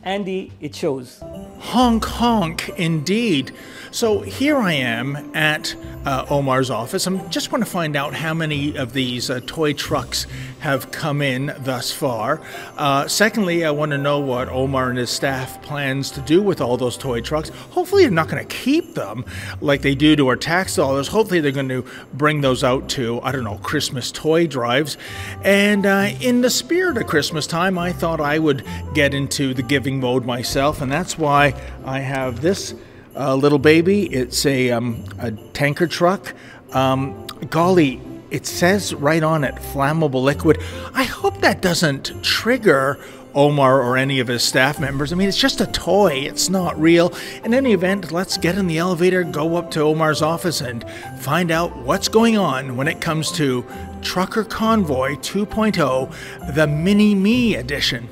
Andy, 0.04 0.52
it 0.60 0.74
shows. 0.74 1.20
Honk 1.64 2.04
honk, 2.04 2.68
indeed. 2.76 3.52
So 3.90 4.20
here 4.20 4.56
I 4.58 4.74
am 4.74 5.34
at 5.34 5.74
uh, 6.04 6.26
Omar's 6.28 6.68
office. 6.70 7.06
I'm 7.06 7.28
just 7.30 7.52
want 7.52 7.64
to 7.64 7.70
find 7.70 7.96
out 7.96 8.14
how 8.14 8.34
many 8.34 8.76
of 8.76 8.92
these 8.92 9.30
uh, 9.30 9.40
toy 9.46 9.72
trucks 9.72 10.26
have 10.60 10.90
come 10.90 11.22
in 11.22 11.54
thus 11.60 11.90
far. 11.90 12.40
Uh, 12.76 13.06
secondly, 13.08 13.64
I 13.64 13.70
want 13.70 13.92
to 13.92 13.98
know 13.98 14.20
what 14.20 14.48
Omar 14.48 14.90
and 14.90 14.98
his 14.98 15.10
staff 15.10 15.62
plans 15.62 16.10
to 16.12 16.20
do 16.20 16.42
with 16.42 16.60
all 16.60 16.76
those 16.76 16.96
toy 16.96 17.20
trucks. 17.20 17.50
Hopefully, 17.70 18.02
they're 18.02 18.10
not 18.10 18.28
going 18.28 18.46
to 18.46 18.54
keep 18.54 18.94
them 18.94 19.24
like 19.60 19.82
they 19.82 19.94
do 19.94 20.16
to 20.16 20.28
our 20.28 20.36
tax 20.36 20.76
dollars. 20.76 21.08
Hopefully, 21.08 21.40
they're 21.40 21.52
going 21.52 21.68
to 21.68 21.84
bring 22.12 22.40
those 22.40 22.62
out 22.62 22.88
to, 22.90 23.20
I 23.22 23.32
don't 23.32 23.44
know, 23.44 23.58
Christmas 23.58 24.12
toy 24.12 24.46
drives. 24.46 24.96
And 25.42 25.86
uh, 25.86 26.10
in 26.20 26.42
the 26.42 26.50
spirit 26.50 26.98
of 26.98 27.06
Christmas 27.06 27.46
time, 27.46 27.78
I 27.78 27.92
thought 27.92 28.20
I 28.20 28.38
would 28.38 28.64
get 28.94 29.14
into 29.14 29.54
the 29.54 29.62
giving 29.62 30.00
mode 30.00 30.24
myself, 30.24 30.82
and 30.82 30.90
that's 30.90 31.16
why 31.16 31.53
I 31.84 32.00
have 32.00 32.40
this 32.40 32.74
uh, 33.16 33.34
little 33.34 33.58
baby. 33.58 34.06
It's 34.06 34.44
a, 34.46 34.70
um, 34.70 35.04
a 35.18 35.30
tanker 35.30 35.86
truck. 35.86 36.34
Um, 36.72 37.26
golly, 37.50 38.00
it 38.30 38.46
says 38.46 38.94
right 38.94 39.22
on 39.22 39.44
it 39.44 39.54
flammable 39.54 40.22
liquid. 40.22 40.58
I 40.92 41.04
hope 41.04 41.40
that 41.40 41.60
doesn't 41.62 42.22
trigger 42.22 42.98
Omar 43.34 43.82
or 43.82 43.96
any 43.96 44.20
of 44.20 44.28
his 44.28 44.42
staff 44.42 44.78
members. 44.78 45.12
I 45.12 45.16
mean, 45.16 45.28
it's 45.28 45.38
just 45.38 45.60
a 45.60 45.66
toy, 45.66 46.12
it's 46.12 46.48
not 46.48 46.80
real. 46.80 47.12
In 47.44 47.52
any 47.52 47.72
event, 47.72 48.12
let's 48.12 48.36
get 48.36 48.56
in 48.56 48.66
the 48.66 48.78
elevator, 48.78 49.24
go 49.24 49.56
up 49.56 49.70
to 49.72 49.80
Omar's 49.80 50.22
office, 50.22 50.60
and 50.60 50.84
find 51.20 51.50
out 51.50 51.76
what's 51.78 52.08
going 52.08 52.38
on 52.38 52.76
when 52.76 52.86
it 52.86 53.00
comes 53.00 53.32
to 53.32 53.64
Trucker 54.02 54.44
Convoy 54.44 55.14
2.0, 55.16 56.54
the 56.54 56.66
Mini 56.66 57.14
Me 57.14 57.56
edition. 57.56 58.08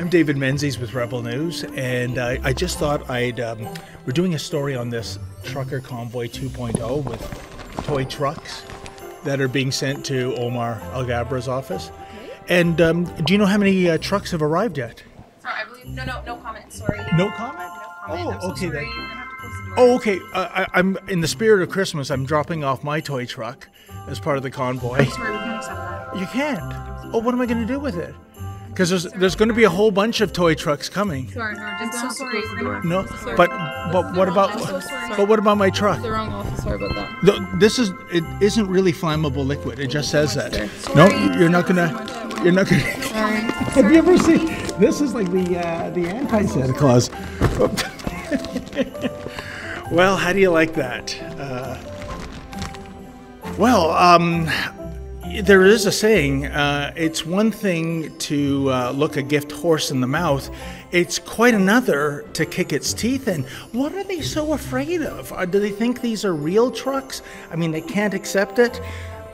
I'm 0.00 0.08
David 0.08 0.38
Menzies 0.38 0.78
with 0.78 0.94
Rebel 0.94 1.20
News, 1.20 1.62
and 1.62 2.16
uh, 2.16 2.38
I 2.42 2.54
just 2.54 2.78
thought 2.78 3.10
I'd. 3.10 3.38
Um, 3.38 3.68
we're 4.06 4.14
doing 4.14 4.34
a 4.34 4.38
story 4.38 4.74
on 4.74 4.88
this 4.88 5.18
Trucker 5.44 5.78
Convoy 5.78 6.28
2.0 6.28 7.04
with 7.04 7.84
toy 7.84 8.06
trucks 8.06 8.62
that 9.24 9.42
are 9.42 9.46
being 9.46 9.70
sent 9.70 10.06
to 10.06 10.34
Omar 10.36 10.80
Alghabra's 10.94 11.48
office. 11.48 11.92
And 12.48 12.80
um, 12.80 13.04
do 13.24 13.34
you 13.34 13.38
know 13.38 13.44
how 13.44 13.58
many 13.58 13.90
uh, 13.90 13.98
trucks 13.98 14.30
have 14.30 14.40
arrived 14.40 14.78
yet? 14.78 15.02
Sorry, 15.42 15.54
I 15.54 15.64
believe. 15.68 15.88
No, 15.88 16.06
no, 16.06 16.22
no 16.24 16.36
comment. 16.38 16.72
Sorry. 16.72 16.96
No 17.18 17.30
comment? 17.32 17.70
No 18.08 18.14
comment. 18.16 18.38
Oh, 18.42 18.52
okay 18.52 18.70
then. 18.70 18.86
Oh, 19.76 19.96
okay. 19.96 20.18
Uh, 20.32 20.64
I, 20.72 20.78
am 20.78 20.96
in 21.08 21.20
the 21.20 21.28
spirit 21.28 21.62
of 21.62 21.68
Christmas. 21.68 22.10
I'm 22.10 22.24
dropping 22.24 22.64
off 22.64 22.82
my 22.82 23.00
toy 23.00 23.26
truck 23.26 23.68
as 24.08 24.18
part 24.18 24.38
of 24.38 24.44
the 24.44 24.50
convoy. 24.50 25.04
Sorry, 25.04 25.32
we 25.32 25.36
can't 25.36 25.56
accept 25.58 25.76
that. 25.76 26.18
You 26.18 26.26
can't. 26.28 27.12
Oh, 27.12 27.18
what 27.18 27.34
am 27.34 27.42
I 27.42 27.46
going 27.46 27.60
to 27.60 27.70
do 27.70 27.78
with 27.78 27.98
it? 27.98 28.14
Because 28.70 28.90
there's 28.90 29.04
there's 29.14 29.34
going 29.34 29.48
to 29.48 29.54
be 29.54 29.64
a 29.64 29.70
whole 29.70 29.90
bunch 29.90 30.20
of 30.20 30.32
toy 30.32 30.54
trucks 30.54 30.88
coming. 30.88 31.30
Sorry, 31.32 31.54
no, 31.54 31.76
just 31.80 32.18
so 32.18 32.30
sorry. 32.30 32.86
No, 32.86 33.04
but 33.36 33.50
but 33.92 34.16
what 34.16 34.28
about 34.28 34.58
so 34.60 34.80
but 35.16 35.28
what 35.28 35.38
about 35.38 35.58
my 35.58 35.70
truck? 35.70 36.00
The 36.00 36.12
wrong 36.12 36.32
office. 36.32 36.62
Sorry 36.62 36.76
about 36.76 36.94
that. 36.94 37.24
The, 37.24 37.56
this 37.58 37.78
is 37.78 37.90
it 38.12 38.24
isn't 38.40 38.68
really 38.68 38.92
flammable 38.92 39.44
liquid. 39.44 39.80
It 39.80 39.88
just 39.88 40.10
says 40.10 40.34
that. 40.36 40.52
No, 40.94 41.08
you're 41.38 41.48
not 41.48 41.66
gonna. 41.66 41.88
You're 42.42 42.52
not 42.52 42.68
gonna. 42.68 43.02
Sorry. 43.02 43.40
Have 43.74 43.90
you 43.90 43.98
ever 43.98 44.16
seen? 44.16 44.46
This 44.78 45.00
is 45.00 45.14
like 45.14 45.30
the 45.30 45.58
uh, 45.58 45.90
the 45.90 46.06
anti 46.06 46.46
Santa 46.46 46.72
Claus. 46.72 47.10
well, 49.90 50.16
how 50.16 50.32
do 50.32 50.38
you 50.38 50.50
like 50.50 50.74
that? 50.74 51.20
Uh, 51.38 51.76
well, 53.58 53.90
um, 53.90 54.48
there 55.42 55.64
is 55.64 55.86
a 55.86 55.92
saying 55.92 56.46
uh, 56.46 56.92
it's 56.96 57.26
one 57.26 57.50
thing 57.50 58.16
to 58.18 58.70
uh, 58.70 58.90
look 58.92 59.16
a 59.16 59.22
gift 59.22 59.52
horse 59.52 59.90
in 59.90 60.00
the 60.00 60.06
mouth, 60.06 60.50
it's 60.92 61.18
quite 61.18 61.54
another 61.54 62.24
to 62.32 62.46
kick 62.46 62.72
its 62.72 62.92
teeth 62.92 63.28
in. 63.28 63.44
What 63.72 63.92
are 63.94 64.02
they 64.02 64.22
so 64.22 64.52
afraid 64.52 65.02
of? 65.02 65.32
Uh, 65.32 65.44
do 65.44 65.60
they 65.60 65.70
think 65.70 66.00
these 66.00 66.24
are 66.24 66.34
real 66.34 66.70
trucks? 66.70 67.22
I 67.50 67.56
mean, 67.56 67.70
they 67.70 67.82
can't 67.82 68.14
accept 68.14 68.58
it. 68.58 68.80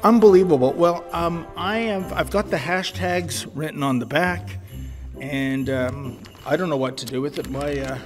Unbelievable. 0.03 0.73
Well, 0.73 1.05
um, 1.13 1.47
I 1.57 1.79
have 1.79 2.13
I've 2.13 2.31
got 2.31 2.51
the 2.51 2.59
hashtags 2.59 3.51
written 3.55 3.83
on 3.83 3.99
the 3.99 4.07
back, 4.07 4.59
and 5.21 5.71
um, 5.71 6.19
I 6.45 6.57
don't 6.57 6.69
know 6.69 6.77
what 6.77 6.97
to 6.99 7.07
do 7.07 7.21
with 7.21 7.39
it. 7.39 7.49
My 7.49 7.79
uh, 7.79 7.99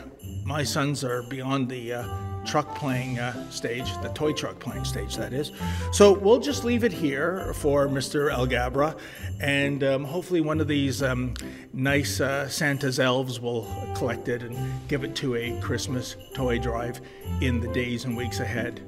my 0.45 0.63
sons 0.63 1.03
are 1.03 1.23
beyond 1.25 1.69
the 1.69 1.95
uh, 1.95 2.30
truck 2.45 2.75
playing 2.75 3.19
uh, 3.19 3.51
stage, 3.51 3.93
the 4.03 4.09
toy 4.11 4.33
truck 4.33 4.59
playing 4.59 4.85
stage, 4.85 5.17
that 5.17 5.33
is. 5.33 5.53
So 5.93 6.13
we'll 6.13 6.41
just 6.41 6.65
leave 6.65 6.85
it 6.85 6.93
here 6.93 7.53
for 7.55 7.89
Mr. 7.89 8.33
Alghabra, 8.33 8.99
and 9.41 9.83
um, 9.85 10.05
hopefully 10.05 10.41
one 10.41 10.61
of 10.61 10.69
these 10.69 11.03
um, 11.03 11.35
nice 11.73 12.21
uh, 12.21 12.49
Santa's 12.49 12.99
elves 12.99 13.41
will 13.41 13.69
collect 13.95 14.29
it 14.29 14.43
and 14.43 14.57
give 14.89 15.05
it 15.05 15.15
to 15.17 15.37
a 15.37 15.59
Christmas 15.61 16.17
toy 16.35 16.59
drive 16.59 17.01
in 17.41 17.61
the 17.61 17.69
days 17.69 18.05
and 18.05 18.17
weeks 18.17 18.41
ahead. 18.41 18.81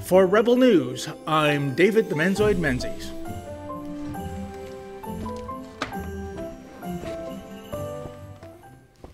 For 0.00 0.26
Rebel 0.26 0.56
News, 0.56 1.08
I'm 1.26 1.74
David 1.74 2.08
the 2.08 2.14
Menzoid 2.14 2.58
Menzies. 2.58 3.10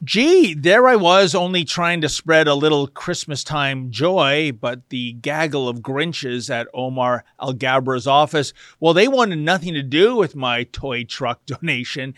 Gee, 0.04 0.54
there 0.54 0.88
I 0.88 0.96
was 0.96 1.32
only 1.32 1.64
trying 1.64 2.00
to 2.00 2.08
spread 2.08 2.48
a 2.48 2.56
little 2.56 2.88
Christmas 2.88 3.44
time 3.44 3.92
joy, 3.92 4.50
but 4.50 4.88
the 4.88 5.12
gaggle 5.12 5.68
of 5.68 5.78
Grinches 5.78 6.50
at 6.50 6.66
Omar 6.74 7.24
Alghabra's 7.40 8.08
office, 8.08 8.52
well, 8.80 8.94
they 8.94 9.06
wanted 9.06 9.38
nothing 9.38 9.74
to 9.74 9.82
do 9.82 10.16
with 10.16 10.34
my 10.34 10.64
toy 10.64 11.04
truck 11.04 11.46
donation. 11.46 12.14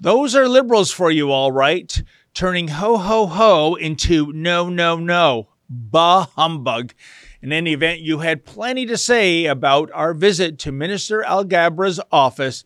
Those 0.00 0.34
are 0.34 0.48
liberals 0.48 0.90
for 0.90 1.12
you, 1.12 1.30
all 1.30 1.52
right, 1.52 2.02
turning 2.34 2.66
ho 2.66 2.96
ho 2.96 3.26
ho 3.26 3.76
into 3.76 4.32
no 4.32 4.68
no 4.68 4.96
no. 4.96 5.50
Bah 5.68 6.26
humbug. 6.34 6.92
In 7.40 7.52
any 7.52 7.72
event, 7.72 8.00
you 8.00 8.18
had 8.18 8.44
plenty 8.44 8.84
to 8.86 8.98
say 8.98 9.46
about 9.46 9.92
our 9.94 10.12
visit 10.12 10.58
to 10.60 10.72
Minister 10.72 11.22
Alghabra's 11.22 12.00
office. 12.10 12.64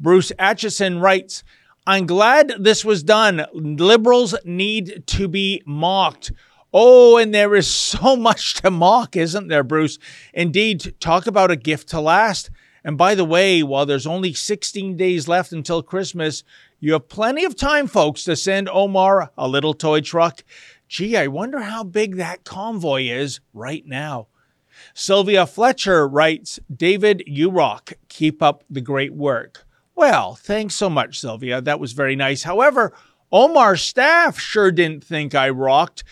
Bruce 0.00 0.32
Atchison 0.38 1.00
writes, 1.00 1.44
I'm 1.86 2.06
glad 2.06 2.54
this 2.58 2.82
was 2.82 3.02
done. 3.02 3.44
Liberals 3.52 4.34
need 4.44 5.04
to 5.08 5.28
be 5.28 5.62
mocked. 5.66 6.32
Oh, 6.72 7.18
and 7.18 7.34
there 7.34 7.54
is 7.54 7.68
so 7.68 8.16
much 8.28 8.54
to 8.54 8.70
mock, 8.70 9.16
isn't 9.16 9.48
there, 9.48 9.62
Bruce? 9.62 9.98
Indeed, 10.32 10.94
talk 10.98 11.26
about 11.26 11.50
a 11.50 11.56
gift 11.56 11.88
to 11.90 12.00
last. 12.00 12.50
And 12.82 12.96
by 12.96 13.14
the 13.14 13.24
way, 13.24 13.62
while 13.62 13.86
there's 13.86 14.06
only 14.06 14.32
16 14.32 14.96
days 14.96 15.28
left 15.28 15.52
until 15.52 15.82
Christmas, 15.82 16.42
you 16.80 16.92
have 16.94 17.08
plenty 17.08 17.44
of 17.44 17.56
time, 17.56 17.86
folks, 17.86 18.24
to 18.24 18.36
send 18.36 18.68
Omar 18.68 19.30
a 19.36 19.48
little 19.48 19.74
toy 19.74 20.00
truck. 20.00 20.42
Gee, 20.88 21.16
I 21.16 21.26
wonder 21.26 21.60
how 21.60 21.84
big 21.84 22.16
that 22.16 22.44
convoy 22.44 23.04
is 23.04 23.40
right 23.52 23.86
now. 23.86 24.28
Sylvia 24.94 25.46
Fletcher 25.46 26.08
writes 26.08 26.60
David, 26.74 27.22
you 27.26 27.50
rock. 27.50 27.92
Keep 28.08 28.42
up 28.42 28.64
the 28.68 28.80
great 28.80 29.14
work. 29.14 29.66
Well, 29.94 30.34
thanks 30.34 30.74
so 30.74 30.90
much, 30.90 31.20
Sylvia. 31.20 31.60
That 31.60 31.80
was 31.80 31.92
very 31.92 32.16
nice. 32.16 32.42
However, 32.42 32.92
Omar's 33.30 33.82
staff 33.82 34.38
sure 34.38 34.70
didn't 34.70 35.04
think 35.04 35.34
I 35.34 35.48
rocked. 35.50 36.04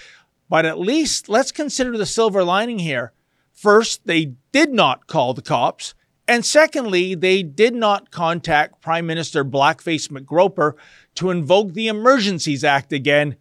But 0.52 0.66
at 0.66 0.78
least 0.78 1.30
let's 1.30 1.50
consider 1.50 1.96
the 1.96 2.04
silver 2.04 2.44
lining 2.44 2.80
here. 2.80 3.14
First, 3.54 4.06
they 4.06 4.34
did 4.52 4.70
not 4.70 5.06
call 5.06 5.32
the 5.32 5.40
cops. 5.40 5.94
And 6.28 6.44
secondly, 6.44 7.14
they 7.14 7.42
did 7.42 7.74
not 7.74 8.10
contact 8.10 8.82
Prime 8.82 9.06
Minister 9.06 9.46
Blackface 9.46 10.08
McGroper 10.08 10.74
to 11.14 11.30
invoke 11.30 11.72
the 11.72 11.88
Emergencies 11.88 12.64
Act 12.64 12.92
again. 12.92 13.36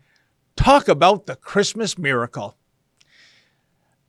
Talk 0.56 0.88
about 0.88 1.26
the 1.26 1.36
Christmas 1.36 1.98
miracle. 1.98 2.56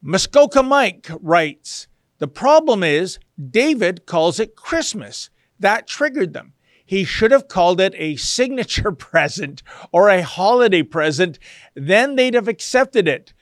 Muskoka 0.00 0.62
Mike 0.62 1.10
writes 1.20 1.88
The 2.18 2.28
problem 2.28 2.84
is 2.84 3.18
David 3.50 4.06
calls 4.06 4.38
it 4.38 4.54
Christmas. 4.54 5.28
That 5.62 5.86
triggered 5.86 6.34
them. 6.34 6.52
He 6.84 7.04
should 7.04 7.30
have 7.30 7.48
called 7.48 7.80
it 7.80 7.94
a 7.96 8.16
signature 8.16 8.92
present 9.10 9.62
or 9.92 10.08
a 10.08 10.22
holiday 10.22 10.82
present. 10.82 11.38
Then 11.74 12.16
they'd 12.16 12.34
have 12.34 12.48
accepted 12.48 13.08
it. 13.08 13.32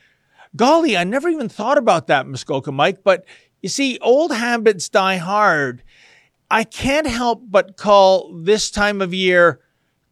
Golly, 0.55 0.95
I 0.95 1.03
never 1.03 1.29
even 1.29 1.49
thought 1.49 1.77
about 1.77 2.07
that, 2.07 2.27
Muskoka 2.27 2.71
Mike. 2.71 3.03
But 3.03 3.25
you 3.61 3.69
see, 3.69 3.97
old 3.99 4.33
habits 4.33 4.87
die 4.89 5.17
hard. 5.17 5.83
I 6.49 6.63
can't 6.63 7.07
help 7.07 7.43
but 7.49 7.77
call 7.77 8.39
this 8.41 8.69
time 8.69 9.01
of 9.01 9.13
year 9.13 9.59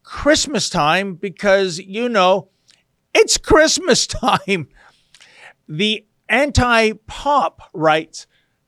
Christmas 0.03 0.69
time 0.69 1.13
because, 1.13 1.77
you 1.79 2.09
know, 2.09 2.49
it's 3.13 3.37
Christmas 3.37 4.07
time. 4.07 4.67
The 5.67 6.05
anti 6.27 6.93
pop 7.05 7.69
writes 7.73 8.25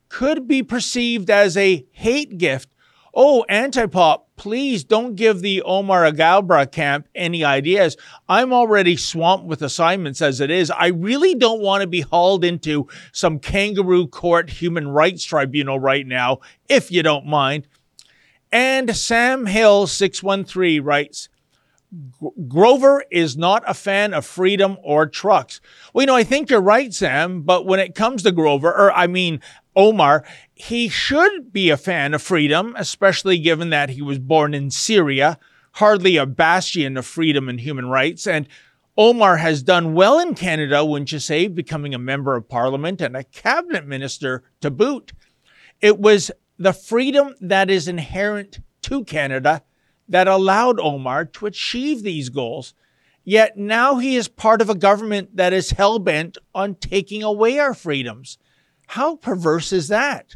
could 0.09 0.47
be 0.47 0.61
perceived 0.61 1.29
as 1.29 1.57
a 1.57 1.87
hate 1.91 2.37
gift 2.37 2.75
Oh, 3.14 3.45
Antipop, 3.49 4.24
please 4.38 4.84
don't 4.86 5.16
give 5.16 5.41
the 5.41 5.62
Omar 5.64 6.03
Alghabra 6.09 6.72
camp 6.72 7.07
any 7.14 7.43
ideas. 7.43 7.97
I'm 8.30 8.53
already 8.53 8.95
swamped 8.95 9.45
with 9.45 9.62
assignments 9.62 10.22
as 10.22 10.39
it 10.39 10.49
is. 10.49 10.72
I 10.72 10.88
really 10.88 11.36
don't 11.36 11.62
want 11.62 11.82
to 11.82 11.88
be 11.88 12.01
hauled 12.01 12.45
into 12.45 12.88
some 13.12 13.39
kangaroo 13.39 14.07
court 14.07 14.49
human 14.49 14.88
rights 14.88 15.26
tribunal 15.26 15.80
right 15.80 16.07
now, 16.07 16.39
if 16.70 16.89
you 16.89 17.03
don't 17.03 17.26
mind. 17.26 17.68
And 18.51 18.95
Sam 18.95 19.45
Hill 19.45 19.88
613 19.88 20.82
writes, 20.82 21.28
Grover 22.47 23.03
is 23.12 23.36
not 23.36 23.64
a 23.68 23.74
fan 23.74 24.14
of 24.14 24.26
freedom 24.26 24.78
or 24.82 25.05
trucks. 25.07 25.59
Well, 25.93 26.03
you 26.03 26.07
know, 26.07 26.16
I 26.16 26.24
think 26.24 26.49
you're 26.49 26.62
right, 26.62 26.93
Sam, 26.93 27.41
but 27.41 27.66
when 27.66 27.82
it 27.82 27.95
comes 27.95 28.24
to 28.24 28.32
Grover, 28.32 28.70
or 28.72 28.93
I 28.93 29.07
mean, 29.07 29.41
Omar, 29.76 30.26
he 30.53 30.89
should 30.89 31.53
be 31.53 31.69
a 31.69 31.78
fan 31.78 32.13
of 32.13 32.22
freedom, 32.22 32.76
especially 32.78 33.38
given 33.38 33.69
that 33.69 33.91
he 33.91 34.01
was 34.01 34.19
born 34.19 34.53
in 34.53 34.69
Syria, 34.69 35.39
hardly 35.74 36.17
a 36.17 36.26
bastion 36.26 36.97
of 36.97 37.05
freedom 37.05 37.47
and 37.47 37.59
human 37.59 37.88
rights. 37.88 38.28
And 38.28 38.47
Omar 38.97 39.38
has 39.38 39.63
done 39.63 39.93
well 39.93 40.19
in 40.19 40.36
Canada, 40.36 40.84
wouldn't 40.84 41.11
you 41.11 41.19
say, 41.19 41.47
becoming 41.47 41.93
a 41.93 41.99
member 41.99 42.36
of 42.36 42.49
parliament 42.49 43.01
and 43.01 43.15
a 43.15 43.24
cabinet 43.24 43.88
minister 43.88 44.43
to 44.59 44.69
boot. 44.69 45.13
It 45.80 45.99
was 45.99 46.32
the 46.57 46.74
freedom 46.74 47.34
that 47.39 47.69
is 47.69 47.88
inherent 47.88 48.59
to 48.84 49.03
Canada 49.05 49.63
that 50.09 50.28
allowed 50.28 50.80
Omar 50.80 51.26
to 51.26 51.45
achieve 51.45 52.03
these 52.03 52.30
goals. 52.30 52.74
Yet 53.24 53.55
now 53.55 53.97
he 53.97 54.15
is 54.15 54.28
part 54.28 54.61
of 54.61 54.69
a 54.69 54.76
government 54.76 55.38
that 55.38 55.53
is 55.53 55.72
hell 55.72 55.99
bent 55.99 56.38
on 56.53 56.76
taking 56.76 57.24
away 57.24 57.59
our 57.59 57.74
freedoms. 57.74 58.38
How 58.91 59.15
perverse 59.15 59.71
is 59.71 59.87
that? 59.87 60.35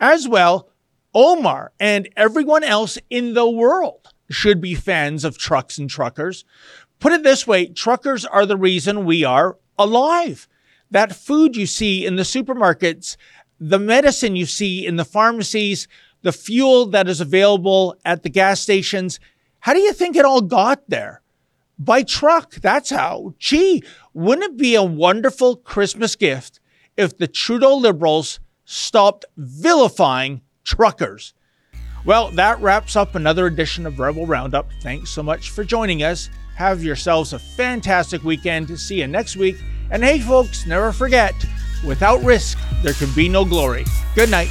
As 0.00 0.26
well, 0.26 0.68
Omar 1.14 1.70
and 1.78 2.08
everyone 2.16 2.64
else 2.64 2.98
in 3.08 3.34
the 3.34 3.48
world 3.48 4.08
should 4.28 4.60
be 4.60 4.74
fans 4.74 5.24
of 5.24 5.38
trucks 5.38 5.78
and 5.78 5.88
truckers. 5.88 6.44
Put 6.98 7.12
it 7.12 7.22
this 7.22 7.46
way 7.46 7.66
truckers 7.66 8.24
are 8.24 8.46
the 8.46 8.56
reason 8.56 9.04
we 9.04 9.22
are 9.22 9.58
alive. 9.78 10.48
That 10.90 11.14
food 11.14 11.54
you 11.54 11.66
see 11.66 12.04
in 12.04 12.16
the 12.16 12.24
supermarkets, 12.24 13.16
the 13.60 13.78
medicine 13.78 14.34
you 14.34 14.46
see 14.46 14.84
in 14.84 14.96
the 14.96 15.04
pharmacies, 15.04 15.86
the 16.22 16.32
fuel 16.32 16.86
that 16.86 17.08
is 17.08 17.20
available 17.20 17.94
at 18.04 18.24
the 18.24 18.28
gas 18.28 18.58
stations, 18.60 19.20
how 19.60 19.72
do 19.72 19.78
you 19.78 19.92
think 19.92 20.16
it 20.16 20.24
all 20.24 20.40
got 20.40 20.82
there? 20.90 21.22
By 21.78 22.02
truck. 22.02 22.56
That's 22.56 22.90
how. 22.90 23.34
Gee, 23.38 23.84
wouldn't 24.12 24.54
it 24.54 24.56
be 24.56 24.74
a 24.74 24.82
wonderful 24.82 25.54
Christmas 25.54 26.16
gift 26.16 26.58
if 26.96 27.16
the 27.16 27.28
Trudeau 27.28 27.76
Liberals 27.76 28.40
stopped 28.64 29.24
vilifying 29.36 30.40
truckers. 30.64 31.34
Well, 32.04 32.30
that 32.32 32.60
wraps 32.60 32.96
up 32.96 33.14
another 33.14 33.46
edition 33.46 33.86
of 33.86 33.98
Rebel 33.98 34.26
Roundup. 34.26 34.70
Thanks 34.82 35.10
so 35.10 35.22
much 35.22 35.50
for 35.50 35.64
joining 35.64 36.02
us. 36.02 36.28
Have 36.56 36.84
yourselves 36.84 37.32
a 37.32 37.38
fantastic 37.38 38.22
weekend. 38.22 38.78
See 38.78 39.00
you 39.00 39.06
next 39.06 39.36
week. 39.36 39.56
And 39.90 40.04
hey, 40.04 40.20
folks, 40.20 40.66
never 40.66 40.92
forget 40.92 41.34
without 41.84 42.22
risk, 42.22 42.58
there 42.82 42.94
can 42.94 43.12
be 43.14 43.28
no 43.28 43.44
glory. 43.44 43.84
Good 44.14 44.30
night. 44.30 44.50